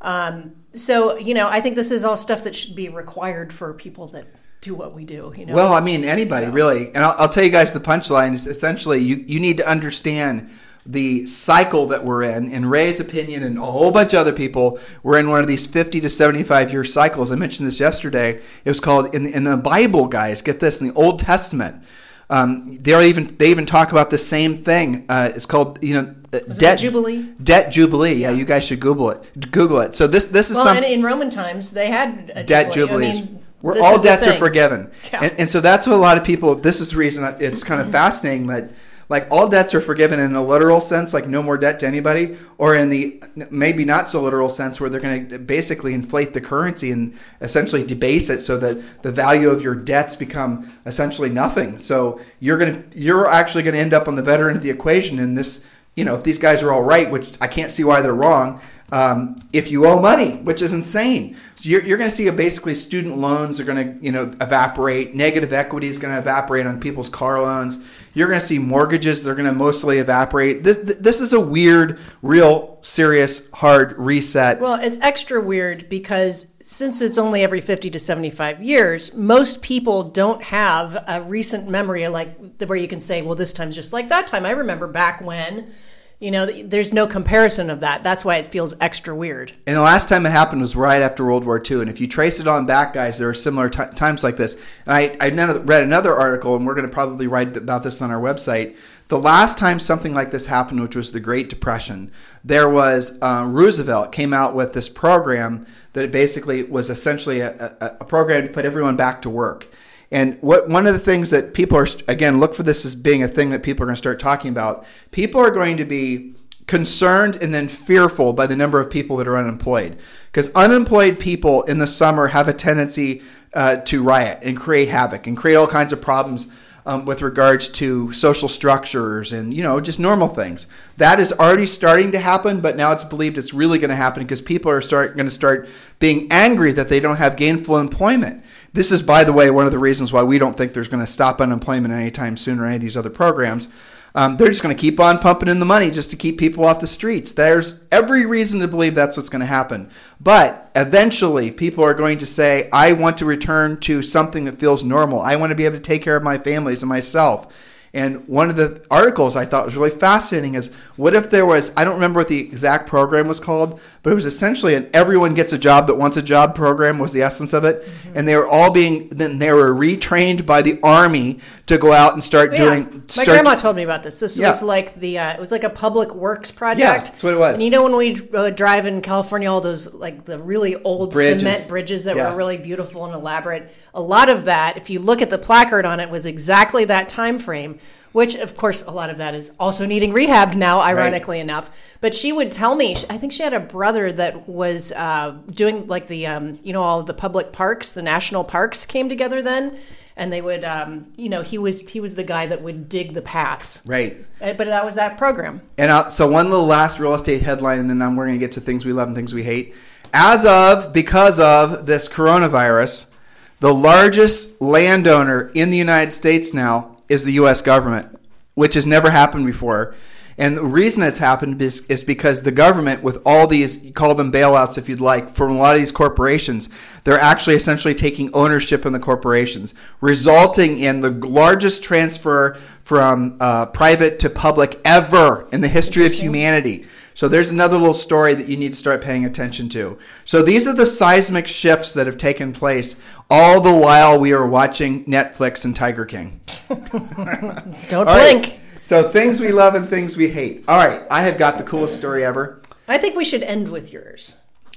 Um, 0.01 0.55
so 0.73 1.19
you 1.19 1.35
know, 1.35 1.49
I 1.49 1.61
think 1.61 1.77
this 1.77 1.91
is 1.91 2.05
all 2.05 2.17
stuff 2.17 2.45
that 2.45 2.55
should 2.55 2.77
be 2.77 2.89
required 2.89 3.53
for 3.53 3.75
people 3.75 4.07
that 4.09 4.27
do 4.61 4.75
what 4.75 4.95
we 4.95 5.05
do. 5.05 5.33
You 5.37 5.47
know. 5.47 5.55
Well, 5.55 5.73
I 5.73 5.81
mean, 5.81 6.05
anybody 6.05 6.47
so. 6.47 6.53
really, 6.53 6.89
and 6.95 7.05
I'll, 7.05 7.15
I'll, 7.19 7.29
tell 7.29 7.45
you 7.45 7.51
guys 7.51 7.73
the 7.73 7.81
punchline 7.81 8.35
is 8.35 8.47
essentially 8.47 8.99
you 8.99 9.17
you 9.17 9.41
need 9.41 9.57
to 9.59 9.69
understand 9.69 10.51
the 10.87 11.27
cycle 11.27 11.87
that 11.89 12.05
we're 12.05 12.23
in. 12.23 12.51
In 12.51 12.67
Ray's 12.67 13.01
opinion, 13.01 13.43
and 13.43 13.59
a 13.59 13.63
whole 13.63 13.91
bunch 13.91 14.13
of 14.13 14.21
other 14.21 14.33
people, 14.33 14.79
we're 15.03 15.19
in 15.19 15.29
one 15.29 15.41
of 15.41 15.47
these 15.47 15.67
fifty 15.67 16.01
to 16.01 16.09
seventy-five 16.09 16.73
year 16.73 16.85
cycles. 16.85 17.31
I 17.31 17.37
mentioned 17.37 17.67
this 17.67 17.81
yesterday. 17.81 18.41
It 18.65 18.69
was 18.69 18.81
called 18.81 19.15
in 19.15 19.25
the, 19.25 19.35
in 19.35 19.45
the 19.45 19.57
Bible, 19.57 20.07
guys. 20.07 20.43
Get 20.43 20.61
this 20.61 20.81
in 20.81 20.89
the 20.89 20.95
Old 20.95 21.19
Testament. 21.19 21.83
Um, 22.29 22.77
they 22.81 23.09
even 23.09 23.37
they 23.39 23.51
even 23.51 23.67
talk 23.67 23.91
about 23.91 24.11
the 24.11 24.19
same 24.19 24.63
thing. 24.63 25.05
Uh, 25.09 25.33
it's 25.35 25.47
called 25.47 25.83
you 25.83 25.95
know 25.95 26.15
debt 26.59 26.79
jubilee. 26.79 27.23
Debt 27.43 27.73
jubilee. 27.73 28.15
Yeah, 28.15 28.31
you 28.31 28.45
guys 28.45 28.65
should 28.65 28.79
Google 28.79 29.11
it. 29.11 29.51
Google 29.51 29.81
it. 29.81 29.97
So 29.97 30.07
this 30.07 30.27
this 30.27 30.49
is 30.49 30.57
well, 30.57 30.67
some, 30.67 30.77
and 30.77 30.87
in 30.87 31.03
Roman 31.03 31.29
times 31.29 31.71
they 31.71 31.89
had 31.89 32.31
a 32.37 32.45
debt 32.45 32.73
jubilee. 32.73 33.11
jubilees. 33.11 33.19
I 33.19 33.33
mean, 33.33 33.40
we're 33.63 33.75
this 33.75 33.85
all 33.85 34.03
debts 34.03 34.27
are 34.27 34.37
forgiven, 34.37 34.91
yeah. 35.13 35.25
and, 35.25 35.41
and 35.41 35.51
so 35.51 35.61
that's 35.61 35.87
what 35.87 35.95
a 35.95 35.99
lot 35.99 36.17
of 36.17 36.25
people. 36.25 36.55
This 36.55 36.81
is 36.81 36.91
the 36.91 36.97
reason 36.97 37.25
it's 37.41 37.63
kind 37.63 37.81
of 37.81 37.91
fascinating 37.91 38.47
that 38.49 38.71
like 39.11 39.27
all 39.33 39.49
debts 39.49 39.75
are 39.75 39.81
forgiven 39.81 40.21
in 40.21 40.37
a 40.37 40.43
literal 40.43 40.81
sense, 40.81 41.13
like 41.13 41.27
no 41.27 41.43
more 41.43 41.59
debt 41.59 41.81
to 41.81 41.87
anybody, 41.87 42.37
or 42.59 42.77
in 42.77 42.91
the 42.91 43.21
maybe 43.51 43.85
not 43.85 44.09
so 44.09 44.23
literal 44.23 44.49
sense 44.49 44.81
where 44.81 44.89
they're 44.89 45.01
going 45.01 45.29
to 45.29 45.39
basically 45.39 45.95
inflate 45.95 46.33
the 46.33 46.41
currency 46.41 46.93
and 46.93 47.19
essentially 47.41 47.83
debase 47.83 48.31
it 48.31 48.41
so 48.41 48.57
that 48.57 49.03
the 49.03 49.11
value 49.11 49.51
of 49.51 49.63
your 49.63 49.75
debts 49.75 50.15
become 50.15 50.73
essentially 50.87 51.29
nothing. 51.29 51.81
So 51.81 52.21
you're 52.39 52.57
going 52.57 52.89
to 52.89 52.99
you're 52.99 53.29
actually 53.29 53.65
going 53.65 53.75
to 53.75 53.81
end 53.81 53.93
up 53.93 54.07
on 54.07 54.15
the 54.15 54.23
better 54.23 54.49
end 54.49 54.57
of 54.57 54.63
the 54.63 54.71
equation 54.71 55.19
in 55.19 55.35
this. 55.35 55.65
You 55.97 56.05
know, 56.05 56.15
if 56.15 56.23
these 56.23 56.39
guys 56.39 56.63
are 56.63 56.73
all 56.73 56.85
right, 56.85 57.11
which 57.11 57.33
I 57.41 57.49
can't 57.49 57.73
see 57.73 57.83
why 57.83 58.01
they're 58.01 58.15
wrong, 58.15 58.61
um, 58.93 59.37
if 59.53 59.71
you 59.71 59.87
owe 59.87 60.01
money, 60.01 60.37
which 60.39 60.63
is 60.63 60.73
insane. 60.73 61.37
You're, 61.63 61.83
you're 61.83 61.99
going 61.99 62.09
to 62.09 62.17
see 62.17 62.27
a 62.27 62.33
basically 62.33 62.75
student 62.75 63.19
loans 63.19 63.61
are 63.61 63.65
going 63.65 63.99
to 63.99 64.05
you 64.05 64.13
know 64.13 64.35
evaporate. 64.41 65.15
Negative 65.15 65.53
equity 65.53 65.89
is 65.89 65.99
going 65.99 66.13
to 66.15 66.19
evaporate 66.19 66.67
on 66.67 66.81
people's 66.81 67.09
car 67.09 67.41
loans. 67.41 67.79
You're 68.15 68.29
going 68.29 68.41
to 68.41 68.47
see 68.47 68.59
mortgages 68.59 69.23
they're 69.23 69.35
going 69.35 69.47
to 69.47 69.53
mostly 69.53 69.99
evaporate. 69.99 70.65
This 70.65 70.79
this 70.79 71.21
is 71.21 71.33
a 71.33 71.41
weird, 71.41 71.99
real, 72.23 72.79
serious, 72.81 73.51
hard 73.53 73.93
reset. 73.99 74.61
Well, 74.61 74.75
it's 74.75 74.97
extra 75.01 75.41
weird 75.41 75.89
because 75.89 76.55
since 76.63 77.01
it's 77.01 77.19
only 77.19 77.43
every 77.43 77.61
50 77.61 77.91
to 77.91 77.99
75 77.99 78.63
years, 78.63 79.15
most 79.15 79.63
people 79.63 80.05
don't 80.05 80.43
have 80.43 81.05
a 81.07 81.23
recent 81.23 81.69
memory 81.69 82.09
like 82.09 82.39
where 82.67 82.79
you 82.79 82.89
can 82.89 83.01
say, 83.01 83.23
well, 83.23 83.35
this 83.35 83.53
time's 83.53 83.75
just 83.75 83.93
like 83.93 84.09
that 84.09 84.27
time. 84.27 84.47
I 84.47 84.51
remember 84.51 84.87
back 84.87 85.21
when 85.21 85.73
you 86.21 86.31
know, 86.31 86.45
there's 86.45 86.93
no 86.93 87.07
comparison 87.07 87.71
of 87.71 87.81
that. 87.81 88.05
That's 88.05 88.27
why 88.27 88.37
it 88.37 88.47
feels 88.47 88.75
extra 88.79 89.17
weird. 89.17 89.53
And 89.67 89.75
the 89.75 89.81
last 89.81 90.07
time 90.07 90.27
it 90.27 90.33
happened 90.33 90.61
was 90.61 90.77
right 90.77 91.01
after 91.01 91.25
World 91.25 91.47
War 91.47 91.63
II. 91.69 91.81
And 91.81 91.89
if 91.89 91.99
you 91.99 92.07
trace 92.07 92.39
it 92.39 92.47
on 92.47 92.67
back, 92.67 92.93
guys, 92.93 93.19
there 93.19 93.31
are 93.31 93.35
similar 93.35 93.71
t- 93.71 93.83
times 93.97 94.23
like 94.23 94.37
this. 94.37 94.55
And 94.87 94.95
I, 94.95 95.17
I 95.19 95.31
read 95.31 95.83
another 95.83 96.15
article, 96.15 96.57
and 96.57 96.67
we're 96.67 96.75
going 96.75 96.87
to 96.87 96.93
probably 96.93 97.27
write 97.27 97.57
about 97.57 97.83
this 97.83 98.03
on 98.03 98.11
our 98.11 98.21
website. 98.21 98.77
The 99.09 99.19
last 99.19 99.57
time 99.57 99.81
something 99.81 100.13
like 100.13 100.31
this 100.31 100.45
happened, 100.45 100.83
which 100.83 100.95
was 100.95 101.11
the 101.11 101.21
Great 101.21 101.49
Depression, 101.49 102.13
there 102.45 102.69
was 102.69 103.19
uh, 103.23 103.47
Roosevelt 103.49 104.13
came 104.13 104.35
out 104.35 104.55
with 104.55 104.75
this 104.75 104.91
program 104.91 105.67
that 105.95 106.13
basically 106.13 106.63
was 106.65 106.91
essentially 106.91 107.41
a, 107.41 107.77
a, 107.81 107.97
a 108.01 108.05
program 108.05 108.47
to 108.47 108.53
put 108.53 108.67
everyone 108.67 108.97
back 108.97 109.23
to 109.23 109.31
work. 109.31 109.69
And 110.11 110.39
what 110.41 110.69
one 110.69 110.87
of 110.87 110.93
the 110.93 111.01
things 111.01 111.31
that 111.31 111.55
people 111.55 111.79
are 111.79 111.87
again 112.09 112.41
look 112.41 112.55
for 112.55 112.63
this 112.63 112.85
as 112.85 112.95
being 112.95 113.23
a 113.23 113.29
thing 113.29 113.51
that 113.51 113.63
people 113.63 113.85
are 113.85 113.87
going 113.87 113.95
to 113.95 113.99
start 113.99 114.19
talking 114.19 114.51
about. 114.51 114.85
People 115.13 115.41
are 115.41 115.51
going 115.51 115.77
to 115.77 115.85
be 115.85 116.35
concerned 116.67 117.37
and 117.43 117.53
then 117.53 117.69
fearful 117.69 118.33
by 118.33 118.47
the 118.47 118.57
number 118.57 118.81
of 118.81 118.91
people 118.91 119.17
that 119.17 119.29
are 119.29 119.37
unemployed. 119.37 119.99
Because 120.27 120.55
unemployed 120.55 121.19
people 121.19 121.63
in 121.65 121.79
the 121.79 121.87
summer 121.87 122.29
have 122.29 122.49
a 122.49 122.53
tendency 122.53 123.23
uh, 123.55 123.77
to 123.77 124.03
riot 124.03 124.39
and 124.43 124.57
create 124.57 124.89
havoc 124.89 125.27
and 125.27 125.37
create 125.37 125.57
all 125.57 125.67
kinds 125.67 125.93
of 125.93 126.01
problems 126.01 126.53
um, 126.87 127.05
with 127.05 127.23
regards 127.23 127.69
to 127.69 128.13
social 128.13 128.49
structures 128.49 129.33
and 129.33 129.53
you 129.53 129.63
know 129.63 129.81
just 129.81 130.01
normal 130.01 130.29
things. 130.29 130.67
That 130.97 131.21
is 131.21 131.33
already 131.33 131.67
starting 131.67 132.13
to 132.13 132.19
happen 132.19 132.61
but 132.61 132.77
now 132.77 132.93
it's 132.93 133.05
believed 133.05 133.39
it's 133.39 133.53
really 133.53 133.79
going 133.79 133.91
to 133.91 133.97
happen 133.97 134.23
because 134.23 134.41
people 134.41 134.71
are 134.71 134.81
start 134.81 135.17
going 135.17 135.27
to 135.27 135.33
start 135.33 135.69
being 135.99 136.29
angry 136.31 136.73
that 136.73 136.89
they 136.89 137.01
don't 137.01 137.17
have 137.17 137.37
gainful 137.37 137.79
employment 137.79 138.45
this 138.73 138.93
is, 138.93 139.03
by 139.03 139.25
the 139.25 139.33
way, 139.33 139.51
one 139.51 139.67
of 139.67 139.73
the 139.73 139.79
reasons 139.79 140.13
why 140.13 140.23
we 140.23 140.39
don't 140.39 140.57
think 140.57 140.73
there's 140.73 140.89
going 140.89 141.05
to 141.05 141.11
stop 141.11 141.41
unemployment 141.41 141.93
anytime 141.93 142.37
soon 142.37 142.61
or 142.61 142.67
any 142.67 142.77
of 142.77 142.81
these 142.81 142.97
other 142.97 143.11
programs. 143.11 143.69
Um, 144.15 144.37
they're 144.37 144.49
just 144.49 144.63
going 144.63 144.75
to 144.75 144.81
keep 144.81 144.99
on 144.99 145.19
pumping 145.19 145.49
in 145.49 145.61
the 145.61 145.67
money 145.67 145.91
just 145.91 146.11
to 146.11 146.17
keep 146.17 146.39
people 146.39 146.65
off 146.65 146.81
the 146.81 146.87
streets. 146.87 147.33
There's 147.33 147.85
every 147.93 148.27
reason 148.27 148.61
to 148.61 148.69
believe 148.69 148.95
that's 148.95 149.17
what's 149.17 149.29
going 149.29 149.41
to 149.41 149.47
happen. 149.47 149.89
But 150.21 150.71
eventually, 150.75 151.51
people 151.53 151.85
are 151.85 151.95
going 151.95 152.19
to 152.19 152.27
say, 152.27 152.69
I 152.73 152.93
want 152.93 153.19
to 153.19 153.25
return 153.25 153.79
to 153.81 154.03
something 154.03 154.45
that 154.45 154.59
feels 154.59 154.83
normal. 154.83 155.21
I 155.21 155.37
want 155.37 155.51
to 155.51 155.57
be 155.57 155.65
able 155.65 155.77
to 155.77 155.83
take 155.83 156.03
care 156.03 156.17
of 156.17 156.23
my 156.25 156.39
families 156.39 156.83
and 156.83 156.89
myself. 156.89 157.53
And 157.93 158.29
one 158.29 158.51
of 158.51 158.57
the 158.57 158.85
articles 158.89 159.35
I 159.35 159.47
thought 159.47 159.65
was 159.65 159.77
really 159.77 159.91
fascinating 159.91 160.55
is 160.55 160.73
what 160.97 161.15
if 161.15 161.29
there 161.29 161.45
was, 161.45 161.73
I 161.77 161.85
don't 161.85 161.95
remember 161.95 162.21
what 162.21 162.29
the 162.29 162.39
exact 162.39 162.87
program 162.87 163.27
was 163.27 163.41
called, 163.41 163.81
but 164.03 164.11
it 164.11 164.15
was 164.15 164.27
essentially 164.27 164.75
an 164.75 164.89
everyone 164.93 165.35
gets 165.35 165.53
a 165.53 165.59
job 165.59 165.89
that 165.89 165.97
wants 165.97 166.17
a 166.17 166.23
job 166.23 166.55
program 166.55 167.01
was 167.01 167.13
the 167.13 167.23
essence 167.23 167.53
of 167.53 167.65
it. 167.65 167.83
Mm-hmm. 167.83 168.13
And 168.15 168.29
they 168.29 168.37
were 168.37 168.47
all 168.47 168.71
being, 168.71 169.09
then 169.09 169.41
they 169.41 169.51
were 169.51 169.75
retrained 169.75 170.47
by 170.47 170.63
the 170.63 170.79
army 170.83 171.41
to 171.71 171.79
go 171.79 171.93
out 171.93 172.15
and 172.15 172.23
start 172.23 172.53
yeah. 172.53 172.59
doing. 172.59 173.09
Start 173.09 173.29
My 173.29 173.35
grandma 173.35 173.55
told 173.55 173.77
me 173.77 173.85
about 173.85 174.03
this. 174.03 174.19
This 174.19 174.37
yeah. 174.37 174.49
was 174.49 174.61
like 174.61 174.99
the, 174.99 175.19
uh, 175.19 175.35
it 175.35 175.41
was 175.41 175.53
like 175.53 175.63
a 175.63 175.71
public 175.71 176.13
works 176.15 176.51
project. 176.51 176.81
Yeah, 176.81 176.99
that's 176.99 177.23
what 177.23 177.33
it 177.33 177.39
was. 177.39 177.55
And 177.55 177.63
you 177.63 177.71
know 177.71 177.85
when 177.85 177.97
we 177.97 178.21
uh, 178.35 178.51
drive 178.51 178.87
in 178.87 179.01
California, 179.01 179.51
all 179.51 179.61
those 179.61 179.95
like 179.95 180.25
the 180.25 180.39
really 180.39 180.75
old 180.83 181.13
bridges. 181.13 181.43
cement 181.43 181.69
bridges 181.69 182.05
that 182.05 182.17
yeah. 182.17 182.31
were 182.31 182.37
really 182.37 182.59
beautiful 182.59 183.05
and 183.05 183.15
elaborate. 183.15 183.73
A 183.95 184.03
lot 184.03 184.29
of 184.29 184.47
that, 184.47 184.77
if 184.77 184.91
you 184.91 184.99
look 184.99 185.23
at 185.23 185.31
the 185.31 185.39
placard 185.39 185.87
on 185.87 186.01
it, 186.01 186.11
was 186.11 186.27
exactly 186.27 186.85
that 186.87 187.09
time 187.09 187.39
frame 187.39 187.79
which 188.13 188.35
of 188.35 188.57
course 188.57 188.83
a 188.83 188.91
lot 188.91 189.09
of 189.09 189.19
that 189.19 189.35
is 189.35 189.53
also 189.61 189.87
needing 189.87 190.13
rehab 190.13 190.55
now 190.55 190.81
ironically 190.81 191.37
right. 191.37 191.43
enough 191.43 191.71
but 192.01 192.13
she 192.13 192.33
would 192.33 192.51
tell 192.51 192.75
me 192.75 192.97
i 193.09 193.17
think 193.17 193.33
she 193.33 193.43
had 193.43 193.55
a 193.55 193.61
brother 193.61 194.11
that 194.11 194.49
was 194.49 194.91
uh, 194.93 195.31
doing 195.53 195.87
like 195.87 196.09
the 196.09 196.27
um, 196.27 196.59
you 196.65 196.73
know 196.73 196.83
all 196.83 197.05
the 197.05 197.15
public 197.15 197.53
parks 197.53 197.93
the 197.93 198.03
national 198.03 198.43
parks 198.43 198.85
came 198.85 199.09
together 199.09 199.43
then 199.43 199.79
and 200.21 200.33
they 200.33 200.41
would 200.41 200.63
um, 200.63 201.13
you 201.17 201.29
know 201.29 201.43
he 201.43 201.59
was 201.59 201.81
he 201.81 201.99
was 201.99 202.15
the 202.15 202.23
guy 202.23 202.47
that 202.47 202.63
would 202.63 202.89
dig 202.89 203.15
the 203.15 203.23
paths 203.23 203.83
right 203.85 204.25
uh, 204.41 204.53
but 204.53 204.69
that 204.69 204.85
was 204.85 204.95
that 204.95 205.19
program 205.19 205.61
and 205.77 205.91
uh, 205.91 206.09
so 206.09 206.29
one 206.29 206.49
little 206.49 206.67
last 206.67 207.01
real 207.01 207.15
estate 207.15 207.43
headline 207.43 207.81
and 207.81 207.91
then 207.91 208.15
we're 208.15 208.27
going 208.27 208.39
to 208.39 208.45
get 208.45 208.53
to 208.53 208.61
things 208.61 208.87
we 208.87 208.93
love 208.93 209.09
and 209.09 209.17
things 209.17 209.35
we 209.35 209.43
hate 209.43 209.75
as 210.13 210.45
of 210.45 210.93
because 210.93 211.41
of 211.41 211.87
this 211.87 212.09
coronavirus 212.09 213.11
the 213.59 213.75
largest 213.75 214.61
landowner 214.63 215.51
in 215.55 215.71
the 215.71 215.77
united 215.77 216.13
states 216.13 216.55
now 216.55 216.97
is 217.11 217.25
the 217.25 217.33
U.S. 217.33 217.61
government, 217.61 218.19
which 218.55 218.75
has 218.75 218.87
never 218.87 219.11
happened 219.11 219.45
before. 219.45 219.95
And 220.41 220.57
the 220.57 220.65
reason 220.65 221.03
it's 221.03 221.19
happened 221.19 221.61
is, 221.61 221.85
is 221.89 222.03
because 222.03 222.43
the 222.43 222.51
government, 222.51 223.03
with 223.03 223.21
all 223.27 223.47
these, 223.47 223.93
call 223.95 224.15
them 224.15 224.33
bailouts 224.33 224.79
if 224.79 224.89
you'd 224.89 224.99
like, 224.99 225.35
from 225.35 225.51
a 225.51 225.59
lot 225.59 225.75
of 225.75 225.81
these 225.81 225.93
corporations, 225.93 226.71
they're 227.05 227.21
actually 227.21 227.57
essentially 227.57 227.95
taking 227.95 228.33
ownership 228.33 228.87
in 228.87 228.95
the 228.95 228.99
corporations, 228.99 229.75
resulting 230.01 230.79
in 230.79 231.03
the 231.03 231.11
largest 231.11 231.85
transfer 231.85 232.57
from 232.85 233.37
uh, 233.39 233.67
private 233.67 234.19
to 234.21 234.31
public 234.31 234.81
ever 234.83 235.47
in 235.53 235.61
the 235.61 235.69
history 235.69 236.07
of 236.07 236.13
humanity. 236.15 236.87
So 237.13 237.29
there's 237.29 237.51
another 237.51 237.77
little 237.77 237.93
story 237.93 238.35
that 238.35 238.49
you 238.49 238.57
need 238.57 238.71
to 238.71 238.79
start 238.79 239.03
paying 239.03 239.27
attention 239.27 239.69
to. 239.71 239.99
So 240.25 240.41
these 240.41 240.67
are 240.67 240.73
the 240.73 240.87
seismic 240.87 241.49
shifts 241.49 241.93
that 241.93 242.07
have 242.07 242.17
taken 242.17 242.55
place 242.55 242.97
all 243.29 243.61
the 243.61 243.75
while 243.75 244.19
we 244.19 244.33
are 244.33 244.47
watching 244.47 245.05
Netflix 245.05 245.67
and 245.67 245.77
Tiger 245.77 246.07
King. 246.07 246.41
Don't 246.69 248.09
all 248.09 248.17
blink. 248.17 248.47
Right. 248.47 248.61
So 248.91 249.09
things 249.09 249.41
we 249.41 249.53
love 249.53 249.77
and 249.77 249.89
things 249.89 250.17
we 250.17 250.31
hate. 250.31 250.65
All 250.67 250.77
right, 250.77 251.03
I 251.13 251.23
have 251.23 251.39
got 251.39 251.59
the 251.59 251.63
coolest 251.63 251.95
story 251.95 252.25
ever. 252.25 252.61
I 252.89 252.99
think 252.99 253.15
we 253.15 253.25
should 253.25 253.45
end 253.45 253.71
with 253.71 253.93
yours. 253.93 254.35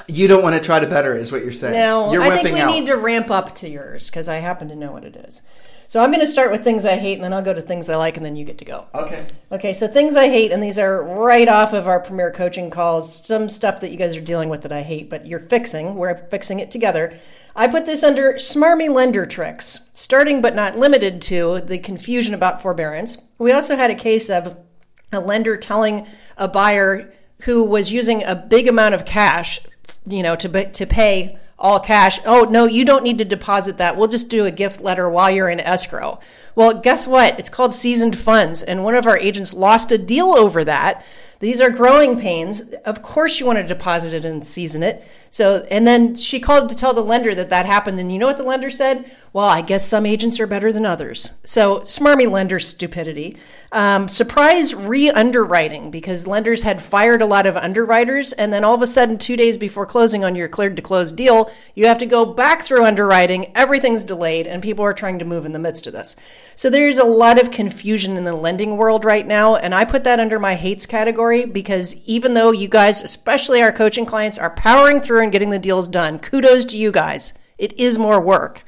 You 0.07 0.27
don't 0.27 0.43
want 0.43 0.53
to 0.53 0.61
try 0.61 0.79
to 0.79 0.85
better, 0.85 1.17
is 1.17 1.31
what 1.31 1.43
you're 1.43 1.51
saying. 1.51 1.73
No, 1.73 2.13
you're 2.13 2.21
I 2.21 2.29
think 2.29 2.53
we 2.53 2.61
out. 2.61 2.69
need 2.69 2.85
to 2.85 2.95
ramp 2.95 3.31
up 3.31 3.55
to 3.55 3.67
yours 3.67 4.11
because 4.11 4.29
I 4.29 4.35
happen 4.35 4.67
to 4.67 4.75
know 4.75 4.91
what 4.91 5.03
it 5.03 5.15
is. 5.15 5.41
So 5.87 5.99
I'm 5.99 6.11
going 6.11 6.19
to 6.19 6.27
start 6.27 6.51
with 6.51 6.63
things 6.63 6.85
I 6.85 6.95
hate, 6.95 7.15
and 7.15 7.23
then 7.23 7.33
I'll 7.33 7.41
go 7.41 7.55
to 7.55 7.61
things 7.61 7.89
I 7.89 7.95
like, 7.95 8.15
and 8.15 8.23
then 8.23 8.35
you 8.35 8.45
get 8.45 8.59
to 8.59 8.65
go. 8.65 8.85
Okay. 8.93 9.25
Okay. 9.51 9.73
So 9.73 9.87
things 9.87 10.15
I 10.15 10.27
hate, 10.27 10.51
and 10.51 10.61
these 10.61 10.77
are 10.77 11.01
right 11.01 11.47
off 11.47 11.73
of 11.73 11.87
our 11.87 11.99
premier 11.99 12.29
coaching 12.29 12.69
calls. 12.69 13.25
Some 13.25 13.49
stuff 13.49 13.81
that 13.81 13.89
you 13.89 13.97
guys 13.97 14.15
are 14.15 14.21
dealing 14.21 14.49
with 14.49 14.61
that 14.61 14.71
I 14.71 14.83
hate, 14.83 15.09
but 15.09 15.25
you're 15.25 15.39
fixing. 15.39 15.95
We're 15.95 16.15
fixing 16.15 16.59
it 16.59 16.69
together. 16.69 17.17
I 17.55 17.67
put 17.67 17.85
this 17.85 18.03
under 18.03 18.33
smarmy 18.33 18.89
lender 18.89 19.25
tricks, 19.25 19.87
starting 19.93 20.41
but 20.41 20.55
not 20.55 20.77
limited 20.77 21.21
to 21.23 21.61
the 21.61 21.77
confusion 21.77 22.33
about 22.33 22.61
forbearance. 22.61 23.17
We 23.37 23.51
also 23.51 23.75
had 23.75 23.91
a 23.91 23.95
case 23.95 24.29
of 24.29 24.57
a 25.11 25.19
lender 25.19 25.55
telling 25.57 26.07
a 26.35 26.47
buyer 26.47 27.13
who 27.41 27.63
was 27.63 27.91
using 27.91 28.23
a 28.23 28.35
big 28.35 28.67
amount 28.67 28.95
of 28.95 29.05
cash, 29.05 29.59
you 30.05 30.23
know, 30.23 30.35
to 30.37 30.71
to 30.71 30.85
pay 30.87 31.37
all 31.59 31.79
cash. 31.79 32.19
Oh, 32.25 32.43
no, 32.43 32.65
you 32.65 32.83
don't 32.83 33.03
need 33.03 33.19
to 33.19 33.25
deposit 33.25 33.77
that. 33.77 33.95
We'll 33.95 34.07
just 34.07 34.29
do 34.29 34.45
a 34.45 34.51
gift 34.51 34.81
letter 34.81 35.09
while 35.09 35.31
you're 35.31 35.49
in 35.49 35.59
escrow. 35.59 36.19
Well, 36.55 36.79
guess 36.79 37.07
what? 37.07 37.39
It's 37.39 37.49
called 37.49 37.73
seasoned 37.73 38.17
funds. 38.17 38.63
And 38.63 38.83
one 38.83 38.95
of 38.95 39.07
our 39.07 39.17
agents 39.17 39.53
lost 39.53 39.91
a 39.91 39.97
deal 39.97 40.31
over 40.31 40.63
that. 40.63 41.05
These 41.43 41.59
are 41.59 41.69
growing 41.69 42.21
pains. 42.21 42.61
Of 42.85 43.01
course, 43.01 43.37
you 43.37 43.45
want 43.45 43.59
to 43.59 43.67
deposit 43.67 44.13
it 44.13 44.23
and 44.23 44.45
season 44.45 44.81
it. 44.81 45.05
So, 45.29 45.65
and 45.69 45.85
then 45.85 46.15
she 46.15 46.39
called 46.39 46.69
to 46.69 46.75
tell 46.75 46.93
the 46.93 47.01
lender 47.01 47.35
that 47.35 47.49
that 47.49 47.65
happened. 47.65 47.99
And 47.99 48.13
you 48.13 48.17
know 48.17 48.27
what 48.27 48.37
the 48.37 48.43
lender 48.43 48.69
said? 48.69 49.11
Well, 49.33 49.47
I 49.47 49.61
guess 49.61 49.85
some 49.85 50.05
agents 50.05 50.39
are 50.39 50.47
better 50.47 50.71
than 50.71 50.85
others. 50.85 51.31
So, 51.43 51.79
smarmy 51.79 52.31
lender 52.31 52.61
stupidity. 52.61 53.35
Um, 53.73 54.07
surprise 54.07 54.73
re 54.73 55.09
underwriting 55.09 55.91
because 55.91 56.27
lenders 56.27 56.63
had 56.63 56.81
fired 56.81 57.21
a 57.21 57.25
lot 57.25 57.45
of 57.45 57.57
underwriters. 57.57 58.31
And 58.31 58.53
then 58.53 58.63
all 58.63 58.75
of 58.75 58.81
a 58.81 58.87
sudden, 58.87 59.17
two 59.17 59.35
days 59.35 59.57
before 59.57 59.85
closing 59.85 60.23
on 60.23 60.35
your 60.35 60.47
cleared 60.47 60.77
to 60.77 60.81
close 60.81 61.11
deal, 61.11 61.51
you 61.75 61.87
have 61.87 61.97
to 61.97 62.05
go 62.05 62.23
back 62.23 62.61
through 62.61 62.85
underwriting. 62.85 63.51
Everything's 63.53 64.05
delayed, 64.05 64.47
and 64.47 64.63
people 64.63 64.85
are 64.85 64.93
trying 64.93 65.19
to 65.19 65.25
move 65.25 65.45
in 65.45 65.51
the 65.51 65.59
midst 65.59 65.87
of 65.87 65.93
this. 65.93 66.15
So, 66.55 66.69
there's 66.69 66.97
a 66.97 67.03
lot 67.03 67.39
of 67.39 67.51
confusion 67.51 68.17
in 68.17 68.23
the 68.23 68.35
lending 68.35 68.77
world 68.77 69.05
right 69.05 69.25
now. 69.25 69.55
And 69.55 69.73
I 69.73 69.85
put 69.85 70.03
that 70.03 70.19
under 70.19 70.39
my 70.39 70.55
hates 70.55 70.85
category 70.85 71.45
because 71.45 72.03
even 72.05 72.33
though 72.33 72.51
you 72.51 72.67
guys, 72.67 73.01
especially 73.01 73.61
our 73.61 73.71
coaching 73.71 74.05
clients, 74.05 74.37
are 74.37 74.55
powering 74.55 75.01
through 75.01 75.21
and 75.21 75.31
getting 75.31 75.49
the 75.49 75.59
deals 75.59 75.87
done. 75.87 76.19
Kudos 76.19 76.65
to 76.65 76.77
you 76.77 76.91
guys. 76.91 77.33
It 77.57 77.79
is 77.79 77.97
more 77.97 78.19
work. 78.19 78.63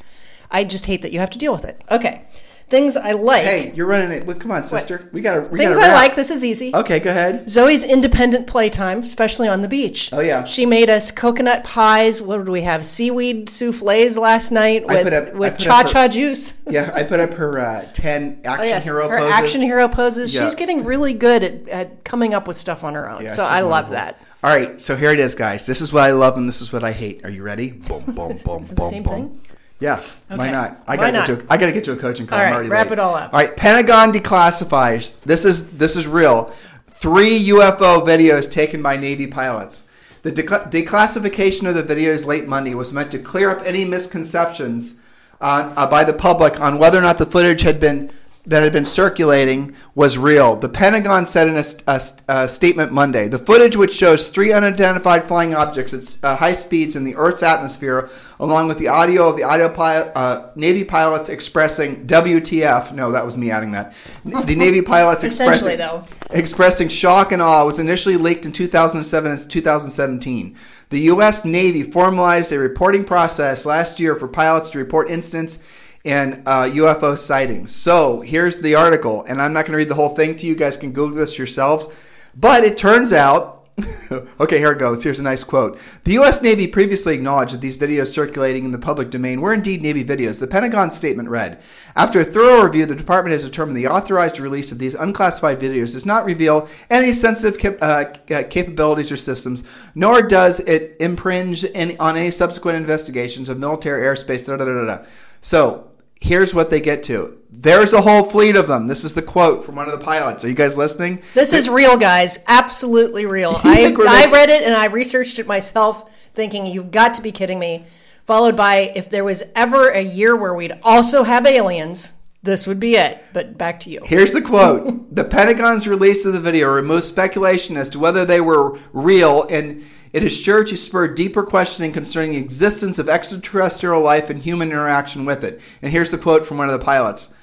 I 0.52 0.64
just 0.64 0.86
hate 0.86 1.02
that 1.02 1.12
you 1.12 1.20
have 1.20 1.30
to 1.32 1.38
deal 1.38 1.52
with 1.52 1.66
it. 1.66 1.84
Okay. 1.92 2.28
Things 2.68 2.98
I 2.98 3.12
like. 3.12 3.44
Hey, 3.44 3.74
you're 3.76 3.86
running 3.86 4.12
it. 4.12 4.26
Well, 4.26 4.36
come 4.38 4.50
on, 4.50 4.64
sister. 4.64 4.98
What? 4.98 5.14
We 5.14 5.22
got 5.22 5.36
to. 5.36 5.56
Things 5.56 5.78
I 5.78 5.94
like. 5.94 6.16
This 6.16 6.32
is 6.32 6.44
easy. 6.44 6.74
Okay, 6.74 7.00
go 7.00 7.12
ahead. 7.12 7.48
Zoe's 7.48 7.84
independent 7.84 8.48
playtime, 8.48 9.04
especially 9.04 9.48
on 9.48 9.62
the 9.62 9.68
beach. 9.68 10.10
Oh 10.12 10.20
yeah. 10.20 10.46
She 10.46 10.66
made 10.66 10.90
us 10.90 11.12
coconut 11.12 11.64
pies. 11.64 12.24
What 12.24 12.38
did 12.38 12.50
we 12.50 12.62
have? 12.62 12.84
Seaweed 12.84 13.52
souffles 13.52 14.18
last 14.18 14.52
night 14.52 14.88
with 14.88 15.14
up, 15.14 15.36
with 15.36 15.60
cha 15.60 15.84
cha 15.84 16.08
juice. 16.08 16.64
Yeah, 16.68 16.92
I 16.96 17.04
put 17.04 17.20
up 17.20 17.34
her 17.36 17.60
uh, 17.60 17.86
ten 17.94 18.42
action 18.44 18.62
oh, 18.62 18.64
yes. 18.64 18.84
hero 18.84 19.10
her 19.10 19.18
poses. 19.20 19.34
action 19.34 19.62
hero 19.62 19.88
poses. 19.88 20.34
Yeah. 20.34 20.44
She's 20.44 20.56
getting 20.56 20.84
really 20.86 21.14
good 21.14 21.44
at, 21.44 21.70
at 21.70 22.04
coming 22.04 22.34
up 22.34 22.48
with 22.48 22.58
stuff 22.58 22.84
on 22.84 22.96
her 22.96 23.08
own. 23.08 23.24
Yeah, 23.24 23.34
so 23.34 23.44
I 23.44 23.62
love 23.62 23.92
that. 23.92 24.20
All 24.44 24.52
right, 24.52 24.80
so 24.80 24.96
here 24.96 25.12
it 25.12 25.20
is, 25.20 25.34
guys. 25.34 25.66
This 25.66 25.82
is 25.82 25.92
what 25.92 26.04
I 26.04 26.12
love 26.12 26.38
and 26.38 26.48
this 26.48 26.62
is 26.62 26.72
what 26.72 26.84
I 26.84 26.92
hate. 26.92 27.26
Are 27.26 27.32
you 27.32 27.42
ready? 27.42 27.72
Boom, 27.72 28.04
boom, 28.06 28.38
boom, 28.44 28.62
Is 28.62 28.72
it 28.72 28.76
the 28.76 28.82
boom, 28.82 28.90
same 28.92 29.04
boom. 29.04 29.42
Yeah, 29.80 30.02
why 30.30 30.52
not? 30.52 30.82
I 30.88 30.96
Why 30.96 31.12
gotta 31.12 31.34
get 31.34 31.40
to. 31.40 31.46
A, 31.46 31.54
I 31.54 31.58
gotta 31.58 31.72
get 31.74 31.84
to 31.86 31.92
a 31.92 31.98
coaching 31.98 32.26
call. 32.28 32.40
All 32.40 32.46
I'm 32.46 32.54
already 32.54 32.70
wrap 32.70 32.88
late. 32.88 32.94
it 32.94 33.00
all 33.00 33.16
up. 33.16 33.34
All 33.34 33.40
right, 33.40 33.56
Pentagon 33.56 34.14
declassifies. 34.14 35.12
This 35.22 35.44
is 35.44 35.72
this 35.72 35.98
is 35.98 36.08
real. 36.08 36.54
Three 36.88 37.48
UFO 37.50 38.06
videos 38.06 38.50
taken 38.50 38.82
by 38.82 38.96
Navy 38.96 39.28
pilots. 39.28 39.90
The 40.22 40.32
decla- 40.32 40.72
declassification 40.72 41.68
of 41.68 41.76
the 41.76 41.84
videos 41.84 42.26
late 42.26 42.48
Monday 42.48 42.74
was 42.74 42.94
meant 42.94 43.12
to 43.12 43.20
clear 43.20 43.50
up 43.52 43.64
any 43.66 43.84
misconceptions 43.86 45.00
uh, 45.42 45.74
uh, 45.76 45.88
by 45.88 46.04
the 46.04 46.14
public 46.14 46.60
on 46.60 46.80
whether 46.80 46.98
or 46.98 47.02
not 47.02 47.18
the 47.18 47.26
footage 47.26 47.62
had 47.62 47.80
been 47.80 48.12
that 48.48 48.62
had 48.64 48.72
been 48.74 48.86
circulating 48.86 49.76
was 49.96 50.18
real. 50.18 50.56
The 50.56 50.70
Pentagon 50.70 51.26
said 51.28 51.48
in 51.48 51.56
a, 51.58 51.64
a- 51.88 52.02
a 52.44 52.50
statement 52.50 52.92
Monday, 52.92 53.28
the 53.28 53.40
footage 53.40 53.76
which 53.76 53.94
shows 53.94 54.30
three 54.30 54.52
unidentified 54.54 55.24
flying 55.26 55.56
objects 55.56 55.94
at 55.94 56.24
uh, 56.24 56.36
high 56.36 56.54
speeds 56.54 56.96
in 56.96 57.04
the 57.04 57.16
Earth's 57.16 57.42
atmosphere, 57.44 58.10
along 58.40 58.68
with 58.68 58.78
the 58.78 58.88
audio 58.88 59.30
of 59.30 59.38
the 59.38 59.44
audio 59.44 59.70
pilot, 59.70 60.12
uh, 60.16 60.50
Navy 60.56 60.84
pilots 60.84 61.30
expressing 61.30 62.06
WTF. 62.06 62.92
No, 62.94 63.12
that 63.12 63.26
was 63.26 63.36
me 63.38 63.50
adding 63.52 63.72
that. 63.72 63.94
The 64.24 64.56
Navy 64.58 64.82
pilots 64.82 65.24
expressing 65.24 65.78
though. 65.78 66.04
expressing 66.32 66.88
shock 66.90 67.32
and 67.32 67.42
awe 67.42 67.66
was 67.66 67.80
initially 67.80 68.18
leaked 68.18 68.46
in 68.46 68.52
2007 68.52 69.32
and 69.32 69.50
2017. 69.50 70.56
The 70.90 71.00
U.S. 71.02 71.44
Navy 71.46 71.82
formalized 71.84 72.52
a 72.52 72.60
reporting 72.60 73.04
process 73.06 73.66
last 73.66 74.00
year 74.00 74.16
for 74.16 74.28
pilots 74.28 74.70
to 74.72 74.78
report 74.78 75.10
incidents 75.10 75.64
and 76.06 76.44
uh, 76.46 76.64
UFO 76.66 77.18
sightings. 77.18 77.76
So 77.76 78.22
here's 78.22 78.60
the 78.60 78.76
article, 78.76 79.24
and 79.28 79.42
I'm 79.42 79.54
not 79.54 79.66
going 79.66 79.72
to 79.72 79.78
read 79.78 79.90
the 79.90 79.96
whole 79.96 80.10
thing 80.16 80.38
to 80.38 80.46
you. 80.46 80.54
You 80.54 80.60
guys 80.60 80.78
can 80.78 80.92
Google 80.92 81.18
this 81.18 81.38
yourselves. 81.38 81.88
But 82.36 82.64
it 82.64 82.78
turns 82.78 83.12
out, 83.12 83.66
okay, 84.40 84.58
here 84.58 84.72
it 84.72 84.80
goes. 84.80 85.04
Here's 85.04 85.20
a 85.20 85.24
nice 85.24 85.44
quote. 85.44 85.80
The 86.04 86.14
U.S. 86.14 86.42
Navy 86.42 86.68
previously 86.68 87.16
acknowledged 87.16 87.54
that 87.54 87.62
these 87.62 87.78
videos 87.78 88.14
circulating 88.14 88.66
in 88.66 88.72
the 88.72 88.78
public 88.78 89.10
domain 89.10 89.42
were 89.42 89.54
indeed 89.54 89.82
Navy 89.82 90.04
videos. 90.04 90.40
The 90.40 90.48
Pentagon 90.48 90.92
statement 90.92 91.30
read 91.30 91.62
After 91.96 92.20
a 92.20 92.24
thorough 92.24 92.64
review, 92.64 92.86
the 92.86 92.96
department 92.96 93.34
has 93.34 93.44
determined 93.44 93.78
the 93.78 93.88
authorized 93.88 94.40
release 94.40 94.72
of 94.72 94.80
these 94.80 94.96
unclassified 94.96 95.60
videos 95.60 95.94
does 95.94 96.06
not 96.06 96.26
reveal 96.26 96.70
any 96.90 97.12
sensitive 97.12 97.60
cap- 97.60 97.78
uh, 97.82 98.06
capabilities 98.50 99.12
or 99.12 99.18
systems, 99.18 99.64
nor 99.94 100.22
does 100.22 100.60
it 100.62 100.96
impinge 101.00 101.66
on 102.00 102.16
any 102.16 102.32
subsequent 102.32 102.78
investigations 102.78 103.50
of 103.50 103.60
military 103.60 104.04
airspace. 104.04 104.46
Da, 104.46 104.58
da, 104.58 104.66
da. 104.66 105.06
So 105.42 105.92
here's 106.22 106.54
what 106.54 106.70
they 106.70 106.82
get 106.82 107.04
to. 107.04 107.38
There's 107.52 107.94
a 107.94 108.02
whole 108.02 108.24
fleet 108.24 108.56
of 108.56 108.68
them. 108.68 108.88
This 108.88 109.04
is 109.04 109.14
the 109.14 109.22
quote 109.22 109.66
from 109.66 109.76
one 109.76 109.90
of 109.90 109.98
the 109.98 110.04
pilots. 110.04 110.44
Are 110.44 110.50
you 110.50 110.56
guys 110.56 110.78
listening? 110.78 111.22
This 111.34 111.54
is 111.54 111.70
real, 111.70 111.98
guys. 111.98 112.40
Absolutely 112.48 113.26
real. 113.26 113.60
I, 113.64 113.96
I 114.08 114.32
read 114.32 114.50
it 114.50 114.64
and 114.64 114.76
I 114.76 114.86
researched 114.86 115.40
it 115.40 115.48
myself, 115.48 116.14
thinking 116.34 116.66
you've 116.66 116.92
got 116.92 117.14
to 117.16 117.22
be 117.22 117.32
kidding 117.32 117.60
me. 117.60 117.86
Followed 118.26 118.58
by 118.58 118.92
if 118.96 119.10
there 119.10 119.24
was 119.24 119.44
ever 119.56 119.90
a 119.90 120.02
year 120.02 120.36
where 120.36 120.56
we'd 120.56 120.74
also 120.84 121.24
have 121.24 121.46
aliens, 121.46 122.14
this 122.42 122.66
would 122.68 122.80
be 122.80 122.96
it. 122.96 123.24
But 123.34 123.58
back 123.58 123.80
to 123.82 123.90
you. 123.90 124.02
Here's 124.04 124.32
the 124.32 124.42
quote 124.42 125.16
The 125.16 125.24
Pentagon's 125.24 125.88
release 125.88 126.26
of 126.26 126.34
the 126.34 126.40
video 126.40 126.72
removes 126.72 127.08
speculation 127.08 127.78
as 127.78 127.90
to 127.92 128.00
whether 128.00 128.26
they 128.26 128.42
were 128.42 128.80
real, 128.94 129.44
and 129.44 129.86
it 130.16 130.24
is 130.24 130.34
sure 130.34 130.64
to 130.64 130.78
spur 130.78 131.10
deeper 131.10 131.44
questioning 131.44 131.92
concerning 131.92 132.32
the 132.32 132.38
existence 132.38 133.00
of 133.00 133.10
extraterrestrial 133.10 134.00
life 134.00 134.30
and 134.30 134.42
human 134.42 134.70
interaction 134.70 135.26
with 135.26 135.44
it. 135.44 135.60
And 135.82 135.92
here's 135.92 136.10
the 136.10 136.18
quote 136.18 136.46
from 136.46 136.58
one 136.58 136.70
of 136.70 136.80
the 136.80 136.86
pilots 136.86 137.34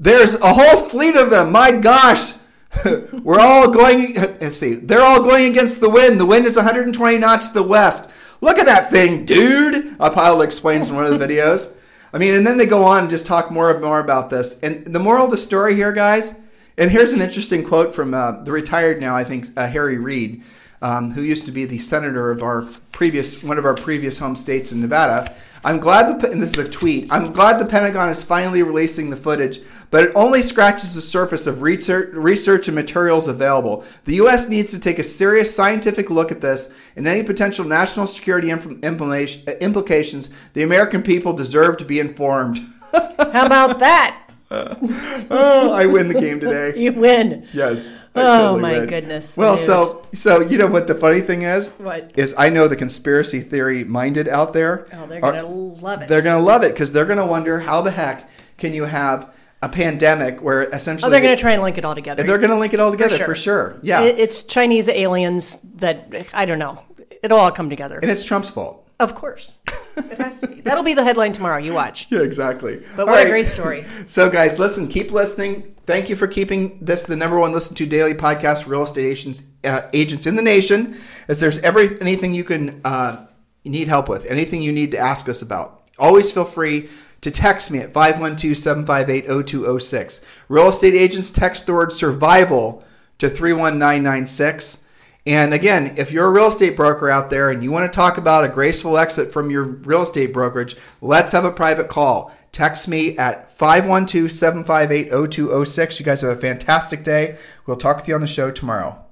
There's 0.00 0.34
a 0.34 0.52
whole 0.52 0.82
fleet 0.88 1.14
of 1.14 1.30
them, 1.30 1.52
my 1.52 1.70
gosh! 1.70 2.32
We're 3.22 3.38
all 3.38 3.70
going, 3.70 4.14
let's 4.40 4.56
see, 4.56 4.74
they're 4.74 5.00
all 5.00 5.22
going 5.22 5.48
against 5.48 5.80
the 5.80 5.88
wind. 5.88 6.18
The 6.18 6.26
wind 6.26 6.44
is 6.44 6.56
120 6.56 7.18
knots 7.18 7.48
to 7.48 7.54
the 7.54 7.62
west. 7.62 8.10
Look 8.40 8.58
at 8.58 8.66
that 8.66 8.90
thing, 8.90 9.24
dude! 9.24 9.96
A 10.00 10.10
pilot 10.10 10.42
explains 10.42 10.88
in 10.88 10.96
one 10.96 11.06
of 11.06 11.16
the 11.16 11.24
videos. 11.24 11.76
I 12.12 12.18
mean, 12.18 12.34
and 12.34 12.44
then 12.44 12.56
they 12.56 12.66
go 12.66 12.84
on 12.84 13.02
and 13.02 13.10
just 13.10 13.26
talk 13.26 13.52
more 13.52 13.70
and 13.70 13.80
more 13.80 14.00
about 14.00 14.28
this. 14.28 14.58
And 14.58 14.84
the 14.86 14.98
moral 14.98 15.26
of 15.26 15.30
the 15.30 15.38
story 15.38 15.76
here, 15.76 15.92
guys, 15.92 16.40
and 16.76 16.90
here's 16.90 17.12
an 17.12 17.22
interesting 17.22 17.62
quote 17.62 17.94
from 17.94 18.12
uh, 18.12 18.42
the 18.42 18.50
retired 18.50 19.00
now, 19.00 19.14
I 19.14 19.22
think, 19.22 19.46
uh, 19.56 19.68
Harry 19.68 19.98
Reid, 19.98 20.42
um, 20.82 21.12
who 21.12 21.22
used 21.22 21.46
to 21.46 21.52
be 21.52 21.64
the 21.64 21.78
senator 21.78 22.30
of 22.30 22.42
our 22.42 22.62
previous, 22.92 23.42
one 23.42 23.58
of 23.58 23.64
our 23.64 23.74
previous 23.74 24.18
home 24.18 24.36
states 24.36 24.72
in 24.72 24.80
Nevada. 24.80 25.34
I'm 25.64 25.78
glad 25.78 26.20
the, 26.20 26.30
and 26.30 26.40
this 26.40 26.52
is 26.52 26.58
a 26.58 26.68
tweet, 26.68 27.12
I'm 27.12 27.32
glad 27.32 27.58
the 27.58 27.66
Pentagon 27.66 28.10
is 28.10 28.22
finally 28.22 28.62
releasing 28.62 29.10
the 29.10 29.16
footage, 29.16 29.60
but 29.90 30.04
it 30.04 30.12
only 30.14 30.40
scratches 30.40 30.94
the 30.94 31.00
surface 31.00 31.46
of 31.46 31.62
research, 31.62 32.14
research 32.14 32.68
and 32.68 32.74
materials 32.76 33.26
available. 33.26 33.84
The 34.04 34.16
U.S. 34.16 34.48
needs 34.48 34.70
to 34.70 34.78
take 34.78 35.00
a 35.00 35.04
serious 35.04 35.54
scientific 35.54 36.10
look 36.10 36.30
at 36.30 36.40
this 36.40 36.74
and 36.94 37.08
any 37.08 37.24
potential 37.24 37.64
national 37.64 38.06
security 38.06 38.50
implications. 38.50 40.30
The 40.52 40.62
American 40.62 41.02
people 41.02 41.32
deserve 41.32 41.76
to 41.78 41.84
be 41.84 41.98
informed. 41.98 42.58
How 42.92 43.46
about 43.46 43.80
that? 43.80 44.27
oh, 45.30 45.72
I 45.72 45.86
win 45.86 46.08
the 46.08 46.18
game 46.18 46.40
today. 46.40 46.78
You 46.80 46.92
win. 46.92 47.46
Yes. 47.52 47.92
I 48.14 48.20
Oh, 48.20 48.38
totally 48.38 48.62
my 48.62 48.78
win. 48.80 48.88
goodness, 48.88 49.36
Well, 49.36 49.52
news. 49.52 49.64
so 49.66 50.06
so 50.14 50.40
you 50.40 50.56
know 50.58 50.66
what 50.66 50.86
the 50.86 50.94
funny 50.94 51.20
thing 51.20 51.42
is? 51.42 51.68
What? 51.78 52.12
is 52.16 52.34
I 52.38 52.48
know 52.48 52.66
the 52.66 52.76
conspiracy 52.76 53.40
theory 53.40 53.84
minded 53.84 54.26
out 54.28 54.52
there. 54.54 54.86
Oh, 54.92 55.06
they're 55.06 55.20
going 55.20 55.34
to 55.34 55.46
love 55.46 56.02
it. 56.02 56.08
They're 56.08 56.22
going 56.22 56.38
to 56.38 56.42
love 56.42 56.62
it 56.62 56.72
because 56.72 56.92
they're 56.92 57.04
going 57.04 57.18
to 57.18 57.26
wonder 57.26 57.60
how 57.60 57.82
the 57.82 57.90
heck 57.90 58.28
can 58.56 58.72
you 58.72 58.84
have 58.84 59.32
a 59.60 59.68
pandemic 59.68 60.40
where 60.40 60.62
essentially 60.70 61.08
oh, 61.08 61.10
they're 61.10 61.20
going 61.20 61.36
to 61.36 61.40
try 61.40 61.52
and 61.52 61.62
link 61.62 61.76
it 61.78 61.84
all 61.84 61.94
together. 61.94 62.22
they're 62.22 62.38
going 62.38 62.50
to 62.50 62.56
link 62.56 62.72
it 62.74 62.80
all 62.80 62.90
together 62.90 63.16
sure. 63.16 63.26
for 63.26 63.34
sure. 63.34 63.78
Yeah, 63.82 64.02
It- 64.02 64.18
it's 64.18 64.44
Chinese 64.44 64.88
aliens 64.88 65.58
that, 65.76 66.10
I 66.32 66.44
don't 66.44 66.58
know. 66.60 66.82
It'll 67.22 67.38
all 67.38 67.50
come 67.50 67.68
together. 67.68 67.98
and 68.00 68.10
it's 68.10 68.24
Trump's 68.24 68.50
fault. 68.50 68.88
Of 69.00 69.14
course. 69.14 69.58
It 69.98 70.18
has 70.18 70.38
to 70.40 70.46
be. 70.46 70.60
That'll 70.60 70.84
be 70.84 70.94
the 70.94 71.04
headline 71.04 71.32
tomorrow. 71.32 71.58
You 71.58 71.74
watch. 71.74 72.06
Yeah, 72.10 72.20
exactly. 72.20 72.82
But 72.96 73.06
what 73.06 73.24
a 73.24 73.28
great 73.28 73.48
story. 73.48 73.84
So, 74.06 74.30
guys, 74.30 74.58
listen, 74.58 74.88
keep 74.88 75.12
listening. 75.12 75.74
Thank 75.84 76.08
you 76.08 76.16
for 76.16 76.26
keeping 76.26 76.78
this 76.80 77.02
the 77.04 77.16
number 77.16 77.38
one 77.38 77.52
listen 77.52 77.74
to 77.76 77.84
daily 77.86 78.14
podcast 78.14 78.66
real 78.66 78.84
estate 78.84 79.06
agents 79.06 79.42
uh, 79.64 79.82
agents 79.92 80.26
in 80.26 80.36
the 80.36 80.42
nation. 80.42 80.96
As 81.28 81.40
there's 81.40 81.58
every 81.58 82.00
anything 82.00 82.32
you 82.32 82.44
can 82.44 82.80
uh, 82.84 83.26
you 83.62 83.70
need 83.70 83.88
help 83.88 84.08
with, 84.08 84.24
anything 84.26 84.62
you 84.62 84.72
need 84.72 84.92
to 84.92 84.98
ask 84.98 85.28
us 85.28 85.42
about, 85.42 85.82
always 85.98 86.32
feel 86.32 86.44
free 86.44 86.88
to 87.20 87.30
text 87.30 87.70
me 87.70 87.80
at 87.80 87.92
512-758-0206. 87.92 90.24
Real 90.48 90.68
estate 90.68 90.94
agents 90.94 91.30
text 91.30 91.66
the 91.66 91.74
word 91.74 91.92
survival 91.92 92.82
to 93.18 93.28
31996. 93.28 94.84
And 95.26 95.52
again, 95.52 95.94
if 95.98 96.10
you're 96.10 96.26
a 96.26 96.30
real 96.30 96.48
estate 96.48 96.76
broker 96.76 97.10
out 97.10 97.28
there 97.28 97.50
and 97.50 97.62
you 97.62 97.70
want 97.70 97.90
to 97.90 97.94
talk 97.94 98.16
about 98.16 98.44
a 98.44 98.48
graceful 98.48 98.96
exit 98.96 99.32
from 99.32 99.50
your 99.50 99.64
real 99.64 100.02
estate 100.02 100.32
brokerage, 100.32 100.76
let's 101.00 101.32
have 101.32 101.44
a 101.44 101.52
private 101.52 101.88
call. 101.88 102.32
Text 102.50 102.88
me 102.88 103.16
at 103.18 103.50
512 103.52 104.32
758 104.32 105.10
0206. 105.30 106.00
You 106.00 106.06
guys 106.06 106.22
have 106.22 106.30
a 106.30 106.40
fantastic 106.40 107.04
day. 107.04 107.36
We'll 107.66 107.76
talk 107.76 107.98
with 107.98 108.08
you 108.08 108.14
on 108.14 108.22
the 108.22 108.26
show 108.26 108.50
tomorrow. 108.50 109.04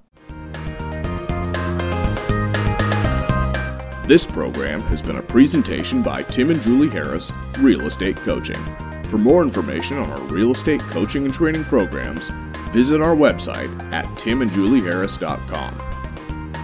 This 4.06 4.24
program 4.24 4.80
has 4.82 5.02
been 5.02 5.16
a 5.16 5.22
presentation 5.22 6.00
by 6.00 6.22
Tim 6.22 6.50
and 6.50 6.62
Julie 6.62 6.88
Harris, 6.88 7.32
Real 7.58 7.82
Estate 7.82 8.16
Coaching. 8.18 8.62
For 9.06 9.18
more 9.18 9.42
information 9.42 9.98
on 9.98 10.10
our 10.10 10.20
real 10.20 10.52
estate 10.52 10.80
coaching 10.80 11.24
and 11.24 11.34
training 11.34 11.64
programs, 11.64 12.30
visit 12.70 13.00
our 13.00 13.16
website 13.16 13.70
at 13.92 14.04
timandjulieharris.com. 14.16 15.95